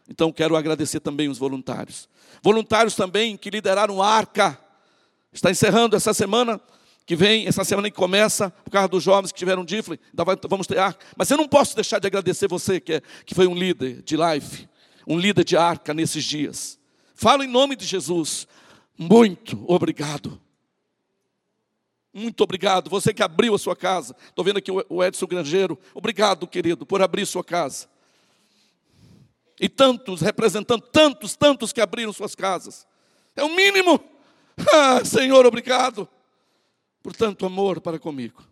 Então 0.08 0.32
quero 0.32 0.56
agradecer 0.56 1.00
também 1.00 1.30
os 1.30 1.38
voluntários. 1.38 2.10
Voluntários 2.42 2.96
também 2.96 3.38
que 3.38 3.50
lideraram 3.50 4.02
a 4.02 4.08
arca. 4.08 4.60
Está 5.32 5.52
encerrando 5.52 5.96
essa 5.96 6.14
semana 6.14 6.60
que 7.06 7.16
vem, 7.16 7.48
essa 7.48 7.64
semana 7.64 7.90
que 7.90 7.96
começa, 7.96 8.50
por 8.50 8.72
causa 8.72 8.88
dos 8.88 9.04
jovens 9.04 9.32
que 9.32 9.38
tiveram 9.40 9.66
Difle, 9.66 10.00
vamos 10.48 10.68
ter 10.68 10.78
arca. 10.78 11.04
Mas 11.18 11.30
eu 11.32 11.38
não 11.38 11.48
posso 11.48 11.76
deixar 11.76 12.00
de 12.00 12.08
agradecer 12.08 12.48
você, 12.48 12.80
que, 12.80 12.94
é, 12.94 13.02
que 13.26 13.34
foi 13.34 13.48
um 13.48 13.56
líder 13.56 14.02
de 14.04 14.16
life, 14.16 14.70
um 15.08 15.18
líder 15.18 15.44
de 15.44 15.58
arca 15.58 15.94
nesses 15.94 16.24
dias. 16.24 16.80
Falo 17.16 17.44
em 17.44 17.48
nome 17.48 17.76
de 17.76 17.86
Jesus. 17.86 18.48
Muito 18.98 19.64
obrigado. 19.68 20.40
Muito 22.14 22.44
obrigado. 22.44 22.90
Você 22.90 23.14
que 23.14 23.24
abriu 23.24 23.54
a 23.54 23.60
sua 23.60 23.76
casa. 23.76 24.16
Estou 24.28 24.44
vendo 24.44 24.58
aqui 24.58 24.72
o 24.72 25.04
Edson 25.04 25.28
Grangeiro. 25.28 25.78
Obrigado, 25.94 26.48
querido, 26.48 26.86
por 26.86 27.02
abrir 27.02 27.26
sua 27.26 27.44
casa. 27.44 27.88
E 29.60 29.68
tantos, 29.68 30.22
representando 30.22 30.82
tantos, 30.82 31.36
tantos 31.36 31.74
que 31.74 31.82
abriram 31.82 32.14
suas 32.14 32.34
casas. 32.34 32.88
É 33.36 33.44
o 33.44 33.56
mínimo. 33.56 34.00
Ah, 34.74 35.04
Senhor, 35.06 35.46
obrigado 35.46 36.08
por 37.02 37.16
tanto 37.16 37.46
amor 37.46 37.80
para 37.80 38.00
comigo. 38.00 38.44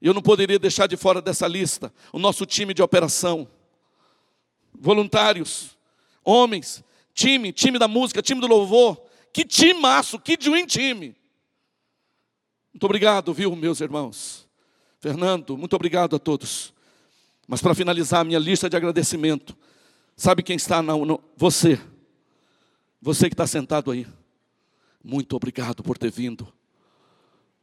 Eu 0.00 0.14
não 0.14 0.22
poderia 0.22 0.58
deixar 0.58 0.86
de 0.86 0.96
fora 0.96 1.20
dessa 1.20 1.46
lista 1.46 1.92
o 2.12 2.18
nosso 2.18 2.46
time 2.46 2.72
de 2.72 2.82
operação. 2.82 3.48
Voluntários, 4.72 5.76
homens, 6.24 6.84
time, 7.12 7.52
time 7.52 7.78
da 7.78 7.88
música, 7.88 8.22
time 8.22 8.40
do 8.40 8.46
louvor. 8.46 9.02
Que 9.32 9.44
timaço, 9.44 10.18
que 10.18 10.36
dream 10.36 10.66
time. 10.66 11.16
Muito 12.72 12.84
obrigado, 12.84 13.32
viu, 13.32 13.54
meus 13.56 13.80
irmãos. 13.80 14.46
Fernando, 15.00 15.56
muito 15.56 15.74
obrigado 15.74 16.16
a 16.16 16.18
todos. 16.18 16.72
Mas 17.46 17.62
para 17.62 17.74
finalizar 17.74 18.20
a 18.20 18.24
minha 18.24 18.38
lista 18.38 18.68
de 18.68 18.76
agradecimento, 18.76 19.56
sabe 20.16 20.42
quem 20.42 20.56
está 20.56 20.82
na 20.82 20.96
no, 20.96 21.20
você? 21.36 21.80
Você 23.00 23.28
que 23.28 23.34
está 23.34 23.46
sentado 23.46 23.90
aí. 23.90 24.06
Muito 25.02 25.34
obrigado 25.34 25.82
por 25.82 25.96
ter 25.96 26.10
vindo. 26.10 26.46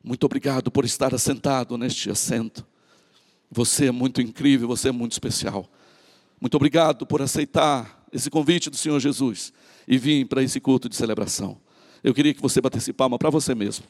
Muito 0.04 0.24
obrigado 0.26 0.72
por 0.72 0.86
estar 0.86 1.14
assentado 1.14 1.78
neste 1.78 2.10
assento. 2.10 2.66
Você 3.52 3.88
é 3.88 3.92
muito 3.92 4.22
incrível, 4.22 4.68
você 4.68 4.90
é 4.90 4.92
muito 4.92 5.12
especial. 5.12 5.70
Muito 6.40 6.56
obrigado 6.56 7.06
por 7.06 7.22
aceitar 7.22 8.06
esse 8.12 8.30
convite 8.30 8.70
do 8.70 8.78
Senhor 8.78 9.00
Jesus 9.00 9.54
e 9.88 9.98
vir 9.98 10.26
para 10.26 10.42
esse 10.42 10.60
culto 10.60 10.88
de 10.90 10.96
celebração. 10.96 11.60
Eu 12.04 12.14
queria 12.14 12.34
que 12.34 12.42
você 12.42 12.62
batesse 12.62 12.94
palma 12.94 13.18
para 13.18 13.30
você 13.30 13.54
mesmo. 13.54 13.86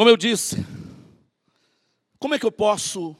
Como 0.00 0.08
eu 0.08 0.16
disse, 0.16 0.64
como 2.18 2.34
é 2.34 2.38
que 2.38 2.46
eu 2.46 2.50
posso 2.50 3.14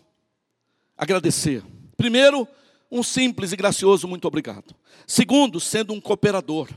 agradecer? 0.97 1.63
Primeiro, 1.95 2.49
um 2.91 3.03
simples 3.03 3.53
e 3.53 3.57
gracioso 3.57 4.09
muito 4.09 4.27
obrigado. 4.27 4.75
Segundo, 5.07 5.61
sendo 5.61 5.93
um 5.93 6.01
cooperador. 6.01 6.71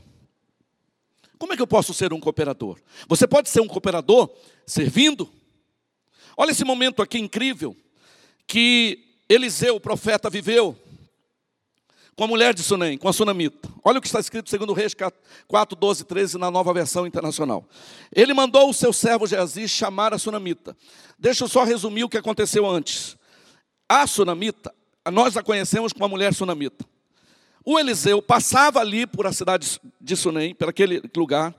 Como 1.38 1.54
é 1.54 1.56
que 1.56 1.62
eu 1.62 1.66
posso 1.66 1.94
ser 1.94 2.12
um 2.12 2.20
cooperador? 2.20 2.78
Você 3.08 3.26
pode 3.26 3.48
ser 3.48 3.62
um 3.62 3.66
cooperador 3.66 4.30
servindo. 4.66 5.32
Olha 6.36 6.50
esse 6.50 6.66
momento 6.66 7.00
aqui 7.00 7.18
incrível 7.18 7.74
que 8.46 9.22
Eliseu, 9.26 9.76
o 9.76 9.80
profeta, 9.80 10.28
viveu 10.28 10.78
com 12.16 12.24
a 12.24 12.26
mulher 12.26 12.54
de 12.54 12.62
Sunem, 12.62 12.96
com 12.96 13.08
a 13.08 13.12
sunamita. 13.12 13.68
Olha 13.82 13.98
o 13.98 14.00
que 14.00 14.06
está 14.06 14.20
escrito 14.20 14.48
segundo 14.48 14.72
Reis 14.72 14.94
4, 15.48 15.76
12, 15.76 16.04
13 16.04 16.38
na 16.38 16.50
nova 16.50 16.72
versão 16.72 17.06
internacional. 17.06 17.64
Ele 18.14 18.32
mandou 18.32 18.70
o 18.70 18.74
seu 18.74 18.92
servo 18.92 19.26
Geazi 19.26 19.68
chamar 19.68 20.14
a 20.14 20.18
sunamita. 20.18 20.76
Deixa 21.18 21.44
eu 21.44 21.48
só 21.48 21.64
resumir 21.64 22.04
o 22.04 22.08
que 22.08 22.18
aconteceu 22.18 22.66
antes. 22.66 23.16
A 23.88 24.06
sunamita 24.06 24.72
nós 25.10 25.36
a 25.36 25.42
conhecemos 25.42 25.92
como 25.92 26.04
a 26.04 26.08
mulher 26.08 26.32
sunamita. 26.32 26.84
O 27.64 27.78
Eliseu 27.78 28.20
passava 28.20 28.80
ali 28.80 29.06
por 29.06 29.26
a 29.26 29.32
cidade 29.32 29.80
de 30.00 30.16
Sunem, 30.16 30.54
por 30.54 30.68
aquele 30.68 31.02
lugar, 31.16 31.54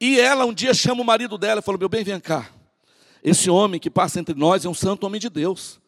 e 0.00 0.18
ela 0.18 0.44
um 0.44 0.52
dia 0.52 0.74
chama 0.74 1.02
o 1.02 1.04
marido 1.04 1.38
dela 1.38 1.60
e 1.60 1.62
falou: 1.62 1.78
Meu 1.78 1.88
bem, 1.88 2.04
vem 2.04 2.18
cá. 2.20 2.50
Esse 3.22 3.48
homem 3.48 3.80
que 3.80 3.90
passa 3.90 4.20
entre 4.20 4.34
nós 4.34 4.64
é 4.64 4.68
um 4.68 4.74
santo 4.74 5.04
homem 5.04 5.20
de 5.20 5.28
Deus. 5.28 5.80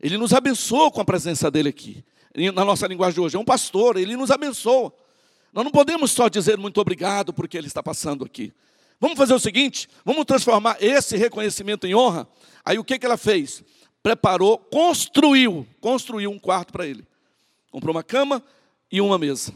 Ele 0.00 0.18
nos 0.18 0.32
abençoa 0.32 0.90
com 0.90 1.00
a 1.00 1.04
presença 1.04 1.50
dele 1.50 1.68
aqui. 1.68 2.04
Na 2.52 2.64
nossa 2.64 2.86
linguagem 2.86 3.14
de 3.14 3.20
hoje, 3.20 3.36
é 3.36 3.38
um 3.38 3.44
pastor, 3.44 3.96
ele 3.96 4.16
nos 4.16 4.30
abençoa. 4.30 4.92
Nós 5.52 5.64
não 5.64 5.70
podemos 5.70 6.10
só 6.10 6.28
dizer 6.28 6.58
muito 6.58 6.80
obrigado 6.80 7.32
porque 7.32 7.56
ele 7.56 7.68
está 7.68 7.82
passando 7.82 8.24
aqui. 8.24 8.52
Vamos 9.00 9.16
fazer 9.16 9.34
o 9.34 9.38
seguinte: 9.38 9.88
vamos 10.04 10.24
transformar 10.24 10.76
esse 10.80 11.16
reconhecimento 11.16 11.86
em 11.86 11.94
honra. 11.94 12.26
Aí 12.64 12.78
o 12.78 12.84
que, 12.84 12.98
que 12.98 13.06
ela 13.06 13.16
fez? 13.16 13.62
preparou, 14.04 14.58
construiu, 14.58 15.66
construiu 15.80 16.30
um 16.30 16.38
quarto 16.38 16.74
para 16.74 16.86
ele. 16.86 17.06
Comprou 17.70 17.94
uma 17.96 18.02
cama 18.02 18.44
e 18.92 19.00
uma 19.00 19.18
mesa. 19.18 19.50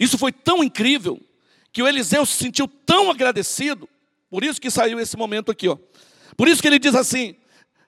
Isso 0.00 0.18
foi 0.18 0.32
tão 0.32 0.64
incrível 0.64 1.20
que 1.72 1.80
o 1.80 1.86
Eliseu 1.86 2.26
se 2.26 2.34
sentiu 2.34 2.66
tão 2.66 3.08
agradecido, 3.08 3.88
por 4.28 4.42
isso 4.42 4.60
que 4.60 4.68
saiu 4.68 4.98
esse 4.98 5.16
momento 5.16 5.52
aqui, 5.52 5.68
ó. 5.68 5.78
Por 6.36 6.48
isso 6.48 6.60
que 6.60 6.66
ele 6.66 6.80
diz 6.80 6.96
assim: 6.96 7.36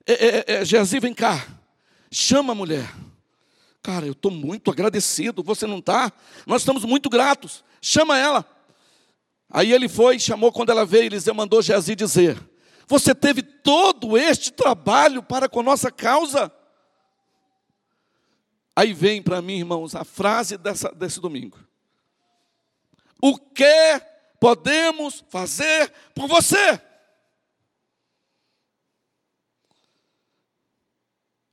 é, 0.07 0.13
é, 0.13 0.45
é, 0.47 0.65
Geazi, 0.65 1.01
vem 1.01 1.13
cá, 1.13 1.45
chama 2.09 2.53
a 2.53 2.55
mulher. 2.55 2.89
Cara, 3.85 4.07
eu 4.07 4.13
estou 4.13 4.31
muito 4.31 4.71
agradecido, 4.71 5.43
você 5.43 5.67
não 5.67 5.79
está? 5.79 6.11
Nós 6.47 6.63
estamos 6.63 6.87
muito 6.87 7.11
gratos, 7.11 7.63
chama 7.83 8.17
ela. 8.17 8.43
Aí 9.51 9.75
ele 9.75 9.91
foi, 9.91 10.19
chamou, 10.19 10.51
quando 10.51 10.71
ela 10.71 10.87
veio, 10.87 11.05
Eliseu 11.05 11.35
mandou 11.35 11.61
Geazi 11.61 11.95
dizer: 11.95 12.43
Você 12.89 13.15
teve 13.15 13.43
todo 13.43 14.17
este 14.17 14.51
trabalho 14.51 15.23
para 15.23 15.51
com 15.51 15.63
nossa 15.63 15.91
causa. 15.91 16.51
Aí 18.75 18.95
vem 18.95 19.21
para 19.21 19.43
mim, 19.43 19.59
irmãos, 19.59 19.95
a 19.95 20.03
frase 20.03 20.57
dessa, 20.57 20.89
desse 20.89 21.21
domingo. 21.21 21.59
O 23.21 23.37
que 23.37 24.01
podemos 24.41 25.23
fazer 25.29 25.93
por 26.15 26.27
você? 26.27 26.81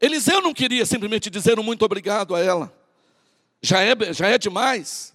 Eliseu 0.02 0.42
não 0.42 0.54
queria 0.54 0.86
simplesmente 0.86 1.30
dizer 1.30 1.60
um 1.60 1.64
muito 1.64 1.86
obrigado 1.86 2.34
a 2.34 2.40
ela. 2.40 2.74
Já 3.62 3.82
é, 3.84 3.96
já 4.12 4.28
é 4.28 4.38
demais. 4.40 5.14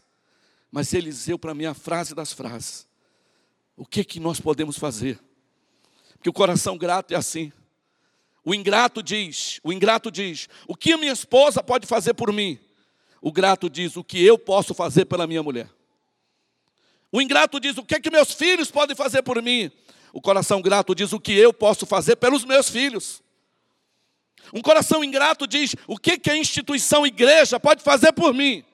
Mas 0.70 0.94
Eliseu, 0.94 1.36
para 1.38 1.52
mim, 1.54 1.64
é 1.64 1.68
a 1.68 1.74
frase 1.74 2.14
das 2.14 2.32
frases. 2.32 2.86
O 3.76 3.84
que, 3.84 4.04
que 4.04 4.20
nós 4.20 4.40
podemos 4.40 4.78
fazer? 4.78 5.18
Porque 6.12 6.30
o 6.30 6.32
coração 6.32 6.78
grato 6.78 7.12
é 7.12 7.16
assim. 7.16 7.52
O 8.44 8.54
ingrato 8.54 9.02
diz, 9.02 9.58
o 9.64 9.72
ingrato 9.72 10.08
diz, 10.08 10.48
o 10.68 10.76
que 10.76 10.92
a 10.92 10.96
minha 10.96 11.12
esposa 11.12 11.64
pode 11.64 11.84
fazer 11.84 12.14
por 12.14 12.32
mim? 12.32 12.56
O 13.20 13.32
grato 13.32 13.68
diz, 13.68 13.96
o 13.96 14.04
que 14.04 14.24
eu 14.24 14.38
posso 14.38 14.72
fazer 14.72 15.04
pela 15.04 15.26
minha 15.26 15.42
mulher. 15.42 15.68
O 17.10 17.20
ingrato 17.20 17.58
diz, 17.58 17.76
o 17.76 17.84
que 17.84 17.98
que 17.98 18.08
meus 18.08 18.32
filhos 18.32 18.70
podem 18.70 18.94
fazer 18.94 19.22
por 19.22 19.42
mim? 19.42 19.70
O 20.12 20.20
coração 20.20 20.62
grato 20.62 20.94
diz, 20.94 21.12
o 21.12 21.18
que 21.18 21.32
eu 21.32 21.52
posso 21.52 21.86
fazer 21.86 22.14
pelos 22.16 22.44
meus 22.44 22.70
filhos. 22.70 23.20
Um 24.52 24.62
coração 24.62 25.02
ingrato 25.02 25.46
diz, 25.46 25.74
o 25.86 25.96
que, 25.96 26.18
que 26.18 26.30
a 26.30 26.36
instituição 26.36 27.06
igreja 27.06 27.58
pode 27.58 27.82
fazer 27.82 28.12
por 28.12 28.32
mim? 28.34 28.64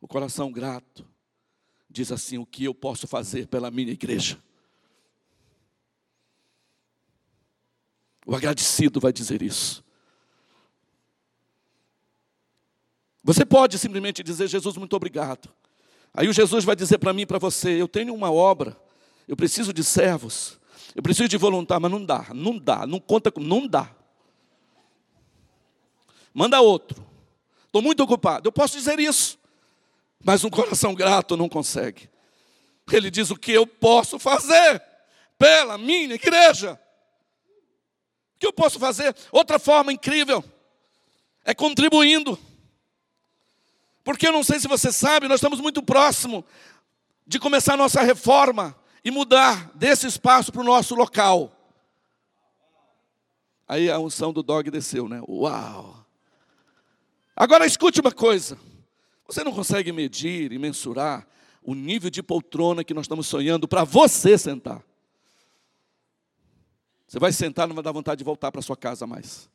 O 0.00 0.08
coração 0.08 0.50
grato 0.50 1.06
diz 1.90 2.12
assim, 2.12 2.38
o 2.38 2.46
que 2.46 2.64
eu 2.64 2.74
posso 2.74 3.06
fazer 3.06 3.46
pela 3.46 3.70
minha 3.70 3.92
igreja. 3.92 4.38
O 8.26 8.36
agradecido 8.36 9.00
vai 9.00 9.12
dizer 9.12 9.42
isso. 9.42 9.82
Você 13.24 13.44
pode 13.44 13.78
simplesmente 13.78 14.22
dizer, 14.22 14.48
Jesus, 14.48 14.76
muito 14.76 14.94
obrigado. 14.94 15.48
Aí 16.14 16.28
o 16.28 16.32
Jesus 16.32 16.64
vai 16.64 16.76
dizer 16.76 16.98
para 16.98 17.12
mim 17.12 17.22
e 17.22 17.26
para 17.26 17.38
você: 17.38 17.70
eu 17.70 17.88
tenho 17.88 18.14
uma 18.14 18.32
obra, 18.32 18.76
eu 19.26 19.36
preciso 19.36 19.72
de 19.72 19.84
servos, 19.84 20.58
eu 20.94 21.02
preciso 21.02 21.28
de 21.28 21.36
voluntário, 21.36 21.82
mas 21.82 21.90
não 21.90 22.04
dá, 22.04 22.26
não 22.34 22.58
dá, 22.58 22.86
não 22.86 23.00
conta 23.00 23.30
com, 23.30 23.40
não 23.40 23.66
dá. 23.66 23.90
Manda 26.32 26.60
outro. 26.60 27.04
Estou 27.66 27.82
muito 27.82 28.02
ocupado. 28.02 28.48
Eu 28.48 28.52
posso 28.52 28.76
dizer 28.76 28.98
isso, 28.98 29.38
mas 30.22 30.44
um 30.44 30.50
coração 30.50 30.94
grato 30.94 31.36
não 31.36 31.48
consegue. 31.48 32.08
Ele 32.90 33.10
diz 33.10 33.30
o 33.30 33.36
que 33.36 33.52
eu 33.52 33.66
posso 33.66 34.18
fazer 34.18 34.82
pela 35.38 35.76
minha 35.76 36.14
igreja. 36.14 36.80
O 38.36 38.38
que 38.38 38.46
eu 38.46 38.52
posso 38.52 38.78
fazer? 38.78 39.14
Outra 39.30 39.58
forma 39.58 39.92
incrível 39.92 40.44
é 41.44 41.54
contribuindo. 41.54 42.38
Porque 44.04 44.26
eu 44.26 44.32
não 44.32 44.42
sei 44.42 44.58
se 44.58 44.68
você 44.68 44.90
sabe, 44.90 45.28
nós 45.28 45.38
estamos 45.38 45.60
muito 45.60 45.82
próximo 45.82 46.44
de 47.26 47.38
começar 47.38 47.74
a 47.74 47.76
nossa 47.76 48.00
reforma 48.00 48.77
e 49.04 49.10
mudar 49.10 49.70
desse 49.74 50.06
espaço 50.06 50.52
para 50.52 50.60
o 50.60 50.64
nosso 50.64 50.94
local. 50.94 51.54
Aí 53.66 53.90
a 53.90 53.98
unção 53.98 54.32
do 54.32 54.42
dog 54.42 54.70
desceu, 54.70 55.08
né? 55.08 55.20
Uau! 55.28 56.06
Agora 57.36 57.66
escute 57.66 58.00
uma 58.00 58.12
coisa. 58.12 58.58
Você 59.26 59.44
não 59.44 59.52
consegue 59.52 59.92
medir 59.92 60.52
e 60.52 60.58
mensurar 60.58 61.26
o 61.62 61.74
nível 61.74 62.08
de 62.08 62.22
poltrona 62.22 62.82
que 62.82 62.94
nós 62.94 63.04
estamos 63.04 63.26
sonhando 63.26 63.68
para 63.68 63.84
você 63.84 64.38
sentar. 64.38 64.82
Você 67.06 67.18
vai 67.18 67.32
sentar, 67.32 67.68
não 67.68 67.74
vai 67.74 67.84
dar 67.84 67.92
vontade 67.92 68.18
de 68.18 68.24
voltar 68.24 68.50
para 68.50 68.62
sua 68.62 68.76
casa 68.76 69.06
mais. 69.06 69.48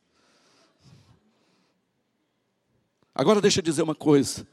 Agora 3.15 3.41
deixa 3.41 3.59
eu 3.59 3.63
dizer 3.63 3.81
uma 3.81 3.95
coisa. 3.95 4.47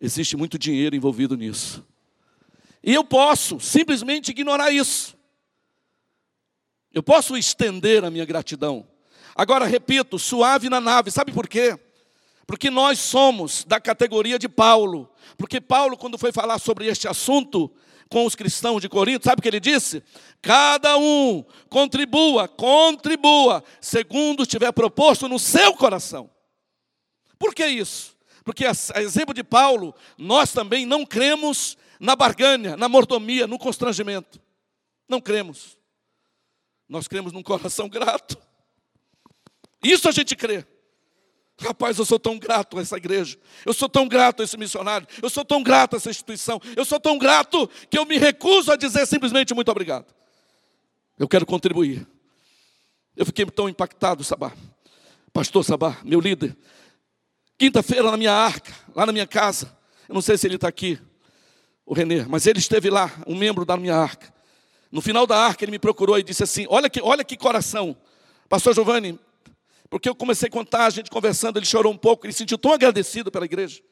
Existe 0.00 0.36
muito 0.36 0.58
dinheiro 0.58 0.94
envolvido 0.94 1.36
nisso. 1.36 1.84
E 2.84 2.92
eu 2.92 3.02
posso 3.02 3.58
simplesmente 3.58 4.30
ignorar 4.30 4.70
isso. 4.70 5.16
Eu 6.92 7.02
posso 7.02 7.36
estender 7.36 8.04
a 8.04 8.10
minha 8.10 8.26
gratidão. 8.26 8.86
Agora, 9.34 9.64
repito, 9.64 10.18
suave 10.18 10.68
na 10.68 10.80
nave. 10.80 11.10
Sabe 11.10 11.32
por 11.32 11.48
quê? 11.48 11.78
Porque 12.46 12.70
nós 12.70 12.98
somos 12.98 13.64
da 13.64 13.80
categoria 13.80 14.38
de 14.38 14.48
Paulo. 14.48 15.10
Porque 15.38 15.60
Paulo, 15.60 15.96
quando 15.96 16.18
foi 16.18 16.30
falar 16.30 16.58
sobre 16.58 16.86
este 16.86 17.08
assunto, 17.08 17.72
com 18.10 18.26
os 18.26 18.34
cristãos 18.34 18.82
de 18.82 18.88
Corinto, 18.88 19.24
sabe 19.24 19.40
o 19.40 19.42
que 19.42 19.48
ele 19.48 19.58
disse? 19.58 20.02
Cada 20.42 20.96
um 20.98 21.42
contribua, 21.70 22.46
contribua, 22.46 23.64
segundo 23.80 24.42
estiver 24.42 24.70
proposto 24.72 25.26
no 25.26 25.38
seu 25.38 25.74
coração. 25.74 26.30
Por 27.38 27.54
que 27.54 27.66
isso? 27.66 28.14
Porque, 28.44 28.66
a 28.66 29.02
exemplo 29.02 29.32
de 29.32 29.42
Paulo, 29.42 29.94
nós 30.18 30.52
também 30.52 30.84
não 30.84 31.06
cremos 31.06 31.78
na 31.98 32.16
barganha, 32.16 32.76
na 32.76 32.88
mordomia, 32.88 33.46
no 33.46 33.58
constrangimento. 33.58 34.40
Não 35.08 35.20
cremos. 35.20 35.78
Nós 36.88 37.08
cremos 37.08 37.32
num 37.32 37.42
coração 37.42 37.88
grato. 37.88 38.36
Isso 39.82 40.08
a 40.08 40.12
gente 40.12 40.34
crê. 40.34 40.66
Rapaz, 41.58 41.98
eu 41.98 42.04
sou 42.04 42.18
tão 42.18 42.38
grato 42.38 42.78
a 42.78 42.82
essa 42.82 42.96
igreja, 42.96 43.38
eu 43.64 43.72
sou 43.72 43.88
tão 43.88 44.08
grato 44.08 44.40
a 44.40 44.44
esse 44.44 44.56
missionário, 44.56 45.06
eu 45.22 45.30
sou 45.30 45.44
tão 45.44 45.62
grato 45.62 45.94
a 45.94 45.96
essa 45.98 46.10
instituição, 46.10 46.60
eu 46.76 46.84
sou 46.84 46.98
tão 46.98 47.16
grato 47.16 47.70
que 47.88 47.96
eu 47.96 48.04
me 48.04 48.18
recuso 48.18 48.72
a 48.72 48.76
dizer 48.76 49.06
simplesmente 49.06 49.54
muito 49.54 49.70
obrigado. 49.70 50.12
Eu 51.16 51.28
quero 51.28 51.46
contribuir. 51.46 52.06
Eu 53.16 53.24
fiquei 53.24 53.46
tão 53.46 53.68
impactado, 53.68 54.24
Sabá. 54.24 54.52
Pastor 55.32 55.64
Sabá, 55.64 55.98
meu 56.02 56.20
líder. 56.20 56.56
Quinta-feira 57.56 58.10
na 58.10 58.16
minha 58.16 58.32
arca, 58.32 58.74
lá 58.94 59.06
na 59.06 59.12
minha 59.12 59.26
casa. 59.26 59.76
Eu 60.08 60.14
não 60.14 60.22
sei 60.22 60.36
se 60.36 60.46
ele 60.48 60.56
está 60.56 60.66
aqui, 60.66 60.98
o 61.86 61.92
Renê, 61.92 62.24
mas 62.24 62.46
ele 62.46 62.58
esteve 62.58 62.88
lá, 62.88 63.12
um 63.26 63.36
membro 63.36 63.64
da 63.64 63.76
minha 63.76 63.94
arca. 63.94 64.32
No 64.90 65.00
final 65.00 65.26
da 65.26 65.36
arca, 65.36 65.64
ele 65.64 65.72
me 65.72 65.78
procurou 65.78 66.18
e 66.18 66.22
disse 66.22 66.42
assim: 66.42 66.66
Olha 66.68 66.88
que, 66.88 67.00
olha 67.02 67.24
que 67.24 67.36
coração. 67.36 67.96
Pastor 68.48 68.74
Giovanni, 68.74 69.18
porque 69.90 70.08
eu 70.08 70.14
comecei 70.14 70.48
a 70.48 70.50
contar, 70.50 70.86
a 70.86 70.90
gente 70.90 71.10
conversando, 71.10 71.58
ele 71.58 71.66
chorou 71.66 71.92
um 71.92 71.96
pouco, 71.96 72.26
ele 72.26 72.32
se 72.32 72.38
sentiu 72.38 72.56
tão 72.56 72.72
agradecido 72.72 73.30
pela 73.30 73.44
igreja. 73.44 73.82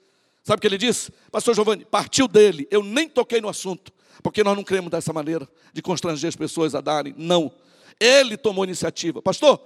Sabe 0.43 0.59
o 0.59 0.61
que 0.61 0.67
ele 0.67 0.79
disse? 0.79 1.13
Pastor 1.31 1.55
Giovanni, 1.55 1.85
partiu 1.85 2.27
dele, 2.27 2.67
eu 2.71 2.83
nem 2.83 3.09
toquei 3.09 3.41
no 3.41 3.49
assunto, 3.49 3.93
porque 4.23 4.43
nós 4.43 4.57
não 4.57 4.65
cremos 4.65 4.91
dessa 4.91 5.13
maneira 5.13 5.49
de 5.73 5.83
constranger 5.83 6.29
as 6.29 6.37
pessoas 6.37 6.75
a 6.75 6.81
darem. 6.81 7.15
Não. 7.17 7.53
Ele 8.01 8.37
tomou 8.37 8.65
iniciativa. 8.65 9.23
Pastor, 9.23 9.61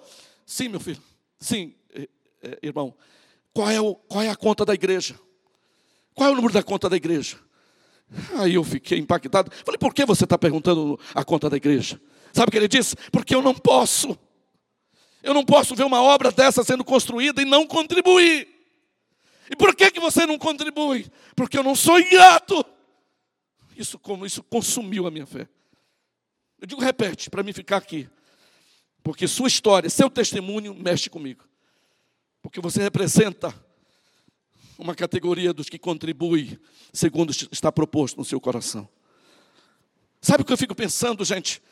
sim, 0.44 0.68
meu 0.68 0.80
filho, 0.80 1.02
sim, 1.40 1.74
eh, 1.94 2.08
eh, 2.42 2.58
irmão. 2.62 2.94
Qual 3.54 3.70
é, 3.70 3.80
o, 3.80 3.94
qual 3.94 4.22
é 4.22 4.28
a 4.28 4.36
conta 4.36 4.64
da 4.64 4.74
igreja? 4.74 5.18
Qual 6.14 6.28
é 6.28 6.32
o 6.32 6.34
número 6.34 6.52
da 6.52 6.62
conta 6.62 6.88
da 6.90 6.96
igreja? 6.96 7.38
Aí 8.38 8.54
eu 8.54 8.64
fiquei 8.64 8.98
impactado. 8.98 9.50
Falei, 9.64 9.78
por 9.78 9.92
que 9.92 10.04
você 10.04 10.24
está 10.24 10.38
perguntando 10.38 10.98
a 11.14 11.24
conta 11.24 11.50
da 11.50 11.56
igreja? 11.56 12.00
Sabe 12.32 12.48
o 12.48 12.52
que 12.52 12.58
ele 12.58 12.68
disse? 12.68 12.94
Porque 13.10 13.34
eu 13.34 13.42
não 13.42 13.54
posso. 13.54 14.16
Eu 15.22 15.34
não 15.34 15.44
posso 15.44 15.74
ver 15.74 15.84
uma 15.84 16.00
obra 16.00 16.30
dessa 16.30 16.62
sendo 16.62 16.84
construída 16.84 17.42
e 17.42 17.44
não 17.44 17.66
contribuir. 17.66 18.48
E 19.50 19.56
por 19.56 19.74
que, 19.74 19.90
que 19.90 20.00
você 20.00 20.26
não 20.26 20.38
contribui? 20.38 21.10
Porque 21.34 21.58
eu 21.58 21.62
não 21.62 21.74
sou 21.74 21.98
ingrato. 21.98 22.64
Isso, 23.76 24.00
isso 24.24 24.42
consumiu 24.44 25.06
a 25.06 25.10
minha 25.10 25.26
fé. 25.26 25.48
Eu 26.60 26.66
digo, 26.66 26.80
repete, 26.80 27.28
para 27.28 27.42
mim 27.42 27.52
ficar 27.52 27.76
aqui. 27.76 28.08
Porque 29.02 29.28
sua 29.28 29.48
história, 29.48 29.90
seu 29.90 30.08
testemunho 30.08 30.74
mexe 30.74 31.10
comigo. 31.10 31.44
Porque 32.42 32.60
você 32.60 32.82
representa 32.82 33.54
uma 34.78 34.94
categoria 34.94 35.52
dos 35.52 35.68
que 35.68 35.78
contribui 35.78 36.58
segundo 36.92 37.32
está 37.50 37.72
proposto 37.72 38.16
no 38.16 38.24
seu 38.24 38.40
coração. 38.40 38.88
Sabe 40.20 40.42
o 40.42 40.44
que 40.44 40.52
eu 40.52 40.56
fico 40.56 40.74
pensando, 40.74 41.24
gente? 41.24 41.62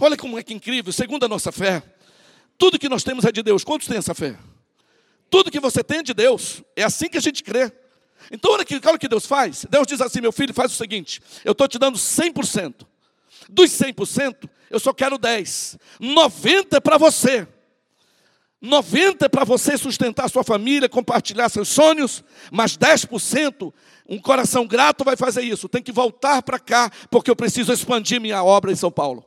Olha 0.00 0.16
como 0.16 0.38
é 0.38 0.42
que 0.42 0.54
incrível, 0.54 0.92
segundo 0.92 1.24
a 1.24 1.28
nossa 1.28 1.52
fé, 1.52 1.82
tudo 2.56 2.78
que 2.78 2.88
nós 2.88 3.02
temos 3.04 3.24
é 3.24 3.32
de 3.32 3.42
Deus. 3.42 3.64
Quantos 3.64 3.86
têm 3.86 3.98
essa 3.98 4.14
fé? 4.14 4.38
Tudo 5.28 5.50
que 5.50 5.60
você 5.60 5.82
tem 5.82 5.98
é 5.98 6.02
de 6.02 6.14
Deus. 6.14 6.62
É 6.76 6.82
assim 6.82 7.08
que 7.08 7.18
a 7.18 7.20
gente 7.20 7.42
crê. 7.42 7.72
Então, 8.30 8.52
olha, 8.52 8.64
que, 8.64 8.74
olha 8.74 8.94
o 8.94 8.98
que 8.98 9.08
Deus 9.08 9.26
faz. 9.26 9.66
Deus 9.68 9.86
diz 9.86 10.00
assim: 10.00 10.20
meu 10.20 10.32
filho, 10.32 10.54
faz 10.54 10.72
o 10.72 10.76
seguinte: 10.76 11.20
eu 11.44 11.52
estou 11.52 11.66
te 11.66 11.78
dando 11.78 11.98
100%. 11.98 12.86
Dos 13.48 13.70
100%, 13.70 14.48
eu 14.70 14.78
só 14.78 14.92
quero 14.92 15.18
10. 15.18 15.78
90% 16.00 16.66
é 16.72 16.80
para 16.80 16.96
você. 16.96 17.46
90% 18.62 19.22
é 19.22 19.28
para 19.28 19.44
você 19.44 19.76
sustentar 19.76 20.30
sua 20.30 20.44
família, 20.44 20.88
compartilhar 20.88 21.48
seus 21.48 21.68
sonhos, 21.68 22.22
mas 22.50 22.76
10%, 22.76 23.72
um 24.08 24.18
coração 24.20 24.66
grato 24.66 25.02
vai 25.02 25.16
fazer 25.16 25.42
isso. 25.42 25.68
Tem 25.68 25.82
que 25.82 25.90
voltar 25.90 26.42
para 26.42 26.60
cá, 26.60 26.90
porque 27.10 27.30
eu 27.30 27.34
preciso 27.34 27.72
expandir 27.72 28.20
minha 28.20 28.42
obra 28.44 28.70
em 28.70 28.76
São 28.76 28.90
Paulo. 28.90 29.24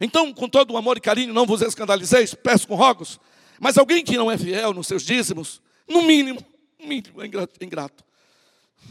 Então, 0.00 0.32
com 0.32 0.48
todo 0.48 0.72
o 0.72 0.76
amor 0.76 0.96
e 0.96 1.00
carinho, 1.00 1.34
não 1.34 1.44
vos 1.44 1.60
escandalizeis, 1.60 2.34
peço 2.34 2.66
com 2.66 2.74
rogos, 2.74 3.20
mas 3.60 3.76
alguém 3.76 4.02
que 4.02 4.16
não 4.16 4.30
é 4.30 4.38
fiel 4.38 4.72
nos 4.72 4.86
seus 4.86 5.02
dízimos, 5.02 5.60
no 5.86 6.02
mínimo, 6.02 6.40
no 6.80 6.86
mínimo 6.86 7.20
é 7.20 7.64
ingrato. 7.64 8.02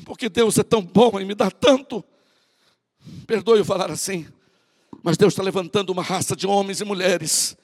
Porque 0.05 0.29
Deus 0.29 0.57
é 0.59 0.63
tão 0.63 0.81
bom 0.81 1.19
e 1.19 1.25
me 1.25 1.33
dá 1.33 1.49
tanto. 1.49 2.03
Perdoe 3.25 3.59
eu 3.59 3.65
falar 3.65 3.91
assim, 3.91 4.27
Mas 5.01 5.17
Deus 5.17 5.33
está 5.33 5.43
levantando 5.43 5.91
uma 5.91 6.03
raça 6.03 6.35
de 6.35 6.45
homens 6.45 6.79
e 6.81 6.85
mulheres 6.85 7.57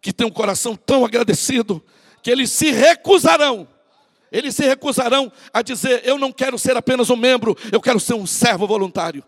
que 0.00 0.12
tem 0.12 0.26
um 0.26 0.30
coração 0.30 0.76
tão 0.76 1.04
agradecido 1.04 1.82
que 2.22 2.30
eles 2.30 2.50
se 2.50 2.70
recusarão. 2.70 3.66
Eles 4.30 4.54
se 4.54 4.64
recusarão 4.64 5.32
a 5.52 5.62
dizer: 5.62 6.02
Eu 6.04 6.18
não 6.18 6.32
quero 6.32 6.58
ser 6.58 6.76
apenas 6.76 7.10
um 7.10 7.16
membro, 7.16 7.56
eu 7.72 7.80
quero 7.80 7.98
ser 7.98 8.14
um 8.14 8.26
servo 8.26 8.66
voluntário. 8.66 9.24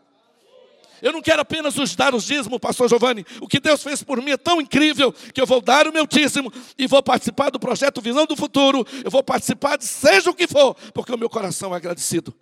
Eu 1.02 1.12
não 1.12 1.22
quero 1.22 1.40
apenas 1.40 1.78
os 1.78 1.96
dar 1.96 2.14
os 2.14 2.24
dízimos, 2.24 2.58
pastor 2.58 2.88
Giovanni. 2.88 3.24
O 3.40 3.48
que 3.48 3.58
Deus 3.58 3.82
fez 3.82 4.02
por 4.02 4.20
mim 4.20 4.32
é 4.32 4.36
tão 4.36 4.60
incrível 4.60 5.12
que 5.32 5.40
eu 5.40 5.46
vou 5.46 5.60
dar 5.62 5.88
o 5.88 5.92
meu 5.92 6.06
dízimo 6.06 6.52
e 6.76 6.86
vou 6.86 7.02
participar 7.02 7.50
do 7.50 7.58
projeto 7.58 8.02
Visão 8.02 8.26
do 8.26 8.36
Futuro. 8.36 8.86
Eu 9.02 9.10
vou 9.10 9.22
participar 9.22 9.78
de 9.78 9.86
seja 9.86 10.30
o 10.30 10.34
que 10.34 10.46
for, 10.46 10.74
porque 10.92 11.12
o 11.12 11.16
meu 11.16 11.30
coração 11.30 11.72
é 11.72 11.76
agradecido. 11.76 12.34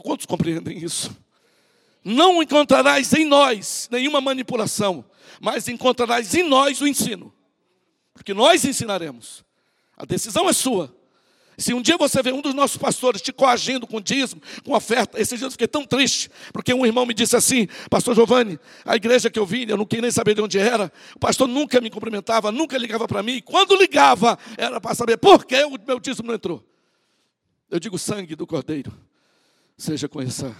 Quantos 0.00 0.26
compreendem 0.26 0.78
isso? 0.78 1.14
Não 2.04 2.42
encontrarás 2.42 3.12
em 3.14 3.24
nós 3.24 3.88
nenhuma 3.90 4.20
manipulação, 4.20 5.04
mas 5.40 5.68
encontrarás 5.68 6.34
em 6.34 6.42
nós 6.42 6.80
o 6.80 6.86
ensino. 6.86 7.32
Porque 8.12 8.34
nós 8.34 8.64
ensinaremos. 8.64 9.44
A 9.96 10.04
decisão 10.04 10.48
é 10.48 10.52
sua. 10.52 10.94
Se 11.56 11.72
um 11.72 11.80
dia 11.80 11.96
você 11.96 12.22
vê 12.22 12.32
um 12.32 12.40
dos 12.40 12.52
nossos 12.52 12.76
pastores 12.76 13.22
te 13.22 13.32
coagindo 13.32 13.86
com 13.86 14.00
dízimo, 14.00 14.40
com 14.64 14.74
oferta, 14.74 15.20
esses 15.20 15.38
dias 15.38 15.42
eu 15.42 15.50
fiquei 15.52 15.68
tão 15.68 15.84
triste, 15.84 16.28
porque 16.52 16.74
um 16.74 16.84
irmão 16.84 17.06
me 17.06 17.14
disse 17.14 17.36
assim, 17.36 17.68
pastor 17.88 18.14
Giovanni, 18.14 18.58
a 18.84 18.96
igreja 18.96 19.30
que 19.30 19.38
eu 19.38 19.46
vim, 19.46 19.64
eu 19.68 19.76
não 19.76 19.86
queria 19.86 20.02
nem 20.02 20.10
saber 20.10 20.34
de 20.34 20.42
onde 20.42 20.58
era, 20.58 20.92
o 21.14 21.18
pastor 21.18 21.46
nunca 21.46 21.80
me 21.80 21.90
cumprimentava, 21.90 22.50
nunca 22.50 22.76
ligava 22.76 23.06
para 23.06 23.22
mim, 23.22 23.40
quando 23.40 23.76
ligava, 23.76 24.36
era 24.56 24.80
para 24.80 24.94
saber 24.96 25.16
por 25.16 25.44
que 25.44 25.62
o 25.64 25.78
meu 25.86 26.00
dízimo 26.00 26.26
não 26.26 26.34
entrou. 26.34 26.64
Eu 27.70 27.78
digo 27.78 27.98
sangue 27.98 28.34
do 28.34 28.46
cordeiro, 28.46 28.92
seja 29.78 30.08
com 30.08 30.20
essa, 30.20 30.56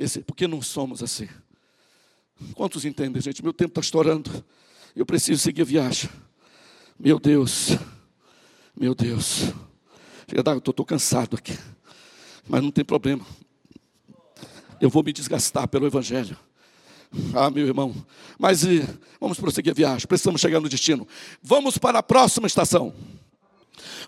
esse, 0.00 0.22
porque 0.22 0.48
não 0.48 0.62
somos 0.62 1.02
assim. 1.02 1.28
Quantos 2.54 2.86
entendem, 2.86 3.20
gente? 3.20 3.44
Meu 3.44 3.52
tempo 3.52 3.72
está 3.72 3.82
estourando, 3.82 4.42
eu 4.96 5.04
preciso 5.04 5.42
seguir 5.42 5.60
a 5.60 5.64
viagem. 5.66 6.08
Meu 6.98 7.20
Deus, 7.20 7.76
meu 8.74 8.94
Deus. 8.94 9.52
Eu 10.32 10.58
estou 10.58 10.86
cansado 10.86 11.36
aqui, 11.36 11.58
mas 12.48 12.62
não 12.62 12.70
tem 12.70 12.82
problema. 12.82 13.26
Eu 14.80 14.88
vou 14.88 15.02
me 15.02 15.12
desgastar 15.12 15.68
pelo 15.68 15.86
Evangelho. 15.86 16.36
Ah, 17.34 17.50
meu 17.50 17.66
irmão. 17.66 17.94
Mas 18.38 18.62
e, 18.64 18.82
vamos 19.20 19.38
prosseguir 19.38 19.72
a 19.72 19.74
viagem. 19.74 20.06
Precisamos 20.06 20.40
chegar 20.40 20.60
no 20.60 20.68
destino. 20.68 21.06
Vamos 21.42 21.76
para 21.76 21.98
a 21.98 22.02
próxima 22.02 22.46
estação. 22.46 22.94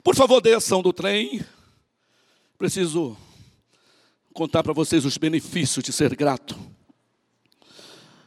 Por 0.03 0.15
favor, 0.15 0.41
desçam 0.41 0.81
do 0.81 0.93
trem. 0.93 1.45
Preciso 2.57 3.15
contar 4.33 4.63
para 4.63 4.73
vocês 4.73 5.05
os 5.05 5.19
benefícios 5.19 5.85
de 5.85 5.93
ser 5.93 6.15
grato. 6.17 6.59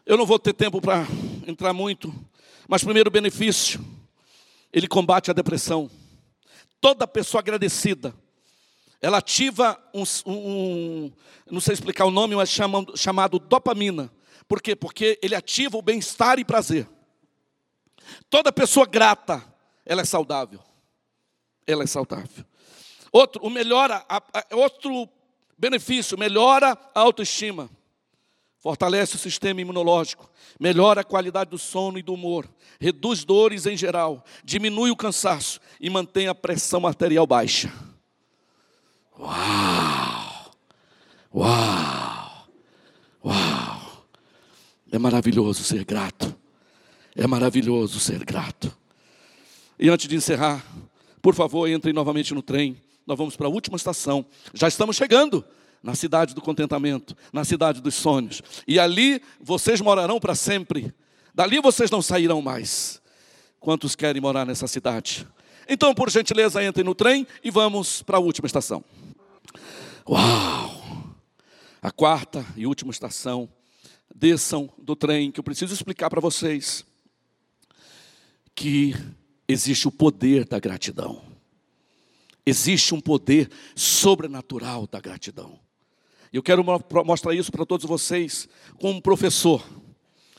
Eu 0.05 0.17
não 0.17 0.25
vou 0.25 0.37
ter 0.39 0.53
tempo 0.53 0.79
para 0.79 1.05
entrar 1.47 1.73
muito, 1.73 2.13
mas 2.67 2.83
primeiro 2.83 3.09
benefício, 3.09 3.83
ele 4.71 4.87
combate 4.87 5.31
a 5.31 5.33
depressão 5.33 5.89
toda 6.85 7.07
pessoa 7.07 7.41
agradecida, 7.41 8.13
ela 9.01 9.17
ativa 9.17 9.75
um, 9.91 10.03
um 10.27 11.11
não 11.49 11.59
sei 11.59 11.73
explicar 11.73 12.05
o 12.05 12.11
nome, 12.11 12.35
mas 12.35 12.47
chamado, 12.47 12.95
chamado 12.95 13.39
dopamina. 13.39 14.11
Por 14.47 14.61
quê? 14.61 14.75
Porque 14.75 15.17
ele 15.19 15.33
ativa 15.33 15.77
o 15.77 15.81
bem-estar 15.81 16.37
e 16.37 16.45
prazer. 16.45 16.87
Toda 18.29 18.53
pessoa 18.53 18.85
grata, 18.85 19.43
ela 19.83 20.01
é 20.01 20.05
saudável. 20.05 20.59
Ela 21.65 21.83
é 21.83 21.87
saudável. 21.87 22.45
Outro, 23.11 23.41
o 23.43 23.49
melhora, 23.49 24.05
a, 24.07 24.17
a, 24.17 24.55
outro 24.55 25.09
benefício, 25.57 26.17
melhora 26.17 26.77
a 26.93 26.99
autoestima 26.99 27.69
fortalece 28.65 29.15
o 29.15 29.19
sistema 29.19 29.61
imunológico, 29.61 30.27
melhora 30.59 31.01
a 31.01 31.03
qualidade 31.03 31.51
do 31.51 31.57
sono 31.59 31.99
e 31.99 32.01
do 32.01 32.15
humor, 32.15 32.49
reduz 32.79 33.23
dores 33.23 33.67
em 33.67 33.77
geral, 33.77 34.25
diminui 34.43 34.89
o 34.89 34.95
cansaço 34.95 35.59
e 35.79 35.87
mantém 35.87 36.27
a 36.27 36.33
pressão 36.33 36.87
arterial 36.87 37.27
baixa. 37.27 37.71
Uau! 39.19 40.51
Uau! 41.31 42.47
Uau! 43.23 44.07
É 44.91 44.97
maravilhoso 44.97 45.63
ser 45.63 45.85
grato. 45.85 46.35
É 47.15 47.27
maravilhoso 47.27 47.99
ser 47.99 48.25
grato. 48.25 48.75
E 49.77 49.89
antes 49.89 50.07
de 50.07 50.15
encerrar, 50.15 50.65
por 51.21 51.35
favor, 51.35 51.69
entrem 51.69 51.93
novamente 51.93 52.33
no 52.33 52.41
trem. 52.41 52.81
Nós 53.05 53.17
vamos 53.17 53.35
para 53.35 53.47
a 53.47 53.49
última 53.49 53.77
estação. 53.77 54.25
Já 54.53 54.67
estamos 54.67 54.95
chegando 54.95 55.45
na 55.83 55.93
cidade 55.93 56.33
do 56.33 56.41
contentamento, 56.41 57.15
na 57.31 57.45
cidade 57.45 57.79
dos 57.81 57.93
sonhos. 57.93 58.41
E 58.67 58.79
ali 58.79 59.21
vocês 59.39 59.79
morarão 59.79 60.19
para 60.19 60.33
sempre. 60.33 60.93
Dali 61.33 61.59
vocês 61.59 61.91
não 61.91 62.01
sairão 62.01 62.41
mais. 62.41 63.01
Quantos 63.59 63.95
querem 63.95 64.21
morar 64.21 64.45
nessa 64.45 64.67
cidade? 64.67 65.27
Então, 65.67 65.93
por 65.93 66.09
gentileza, 66.09 66.63
entrem 66.63 66.83
no 66.83 66.95
trem 66.95 67.27
e 67.43 67.51
vamos 67.51 68.01
para 68.01 68.17
a 68.17 68.19
última 68.19 68.47
estação. 68.47 68.83
Uau! 70.07 71.15
A 71.81 71.91
quarta 71.91 72.45
e 72.55 72.65
última 72.65 72.91
estação. 72.91 73.47
Desçam 74.13 74.69
do 74.77 74.95
trem, 74.95 75.31
que 75.31 75.39
eu 75.39 75.43
preciso 75.43 75.73
explicar 75.73 76.09
para 76.09 76.21
vocês 76.21 76.85
que 78.55 78.95
existe 79.47 79.87
o 79.87 79.91
poder 79.91 80.47
da 80.47 80.59
gratidão. 80.59 81.34
Existe 82.45 82.93
um 82.93 83.01
poder 83.01 83.49
sobrenatural 83.75 84.87
da 84.87 84.99
gratidão. 84.99 85.59
Eu 86.31 86.43
quero 86.43 86.63
mostrar 87.05 87.33
isso 87.33 87.51
para 87.51 87.65
todos 87.65 87.85
vocês 87.85 88.47
como 88.79 89.01
professor. 89.01 89.65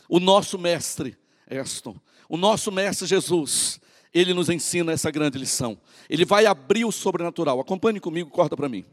O 0.09 0.21
nosso 0.21 0.59
mestre, 0.59 1.17
Eston, 1.51 1.97
o 2.29 2.37
nosso 2.37 2.71
mestre 2.71 3.07
Jesus, 3.07 3.81
ele 4.13 4.33
nos 4.33 4.49
ensina 4.49 4.93
essa 4.93 5.11
grande 5.11 5.39
lição. 5.39 5.79
Ele 6.09 6.25
vai 6.25 6.47
abrir 6.47 6.85
o 6.85 6.93
sobrenatural. 6.93 7.59
Acompanhe 7.61 7.99
comigo, 7.99 8.31
corta 8.31 8.57
para 8.57 8.69
mim. 8.69 8.85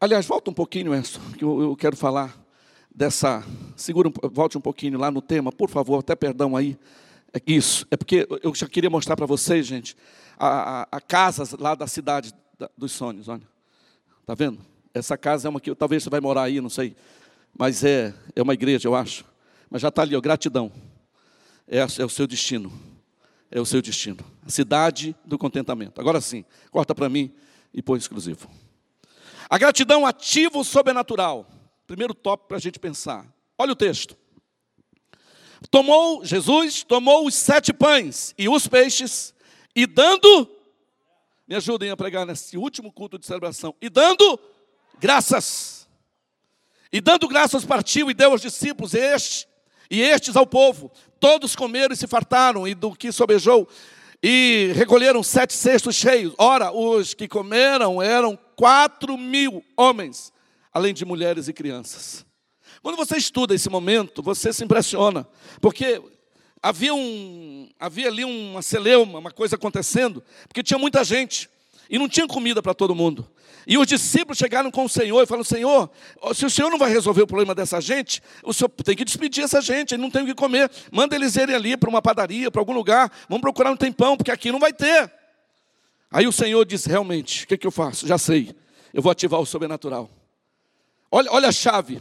Aliás, 0.00 0.26
volta 0.26 0.50
um 0.50 0.54
pouquinho, 0.54 0.94
Eston, 0.94 1.20
que 1.38 1.44
eu, 1.44 1.60
eu 1.60 1.76
quero 1.76 1.96
falar 1.96 2.36
dessa. 2.94 3.44
Segura, 3.76 4.10
volte 4.32 4.58
um 4.58 4.60
pouquinho 4.60 4.98
lá 4.98 5.10
no 5.10 5.22
tema, 5.22 5.50
por 5.52 5.70
favor, 5.70 5.98
até 5.98 6.14
perdão 6.14 6.56
aí. 6.56 6.76
É 7.32 7.40
isso, 7.46 7.86
é 7.90 7.96
porque 7.96 8.28
eu 8.42 8.54
já 8.54 8.68
queria 8.68 8.90
mostrar 8.90 9.16
para 9.16 9.26
vocês, 9.26 9.66
gente, 9.66 9.96
a, 10.38 10.82
a, 10.82 10.88
a 10.92 11.00
casa 11.00 11.56
lá 11.58 11.74
da 11.74 11.86
cidade 11.86 12.34
da, 12.58 12.70
dos 12.76 12.92
sonhos, 12.92 13.28
olha. 13.28 13.42
Está 14.20 14.34
vendo? 14.34 14.60
Essa 14.94 15.16
casa 15.16 15.48
é 15.48 15.50
uma 15.50 15.60
que 15.60 15.74
talvez 15.74 16.02
você 16.02 16.10
vai 16.10 16.20
morar 16.20 16.42
aí, 16.42 16.60
não 16.60 16.70
sei. 16.70 16.96
Mas 17.56 17.82
é, 17.82 18.14
é 18.34 18.42
uma 18.42 18.54
igreja, 18.54 18.88
eu 18.88 18.94
acho. 18.94 19.24
Mas 19.68 19.82
já 19.82 19.88
está 19.88 20.02
ali, 20.02 20.14
ó, 20.14 20.20
gratidão. 20.20 20.70
É, 21.66 21.78
é 21.78 22.04
o 22.04 22.08
seu 22.08 22.26
destino. 22.26 22.72
É 23.50 23.60
o 23.60 23.66
seu 23.66 23.82
destino. 23.82 24.18
A 24.46 24.50
cidade 24.50 25.14
do 25.24 25.36
contentamento. 25.36 26.00
Agora 26.00 26.20
sim, 26.20 26.44
corta 26.70 26.94
para 26.94 27.08
mim 27.08 27.32
e 27.72 27.82
põe 27.82 27.98
exclusivo. 27.98 28.48
A 29.48 29.58
gratidão 29.58 30.06
ativa 30.06 30.62
sobrenatural. 30.64 31.46
Primeiro 31.86 32.14
tópico 32.14 32.48
para 32.48 32.56
a 32.56 32.60
gente 32.60 32.78
pensar. 32.78 33.26
Olha 33.58 33.72
o 33.72 33.76
texto. 33.76 34.16
Tomou, 35.70 36.24
Jesus 36.24 36.82
tomou 36.82 37.26
os 37.26 37.34
sete 37.34 37.72
pães 37.72 38.34
e 38.36 38.48
os 38.48 38.66
peixes, 38.66 39.34
e 39.74 39.86
dando 39.86 40.48
me 41.46 41.56
ajudem 41.56 41.90
a 41.90 41.96
pregar 41.96 42.24
nesse 42.24 42.56
último 42.56 42.92
culto 42.92 43.18
de 43.18 43.26
celebração. 43.26 43.74
E 43.80 43.90
dando 43.90 44.38
graças. 44.98 45.88
E 46.90 47.00
dando 47.00 47.28
graças 47.28 47.64
partiu 47.64 48.10
e 48.10 48.14
deu 48.14 48.30
aos 48.30 48.40
discípulos 48.40 48.94
este, 48.94 49.46
e 49.90 50.00
estes 50.00 50.36
ao 50.36 50.46
povo. 50.46 50.90
Todos 51.18 51.56
comeram 51.56 51.92
e 51.92 51.96
se 51.96 52.06
fartaram, 52.06 52.66
e 52.66 52.74
do 52.74 52.94
que 52.94 53.12
sobejou, 53.12 53.68
e 54.22 54.72
recolheram 54.74 55.22
sete 55.22 55.54
cestos 55.54 55.94
cheios. 55.94 56.34
Ora, 56.38 56.72
os 56.72 57.12
que 57.14 57.28
comeram 57.28 58.00
eram 58.00 58.38
quatro 58.56 59.18
mil 59.18 59.64
homens, 59.76 60.32
além 60.72 60.94
de 60.94 61.04
mulheres 61.04 61.48
e 61.48 61.52
crianças. 61.52 62.24
Quando 62.82 62.96
você 62.96 63.16
estuda 63.16 63.54
esse 63.54 63.68
momento, 63.68 64.22
você 64.22 64.52
se 64.52 64.64
impressiona, 64.64 65.28
porque 65.60 66.02
havia, 66.62 66.94
um, 66.94 67.68
havia 67.78 68.08
ali 68.08 68.24
uma 68.24 68.62
celeuma, 68.62 69.18
uma 69.18 69.30
coisa 69.30 69.56
acontecendo, 69.56 70.22
porque 70.46 70.62
tinha 70.62 70.78
muita 70.78 71.02
gente 71.02 71.50
e 71.90 71.98
não 71.98 72.08
tinha 72.08 72.26
comida 72.26 72.62
para 72.62 72.72
todo 72.72 72.94
mundo. 72.94 73.28
E 73.66 73.78
os 73.78 73.86
discípulos 73.86 74.38
chegaram 74.38 74.70
com 74.70 74.84
o 74.84 74.88
Senhor 74.88 75.22
e 75.22 75.26
falaram: 75.26 75.44
Senhor, 75.44 75.90
se 76.34 76.44
o 76.44 76.50
Senhor 76.50 76.70
não 76.70 76.78
vai 76.78 76.90
resolver 76.90 77.22
o 77.22 77.26
problema 77.26 77.54
dessa 77.54 77.80
gente, 77.80 78.22
o 78.42 78.52
Senhor 78.52 78.68
tem 78.68 78.96
que 78.96 79.04
despedir 79.04 79.44
essa 79.44 79.60
gente, 79.60 79.94
ele 79.94 80.02
não 80.02 80.10
tem 80.10 80.22
o 80.22 80.26
que 80.26 80.34
comer. 80.34 80.70
Manda 80.90 81.14
eles 81.14 81.36
irem 81.36 81.54
ali 81.54 81.76
para 81.76 81.88
uma 81.88 82.02
padaria, 82.02 82.50
para 82.50 82.60
algum 82.60 82.72
lugar, 82.72 83.10
vamos 83.28 83.42
procurar 83.42 83.70
um 83.70 83.76
tempão, 83.76 84.16
porque 84.16 84.30
aqui 84.30 84.50
não 84.50 84.58
vai 84.58 84.72
ter. 84.72 85.12
Aí 86.10 86.26
o 86.26 86.32
Senhor 86.32 86.64
disse: 86.64 86.88
Realmente, 86.88 87.44
o 87.44 87.48
que, 87.48 87.56
que 87.56 87.66
eu 87.66 87.70
faço? 87.70 88.06
Já 88.06 88.18
sei, 88.18 88.54
eu 88.92 89.00
vou 89.00 89.12
ativar 89.12 89.40
o 89.40 89.46
sobrenatural. 89.46 90.10
Olha, 91.10 91.30
olha 91.30 91.48
a 91.48 91.52
chave. 91.52 92.00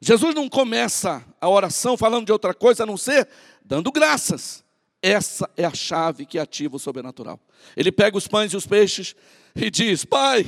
Jesus 0.00 0.34
não 0.34 0.48
começa 0.48 1.24
a 1.40 1.48
oração 1.48 1.96
falando 1.96 2.26
de 2.26 2.32
outra 2.32 2.54
coisa 2.54 2.84
a 2.84 2.86
não 2.86 2.96
ser 2.96 3.28
dando 3.62 3.92
graças. 3.92 4.64
Essa 5.02 5.48
é 5.56 5.64
a 5.64 5.74
chave 5.74 6.24
que 6.24 6.38
ativa 6.38 6.76
o 6.76 6.78
sobrenatural. 6.78 7.38
Ele 7.76 7.92
pega 7.92 8.16
os 8.16 8.26
pães 8.26 8.52
e 8.52 8.56
os 8.56 8.66
peixes 8.66 9.14
e 9.54 9.70
diz: 9.70 10.04
Pai, 10.04 10.46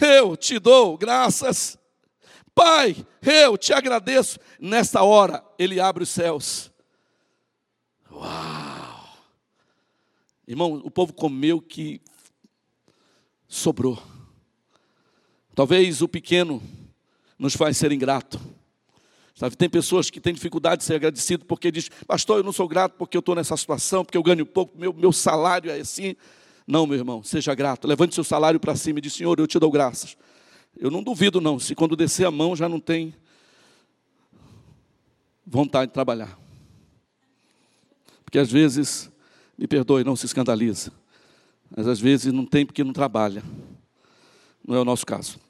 eu 0.00 0.36
te 0.36 0.58
dou 0.58 0.96
graças. 0.96 1.78
Pai, 2.54 2.94
eu 3.22 3.56
te 3.56 3.72
agradeço. 3.72 4.38
Nesta 4.58 5.02
hora, 5.02 5.42
ele 5.58 5.80
abre 5.80 6.02
os 6.02 6.10
céus. 6.10 6.70
Uau! 8.10 8.90
Irmão, 10.46 10.82
o 10.84 10.90
povo 10.90 11.12
comeu 11.12 11.60
que 11.60 12.00
sobrou. 13.48 14.02
Talvez 15.54 16.02
o 16.02 16.08
pequeno 16.08 16.62
nos 17.40 17.56
faz 17.56 17.78
ser 17.78 17.90
ingrato. 17.90 18.38
Sabe, 19.34 19.56
tem 19.56 19.70
pessoas 19.70 20.10
que 20.10 20.20
têm 20.20 20.34
dificuldade 20.34 20.80
de 20.80 20.84
ser 20.84 20.96
agradecido 20.96 21.46
porque 21.46 21.72
diz, 21.72 21.88
pastor, 22.06 22.38
eu 22.38 22.44
não 22.44 22.52
sou 22.52 22.68
grato 22.68 22.92
porque 22.98 23.16
eu 23.16 23.20
estou 23.20 23.34
nessa 23.34 23.56
situação, 23.56 24.04
porque 24.04 24.18
eu 24.18 24.22
ganho 24.22 24.44
pouco, 24.44 24.78
meu, 24.78 24.92
meu 24.92 25.10
salário 25.10 25.70
é 25.70 25.80
assim. 25.80 26.14
Não, 26.66 26.86
meu 26.86 26.98
irmão, 26.98 27.22
seja 27.22 27.54
grato. 27.54 27.88
Levante 27.88 28.14
seu 28.14 28.22
salário 28.22 28.60
para 28.60 28.76
cima 28.76 28.98
e 28.98 29.02
diz, 29.02 29.14
Senhor, 29.14 29.38
eu 29.38 29.46
te 29.46 29.58
dou 29.58 29.70
graças. 29.70 30.18
Eu 30.76 30.90
não 30.90 31.02
duvido, 31.02 31.40
não, 31.40 31.58
se 31.58 31.74
quando 31.74 31.96
descer 31.96 32.26
a 32.26 32.30
mão 32.30 32.54
já 32.54 32.68
não 32.68 32.78
tem 32.78 33.14
vontade 35.46 35.86
de 35.86 35.94
trabalhar. 35.94 36.38
Porque 38.22 38.38
às 38.38 38.52
vezes, 38.52 39.10
me 39.56 39.66
perdoe, 39.66 40.04
não 40.04 40.14
se 40.14 40.26
escandaliza, 40.26 40.92
mas 41.74 41.88
às 41.88 41.98
vezes 41.98 42.30
não 42.32 42.44
tem 42.44 42.66
porque 42.66 42.84
não 42.84 42.92
trabalha. 42.92 43.42
Não 44.62 44.76
é 44.76 44.80
o 44.80 44.84
nosso 44.84 45.06
caso. 45.06 45.40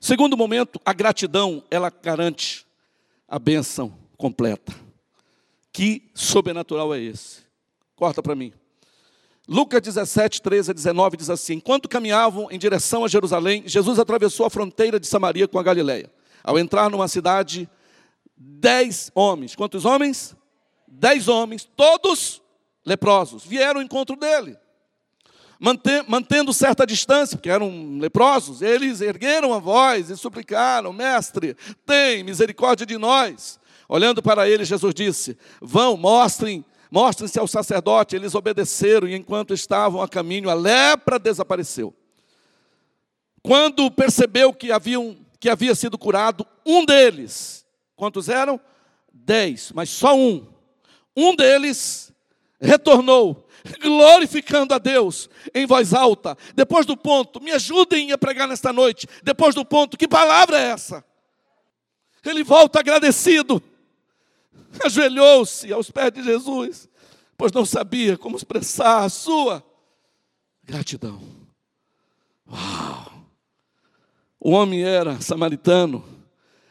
Segundo 0.00 0.36
momento, 0.36 0.80
a 0.84 0.92
gratidão, 0.92 1.62
ela 1.70 1.90
garante 1.90 2.66
a 3.26 3.38
benção 3.38 3.96
completa. 4.16 4.72
Que 5.72 6.10
sobrenatural 6.14 6.94
é 6.94 7.00
esse? 7.00 7.42
Corta 7.96 8.22
para 8.22 8.34
mim. 8.34 8.52
Lucas 9.46 9.80
17, 9.80 10.42
13 10.42 10.70
a 10.70 10.74
19 10.74 11.16
diz 11.16 11.30
assim: 11.30 11.54
Enquanto 11.54 11.88
caminhavam 11.88 12.48
em 12.50 12.58
direção 12.58 13.04
a 13.04 13.08
Jerusalém, 13.08 13.62
Jesus 13.66 13.98
atravessou 13.98 14.46
a 14.46 14.50
fronteira 14.50 15.00
de 15.00 15.06
Samaria 15.06 15.48
com 15.48 15.58
a 15.58 15.62
Galileia. 15.62 16.10
Ao 16.44 16.58
entrar 16.58 16.90
numa 16.90 17.08
cidade, 17.08 17.68
dez 18.36 19.10
homens, 19.14 19.56
quantos 19.56 19.84
homens? 19.84 20.36
Dez 20.86 21.28
homens, 21.28 21.68
todos 21.76 22.40
leprosos, 22.84 23.44
vieram 23.44 23.80
ao 23.80 23.84
encontro 23.84 24.16
dele. 24.16 24.56
Mantendo 25.60 26.52
certa 26.52 26.86
distância, 26.86 27.36
porque 27.36 27.50
eram 27.50 27.98
leprosos, 27.98 28.62
eles 28.62 29.00
ergueram 29.00 29.52
a 29.52 29.58
voz 29.58 30.08
e 30.08 30.16
suplicaram: 30.16 30.92
Mestre, 30.92 31.56
tem 31.84 32.22
misericórdia 32.22 32.86
de 32.86 32.96
nós. 32.96 33.58
Olhando 33.88 34.22
para 34.22 34.48
ele, 34.48 34.64
Jesus 34.64 34.94
disse: 34.94 35.36
Vão, 35.60 35.96
mostrem, 35.96 36.64
mostrem-se 36.90 37.40
ao 37.40 37.48
sacerdote. 37.48 38.14
Eles 38.14 38.36
obedeceram 38.36 39.08
e 39.08 39.16
enquanto 39.16 39.52
estavam 39.52 40.00
a 40.00 40.08
caminho, 40.08 40.48
a 40.48 40.54
lepra 40.54 41.18
desapareceu. 41.18 41.92
Quando 43.42 43.90
percebeu 43.90 44.52
que, 44.52 44.70
haviam, 44.70 45.16
que 45.40 45.48
havia 45.48 45.74
sido 45.74 45.98
curado, 45.98 46.46
um 46.64 46.84
deles, 46.84 47.66
quantos 47.96 48.28
eram? 48.28 48.60
Dez, 49.12 49.72
mas 49.74 49.90
só 49.90 50.16
um. 50.16 50.46
Um 51.16 51.34
deles 51.34 52.12
retornou 52.60 53.47
glorificando 53.80 54.74
a 54.74 54.78
Deus 54.78 55.28
em 55.54 55.66
voz 55.66 55.92
alta. 55.92 56.36
Depois 56.54 56.86
do 56.86 56.96
ponto, 56.96 57.40
me 57.40 57.50
ajudem 57.52 58.12
a 58.12 58.18
pregar 58.18 58.48
nesta 58.48 58.72
noite. 58.72 59.06
Depois 59.22 59.54
do 59.54 59.64
ponto, 59.64 59.96
que 59.96 60.08
palavra 60.08 60.58
é 60.58 60.70
essa? 60.70 61.04
Ele 62.24 62.44
volta 62.44 62.80
agradecido, 62.80 63.62
ajoelhou-se 64.84 65.72
aos 65.72 65.90
pés 65.90 66.12
de 66.12 66.22
Jesus, 66.22 66.88
pois 67.36 67.52
não 67.52 67.64
sabia 67.64 68.18
como 68.18 68.36
expressar 68.36 69.04
a 69.04 69.08
sua 69.08 69.64
gratidão. 70.62 71.22
Uau! 72.50 73.24
O 74.40 74.50
homem 74.50 74.84
era 74.84 75.20
samaritano. 75.20 76.04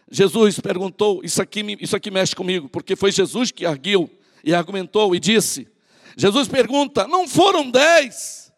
Jesus 0.09 0.59
perguntou, 0.59 1.21
isso 1.23 1.41
aqui, 1.41 1.77
isso 1.81 1.95
aqui 1.95 2.09
mexe 2.09 2.35
comigo, 2.35 2.69
porque 2.69 2.95
foi 2.95 3.11
Jesus 3.11 3.51
que 3.51 3.65
arguiu 3.65 4.09
e 4.43 4.53
argumentou 4.53 5.13
e 5.13 5.19
disse: 5.19 5.67
Jesus 6.17 6.47
pergunta: 6.47 7.07
não 7.07 7.27
foram 7.27 7.69
dez? 7.69 8.51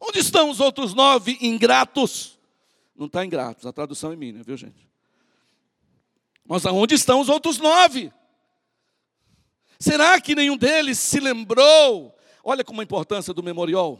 Onde 0.00 0.18
estão 0.18 0.50
os 0.50 0.58
outros 0.58 0.92
nove 0.92 1.38
ingratos? 1.40 2.38
Não 2.96 3.06
está 3.06 3.24
ingratos, 3.24 3.64
a 3.64 3.72
tradução 3.72 4.12
é 4.12 4.16
minha, 4.16 4.42
viu 4.42 4.56
gente? 4.56 4.90
Mas 6.44 6.66
aonde 6.66 6.96
estão 6.96 7.20
os 7.20 7.28
outros 7.28 7.58
nove? 7.58 8.12
Será 9.78 10.20
que 10.20 10.34
nenhum 10.34 10.56
deles 10.56 10.98
se 10.98 11.20
lembrou? 11.20 12.14
Olha 12.42 12.64
como 12.64 12.80
a 12.80 12.84
importância 12.84 13.32
do 13.32 13.42
memorial. 13.42 13.98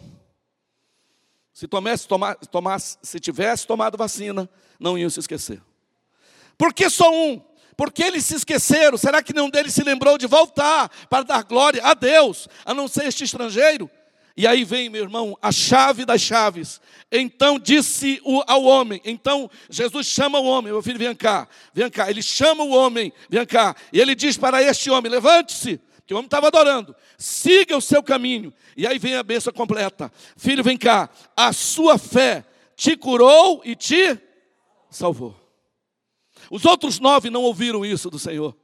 Se 1.52 1.68
tomasse, 1.68 2.08
tomasse, 2.50 2.98
se 3.02 3.20
tivesse 3.20 3.66
tomado 3.66 3.96
vacina, 3.96 4.50
não 4.78 4.98
iam 4.98 5.08
se 5.08 5.20
esquecer. 5.20 5.62
Por 6.58 6.74
que 6.74 6.90
só 6.90 7.10
um? 7.10 7.42
Porque 7.80 8.02
eles 8.02 8.26
se 8.26 8.34
esqueceram. 8.34 8.98
Será 8.98 9.22
que 9.22 9.32
nenhum 9.32 9.48
deles 9.48 9.72
se 9.72 9.82
lembrou 9.82 10.18
de 10.18 10.26
voltar 10.26 10.90
para 11.08 11.24
dar 11.24 11.42
glória 11.44 11.82
a 11.82 11.94
Deus, 11.94 12.46
a 12.62 12.74
não 12.74 12.86
ser 12.86 13.06
este 13.06 13.24
estrangeiro? 13.24 13.90
E 14.36 14.46
aí 14.46 14.64
vem, 14.64 14.90
meu 14.90 15.02
irmão, 15.02 15.34
a 15.40 15.50
chave 15.50 16.04
das 16.04 16.20
chaves. 16.20 16.78
Então 17.10 17.58
disse 17.58 18.20
ao 18.46 18.64
homem, 18.64 19.00
então 19.02 19.50
Jesus 19.70 20.08
chama 20.08 20.38
o 20.38 20.44
homem, 20.44 20.70
meu 20.70 20.82
filho, 20.82 20.98
vem 20.98 21.14
cá, 21.14 21.48
vem 21.72 21.88
cá. 21.88 22.10
Ele 22.10 22.20
chama 22.20 22.64
o 22.64 22.68
homem, 22.68 23.14
vem 23.30 23.46
cá. 23.46 23.74
E 23.90 23.98
ele 23.98 24.14
diz 24.14 24.36
para 24.36 24.62
este 24.62 24.90
homem: 24.90 25.10
levante-se, 25.10 25.80
que 26.06 26.12
o 26.12 26.18
homem 26.18 26.26
estava 26.26 26.48
adorando, 26.48 26.94
siga 27.16 27.74
o 27.74 27.80
seu 27.80 28.02
caminho. 28.02 28.52
E 28.76 28.86
aí 28.86 28.98
vem 28.98 29.14
a 29.14 29.22
bênção 29.22 29.54
completa: 29.54 30.12
filho, 30.36 30.62
vem 30.62 30.76
cá, 30.76 31.08
a 31.34 31.50
sua 31.54 31.96
fé 31.96 32.44
te 32.76 32.94
curou 32.94 33.62
e 33.64 33.74
te 33.74 34.18
salvou. 34.90 35.39
Os 36.50 36.64
outros 36.64 36.98
nove 36.98 37.30
não 37.30 37.42
ouviram 37.42 37.86
isso 37.86 38.10
do 38.10 38.18
Senhor. 38.18 38.56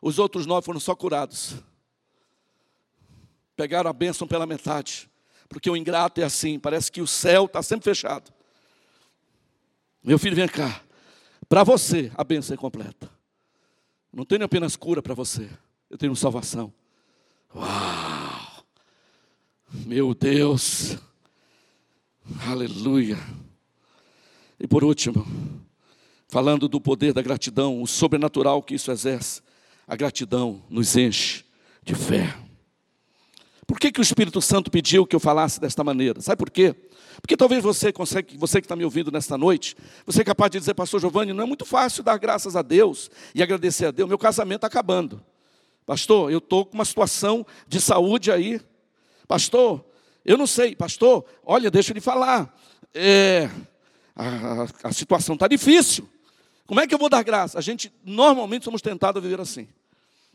Os 0.00 0.18
outros 0.18 0.46
nove 0.46 0.64
foram 0.64 0.78
só 0.78 0.94
curados. 0.94 1.56
Pegaram 3.56 3.90
a 3.90 3.92
bênção 3.92 4.28
pela 4.28 4.46
metade. 4.46 5.10
Porque 5.48 5.68
o 5.68 5.76
ingrato 5.76 6.20
é 6.20 6.24
assim, 6.24 6.60
parece 6.60 6.92
que 6.92 7.02
o 7.02 7.06
céu 7.08 7.46
está 7.46 7.60
sempre 7.60 7.84
fechado. 7.84 8.32
Meu 10.02 10.18
filho, 10.18 10.36
vem 10.36 10.46
cá. 10.46 10.80
Para 11.48 11.64
você, 11.64 12.12
a 12.14 12.22
bênção 12.22 12.54
é 12.54 12.56
completa. 12.56 13.10
Não 14.12 14.24
tenho 14.24 14.44
apenas 14.44 14.76
cura 14.76 15.02
para 15.02 15.14
você, 15.14 15.50
eu 15.90 15.98
tenho 15.98 16.14
salvação. 16.14 16.72
Uau! 17.54 18.64
Meu 19.72 20.14
Deus! 20.14 20.96
Aleluia! 22.46 23.18
E 24.58 24.66
por 24.68 24.84
último, 24.84 25.26
falando 26.30 26.68
do 26.68 26.80
poder 26.80 27.12
da 27.12 27.20
gratidão, 27.20 27.82
o 27.82 27.86
sobrenatural 27.86 28.62
que 28.62 28.74
isso 28.74 28.90
exerce, 28.92 29.42
a 29.86 29.96
gratidão 29.96 30.62
nos 30.70 30.96
enche 30.96 31.44
de 31.82 31.94
fé. 31.94 32.34
Por 33.66 33.78
que, 33.78 33.90
que 33.90 34.00
o 34.00 34.02
Espírito 34.02 34.40
Santo 34.40 34.70
pediu 34.70 35.06
que 35.06 35.14
eu 35.14 35.20
falasse 35.20 35.60
desta 35.60 35.82
maneira? 35.82 36.20
Sabe 36.20 36.38
por 36.38 36.50
quê? 36.50 36.74
Porque 37.20 37.36
talvez 37.36 37.62
você 37.62 37.92
consegue, 37.92 38.36
você 38.36 38.60
que 38.60 38.64
está 38.64 38.76
me 38.76 38.84
ouvindo 38.84 39.10
nesta 39.10 39.36
noite, 39.36 39.76
você 40.06 40.20
é 40.22 40.24
capaz 40.24 40.50
de 40.52 40.58
dizer, 40.58 40.74
pastor 40.74 41.00
Giovanni, 41.00 41.32
não 41.32 41.42
é 41.42 41.46
muito 41.46 41.64
fácil 41.64 42.02
dar 42.02 42.16
graças 42.16 42.54
a 42.54 42.62
Deus 42.62 43.10
e 43.34 43.42
agradecer 43.42 43.86
a 43.86 43.90
Deus. 43.90 44.08
Meu 44.08 44.18
casamento 44.18 44.58
está 44.58 44.66
acabando. 44.68 45.22
Pastor, 45.84 46.30
eu 46.30 46.38
estou 46.38 46.64
com 46.64 46.74
uma 46.74 46.84
situação 46.84 47.44
de 47.66 47.80
saúde 47.80 48.30
aí. 48.30 48.60
Pastor, 49.26 49.84
eu 50.24 50.38
não 50.38 50.46
sei, 50.46 50.76
pastor, 50.76 51.24
olha, 51.44 51.70
deixa 51.70 51.92
ele 51.92 52.00
falar. 52.00 52.56
É, 52.94 53.50
a, 54.14 54.66
a 54.84 54.92
situação 54.92 55.34
está 55.34 55.48
difícil. 55.48 56.08
Como 56.70 56.78
é 56.78 56.86
que 56.86 56.94
eu 56.94 56.98
vou 57.00 57.08
dar 57.08 57.24
graça? 57.24 57.58
A 57.58 57.60
gente 57.60 57.92
normalmente 58.04 58.64
somos 58.64 58.80
tentados 58.80 59.20
a 59.20 59.20
viver 59.20 59.40
assim. 59.40 59.66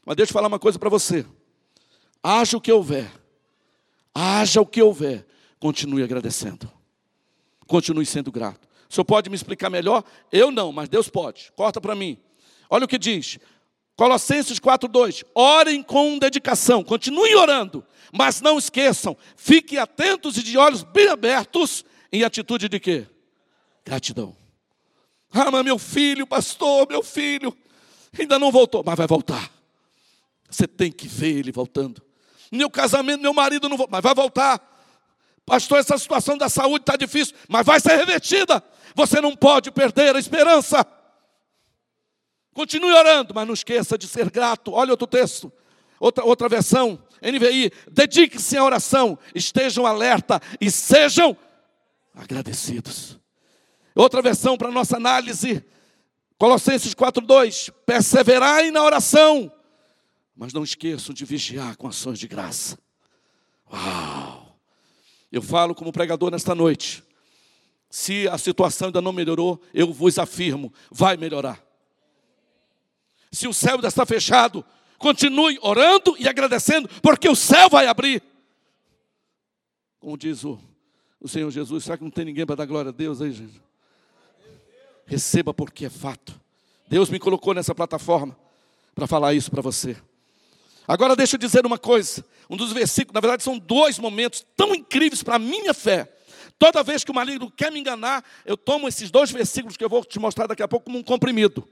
Mas 0.05 0.17
deixa 0.17 0.31
eu 0.31 0.33
falar 0.33 0.49
uma 0.49 0.59
coisa 0.59 0.77
para 0.77 0.89
você. 0.89 1.25
Haja 2.21 2.57
o 2.57 2.59
que 2.59 2.73
houver, 2.73 3.09
haja 4.13 4.59
o 4.59 4.65
que 4.65 4.81
houver, 4.81 5.25
continue 5.61 6.03
agradecendo. 6.03 6.69
Continue 7.65 8.05
sendo 8.05 8.33
grato. 8.33 8.67
O 8.89 8.93
senhor 8.93 9.05
pode 9.05 9.29
me 9.29 9.35
explicar 9.37 9.69
melhor? 9.69 10.03
Eu 10.29 10.51
não, 10.51 10.73
mas 10.73 10.89
Deus 10.89 11.07
pode. 11.07 11.53
Corta 11.55 11.79
para 11.79 11.95
mim. 11.95 12.17
Olha 12.69 12.83
o 12.83 12.87
que 12.89 12.99
diz. 12.99 13.39
Colossenses 13.95 14.59
4:2. 14.59 15.23
Orem 15.33 15.81
com 15.81 16.19
dedicação, 16.19 16.83
continuem 16.83 17.33
orando, 17.33 17.81
mas 18.11 18.41
não 18.41 18.57
esqueçam, 18.57 19.15
fiquem 19.37 19.79
atentos 19.79 20.35
e 20.35 20.43
de 20.43 20.57
olhos 20.57 20.83
bem 20.83 21.07
abertos 21.07 21.85
em 22.11 22.23
atitude 22.23 22.67
de 22.67 22.77
quê? 22.77 23.07
Gratidão. 23.85 24.35
Ah, 25.37 25.51
mas 25.51 25.65
meu 25.65 25.77
filho, 25.77 26.25
pastor, 26.25 26.87
meu 26.87 27.03
filho, 27.03 27.55
ainda 28.17 28.39
não 28.39 28.53
voltou, 28.53 28.81
mas 28.85 28.95
vai 28.95 29.05
voltar. 29.05 29.51
Você 30.49 30.65
tem 30.65 30.89
que 30.89 31.09
ver 31.09 31.39
ele 31.39 31.51
voltando. 31.51 32.01
Meu 32.49 32.69
casamento, 32.69 33.21
meu 33.21 33.33
marido 33.33 33.67
não 33.67 33.75
voltou, 33.75 33.91
mas 33.91 34.01
vai 34.01 34.15
voltar. 34.15 34.61
Pastor, 35.45 35.79
essa 35.79 35.97
situação 35.97 36.37
da 36.37 36.47
saúde 36.47 36.83
está 36.83 36.95
difícil, 36.95 37.35
mas 37.49 37.65
vai 37.65 37.81
ser 37.81 37.97
revertida. 37.97 38.63
Você 38.95 39.19
não 39.19 39.35
pode 39.35 39.71
perder 39.71 40.15
a 40.15 40.19
esperança. 40.19 40.87
Continue 42.53 42.93
orando, 42.93 43.33
mas 43.35 43.45
não 43.45 43.53
esqueça 43.53 43.97
de 43.97 44.07
ser 44.07 44.31
grato. 44.31 44.71
Olha 44.71 44.91
outro 44.91 45.05
texto, 45.05 45.51
outra, 45.99 46.23
outra 46.23 46.47
versão, 46.47 46.97
NVI. 47.21 47.73
Dedique-se 47.91 48.55
à 48.55 48.63
oração, 48.63 49.19
estejam 49.35 49.85
alerta 49.85 50.41
e 50.61 50.71
sejam 50.71 51.35
agradecidos. 52.13 53.19
Outra 53.95 54.21
versão 54.21 54.57
para 54.57 54.69
nossa 54.69 54.97
análise, 54.97 55.63
Colossenses 56.37 56.93
4:2, 56.93 57.71
perseverai 57.85 58.69
na 58.69 58.83
oração, 58.83 59.49
mas 60.35 60.51
não 60.51 60.65
esqueçam 60.65 61.15
de 61.15 61.23
vigiar 61.23 61.77
com 61.77 61.87
ações 61.87 62.19
de 62.19 62.27
graça. 62.27 62.77
Uau! 63.71 64.59
Eu 65.31 65.41
falo 65.41 65.73
como 65.73 65.93
pregador 65.93 66.29
nesta 66.29 66.53
noite. 66.53 67.03
Se 67.89 68.27
a 68.27 68.37
situação 68.37 68.87
ainda 68.87 69.01
não 69.01 69.13
melhorou, 69.13 69.61
eu 69.73 69.93
vos 69.93 70.19
afirmo, 70.19 70.73
vai 70.91 71.15
melhorar. 71.15 71.63
Se 73.31 73.47
o 73.47 73.53
céu 73.53 73.75
ainda 73.75 73.87
está 73.87 74.05
fechado, 74.05 74.65
continue 74.97 75.57
orando 75.61 76.15
e 76.19 76.27
agradecendo, 76.27 76.89
porque 77.01 77.29
o 77.29 77.35
céu 77.35 77.69
vai 77.69 77.87
abrir. 77.87 78.21
Como 79.99 80.17
diz 80.17 80.43
o, 80.43 80.59
o 81.19 81.27
Senhor 81.27 81.49
Jesus, 81.49 81.85
será 81.85 81.97
que 81.97 82.03
não 82.03 82.11
tem 82.11 82.25
ninguém 82.25 82.45
para 82.45 82.55
dar 82.55 82.65
glória 82.65 82.89
a 82.89 82.93
Deus 82.93 83.21
aí, 83.21 83.31
gente? 83.31 83.64
Receba 85.05 85.53
porque 85.53 85.85
é 85.85 85.89
fato. 85.89 86.39
Deus 86.87 87.09
me 87.09 87.19
colocou 87.19 87.53
nessa 87.53 87.73
plataforma 87.73 88.37
para 88.93 89.07
falar 89.07 89.33
isso 89.33 89.51
para 89.51 89.61
você. 89.61 89.97
Agora 90.87 91.15
deixa 91.15 91.35
eu 91.35 91.39
dizer 91.39 91.65
uma 91.65 91.77
coisa. 91.77 92.23
Um 92.49 92.55
dos 92.55 92.71
versículos, 92.71 93.13
na 93.13 93.19
verdade, 93.19 93.43
são 93.43 93.57
dois 93.57 93.97
momentos 93.97 94.45
tão 94.55 94.73
incríveis 94.73 95.23
para 95.23 95.35
a 95.35 95.39
minha 95.39 95.73
fé. 95.73 96.11
Toda 96.57 96.83
vez 96.83 97.03
que 97.03 97.11
o 97.11 97.13
maligno 97.13 97.51
quer 97.51 97.71
me 97.71 97.79
enganar, 97.79 98.23
eu 98.45 98.55
tomo 98.55 98.87
esses 98.87 99.11
dois 99.11 99.31
versículos 99.31 99.75
que 99.75 99.83
eu 99.83 99.89
vou 99.89 100.05
te 100.05 100.19
mostrar 100.19 100.47
daqui 100.47 100.63
a 100.63 100.67
pouco 100.67 100.85
como 100.85 100.97
um 100.97 101.03
comprimido. 101.03 101.67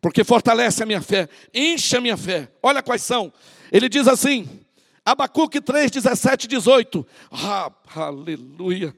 Porque 0.00 0.22
fortalece 0.22 0.82
a 0.82 0.86
minha 0.86 1.00
fé, 1.00 1.28
enche 1.52 1.96
a 1.96 2.00
minha 2.00 2.16
fé. 2.16 2.48
Olha 2.62 2.82
quais 2.82 3.02
são. 3.02 3.32
Ele 3.70 3.88
diz 3.88 4.06
assim, 4.06 4.48
Abacuque 5.04 5.60
3, 5.60 5.90
17 5.90 6.46
18. 6.46 7.06
Ah, 7.32 7.72
aleluia. 7.94 8.94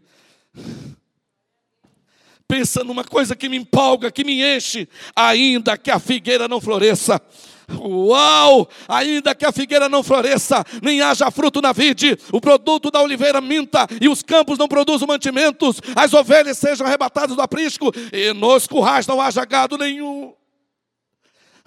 Pensa 2.54 2.84
numa 2.84 3.02
coisa 3.02 3.34
que 3.34 3.48
me 3.48 3.56
empolga, 3.56 4.12
que 4.12 4.22
me 4.22 4.40
enche, 4.40 4.88
ainda 5.16 5.76
que 5.76 5.90
a 5.90 5.98
figueira 5.98 6.46
não 6.46 6.60
floresça. 6.60 7.20
Uau! 7.68 8.68
Ainda 8.86 9.34
que 9.34 9.44
a 9.44 9.50
figueira 9.50 9.88
não 9.88 10.04
floresça, 10.04 10.64
nem 10.80 11.02
haja 11.02 11.28
fruto 11.32 11.60
na 11.60 11.72
vide, 11.72 12.16
o 12.30 12.40
produto 12.40 12.92
da 12.92 13.02
oliveira 13.02 13.40
minta, 13.40 13.88
e 14.00 14.08
os 14.08 14.22
campos 14.22 14.56
não 14.56 14.68
produzam 14.68 15.08
mantimentos, 15.08 15.80
as 15.96 16.14
ovelhas 16.14 16.56
sejam 16.56 16.86
arrebatadas 16.86 17.34
do 17.34 17.42
aprisco, 17.42 17.90
e 18.12 18.32
nos 18.32 18.68
currais 18.68 19.04
não 19.04 19.20
haja 19.20 19.44
gado 19.44 19.76
nenhum. 19.76 20.32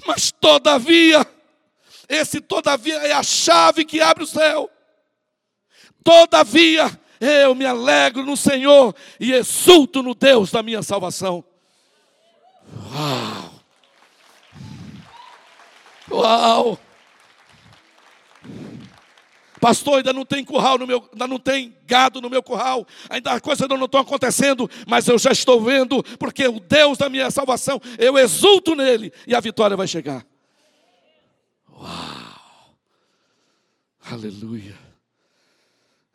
Mas 0.08 0.32
todavia, 0.32 1.28
esse 2.08 2.40
todavia 2.40 2.96
é 3.00 3.12
a 3.12 3.24
chave 3.24 3.84
que 3.84 4.00
abre 4.00 4.24
o 4.24 4.28
céu. 4.28 4.72
Todavia, 6.02 6.98
eu 7.20 7.56
me 7.56 7.66
alegro 7.66 8.24
no 8.24 8.38
Senhor 8.38 8.96
e 9.20 9.34
exulto 9.34 10.04
no 10.04 10.14
Deus 10.14 10.52
da 10.52 10.62
minha 10.62 10.82
salvação. 10.82 11.44
Uau! 12.94 13.54
Uau! 16.12 16.80
Pastor, 19.60 19.98
ainda 19.98 20.14
não 20.14 20.24
tem 20.24 20.44
curral 20.44 20.78
no 20.78 20.86
meu, 20.86 21.10
ainda 21.12 21.28
não 21.28 21.40
tem 21.40 21.76
gado 21.86 22.22
no 22.22 22.30
meu 22.30 22.44
curral, 22.44 22.86
ainda 23.10 23.32
as 23.32 23.42
coisas 23.42 23.68
não 23.68 23.86
estão 23.86 24.00
acontecendo, 24.00 24.70
mas 24.88 25.08
eu 25.08 25.18
já 25.18 25.32
estou 25.32 25.60
vendo, 25.60 26.04
porque 26.20 26.48
o 26.48 26.60
Deus 26.60 26.98
da 26.98 27.10
minha 27.10 27.32
salvação, 27.32 27.82
eu 27.98 28.18
exulto 28.18 28.76
nele 28.76 29.12
e 29.26 29.34
a 29.34 29.40
vitória 29.40 29.76
vai 29.76 29.88
chegar. 29.88 30.26
Uau! 31.70 32.76
Aleluia! 34.10 34.87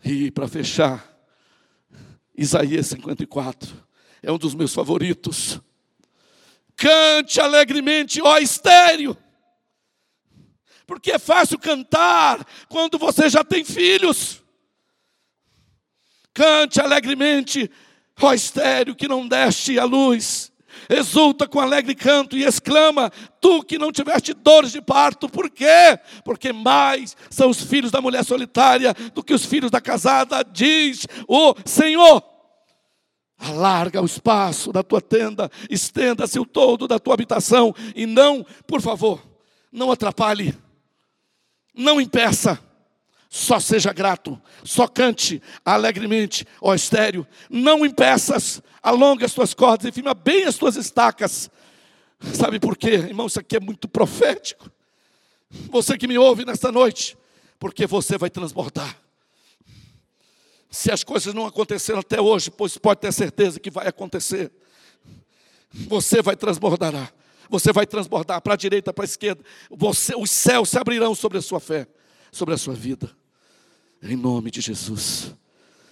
E 0.05 0.31
para 0.31 0.49
fechar, 0.49 1.09
Isaías 2.37 2.87
54 2.89 3.87
é 4.23 4.31
um 4.31 4.39
dos 4.39 4.55
meus 4.55 4.75
favoritos. 4.75 5.61
Cante 6.77 7.41
alegremente, 7.41 8.21
ó 8.21 8.39
estéreo. 8.39 9.17
Porque 10.87 11.13
é 11.13 11.19
fácil 11.19 11.59
cantar 11.59 12.47
quando 12.69 12.99
você 12.99 13.29
já 13.29 13.45
tem 13.45 13.65
filhos. 13.65 14.43
Cante 16.35 16.81
alegremente, 16.81 17.71
ó 18.21 18.33
estéreo 18.33 18.97
que 18.97 19.09
não 19.09 19.27
deste 19.27 19.79
a 19.79 19.85
luz. 19.85 20.52
Exulta 20.89 21.47
com 21.47 21.61
alegre 21.61 21.95
canto 21.95 22.37
e 22.37 22.45
exclama: 22.45 23.11
Tu 23.41 23.63
que 23.65 23.79
não 23.79 23.93
tiveste 23.93 24.35
dores 24.35 24.73
de 24.73 24.81
parto, 24.81 25.29
por 25.29 25.51
quê? 25.51 25.99
Porque 26.25 26.53
mais 26.53 27.17
são 27.31 27.51
os 27.51 27.63
filhos 27.63 27.91
da 27.91 28.01
mulher 28.01 28.25
solitária 28.25 28.95
do 29.15 29.23
que 29.23 29.35
os 29.35 29.45
filhos 29.45 29.71
da 29.71 29.81
casada, 29.81 30.45
diz 30.45 31.07
o 31.29 31.55
Senhor. 31.65 32.23
Alarga 33.39 34.01
o 34.01 34.07
espaço 34.07 34.73
da 34.73 34.83
tua 34.83 35.01
tenda, 35.01 35.51
estenda-se 35.69 36.39
o 36.39 36.47
todo 36.47 36.87
da 36.87 36.99
tua 36.99 37.15
habitação 37.15 37.75
e 37.95 38.07
não, 38.07 38.47
por 38.67 38.81
favor, 38.81 39.21
não 39.73 39.91
atrapalhe, 39.91 40.57
não 41.75 42.01
impeça 42.01 42.61
só 43.35 43.59
seja 43.59 43.95
grato, 43.95 44.39
só 44.63 44.87
cante 44.87 45.41
alegremente, 45.65 46.47
ó 46.61 46.75
estéreo. 46.75 47.27
Não 47.49 47.83
impeças, 47.83 48.63
alonga 48.83 49.25
as 49.25 49.33
tuas 49.33 49.55
cordas 49.55 49.87
e 49.87 49.91
firma 49.91 50.13
bem 50.13 50.45
as 50.45 50.59
tuas 50.59 50.77
estacas. 50.77 51.51
Sabe 52.35 52.61
por 52.61 52.77
quê? 52.77 52.91
Irmão, 52.91 53.27
isso 53.27 53.41
aqui 53.41 53.57
é 53.57 53.61
muito 53.61 53.89
profético. 53.89 54.71
Você 55.71 55.97
que 55.97 56.07
me 56.07 56.19
ouve 56.19 56.45
nesta 56.45 56.71
noite, 56.71 57.17
porque 57.59 57.87
você 57.87 58.19
vai 58.19 58.29
transbordar. 58.29 58.99
Se 60.71 60.93
as 60.93 61.03
coisas 61.03 61.33
não 61.33 61.47
aconteceram 61.47 62.01
até 62.01 62.21
hoje, 62.21 62.51
pois 62.51 62.77
pode 62.77 63.01
ter 63.01 63.15
certeza 63.15 63.59
que 63.59 63.71
vai 63.71 63.89
acontecer. 63.89 64.53
Você 65.89 66.21
vai 66.21 66.37
transbordar. 66.37 67.15
Você 67.49 67.73
vai 67.73 67.87
transbordar 67.87 68.43
para 68.43 68.53
a 68.53 68.59
direita, 68.59 68.93
para 68.93 69.05
a 69.05 69.07
esquerda. 69.07 69.43
Você, 69.71 70.15
os 70.15 70.31
céus 70.31 70.69
se 70.69 70.79
abrirão 70.79 71.15
sobre 71.15 71.39
a 71.39 71.43
sua 71.43 71.61
fé, 71.61 71.87
sobre 72.31 72.53
a 72.53 72.59
sua 72.59 72.75
vida. 72.75 73.22
Em 74.03 74.17
nome 74.17 74.51
de 74.51 74.61
Jesus. 74.61 75.33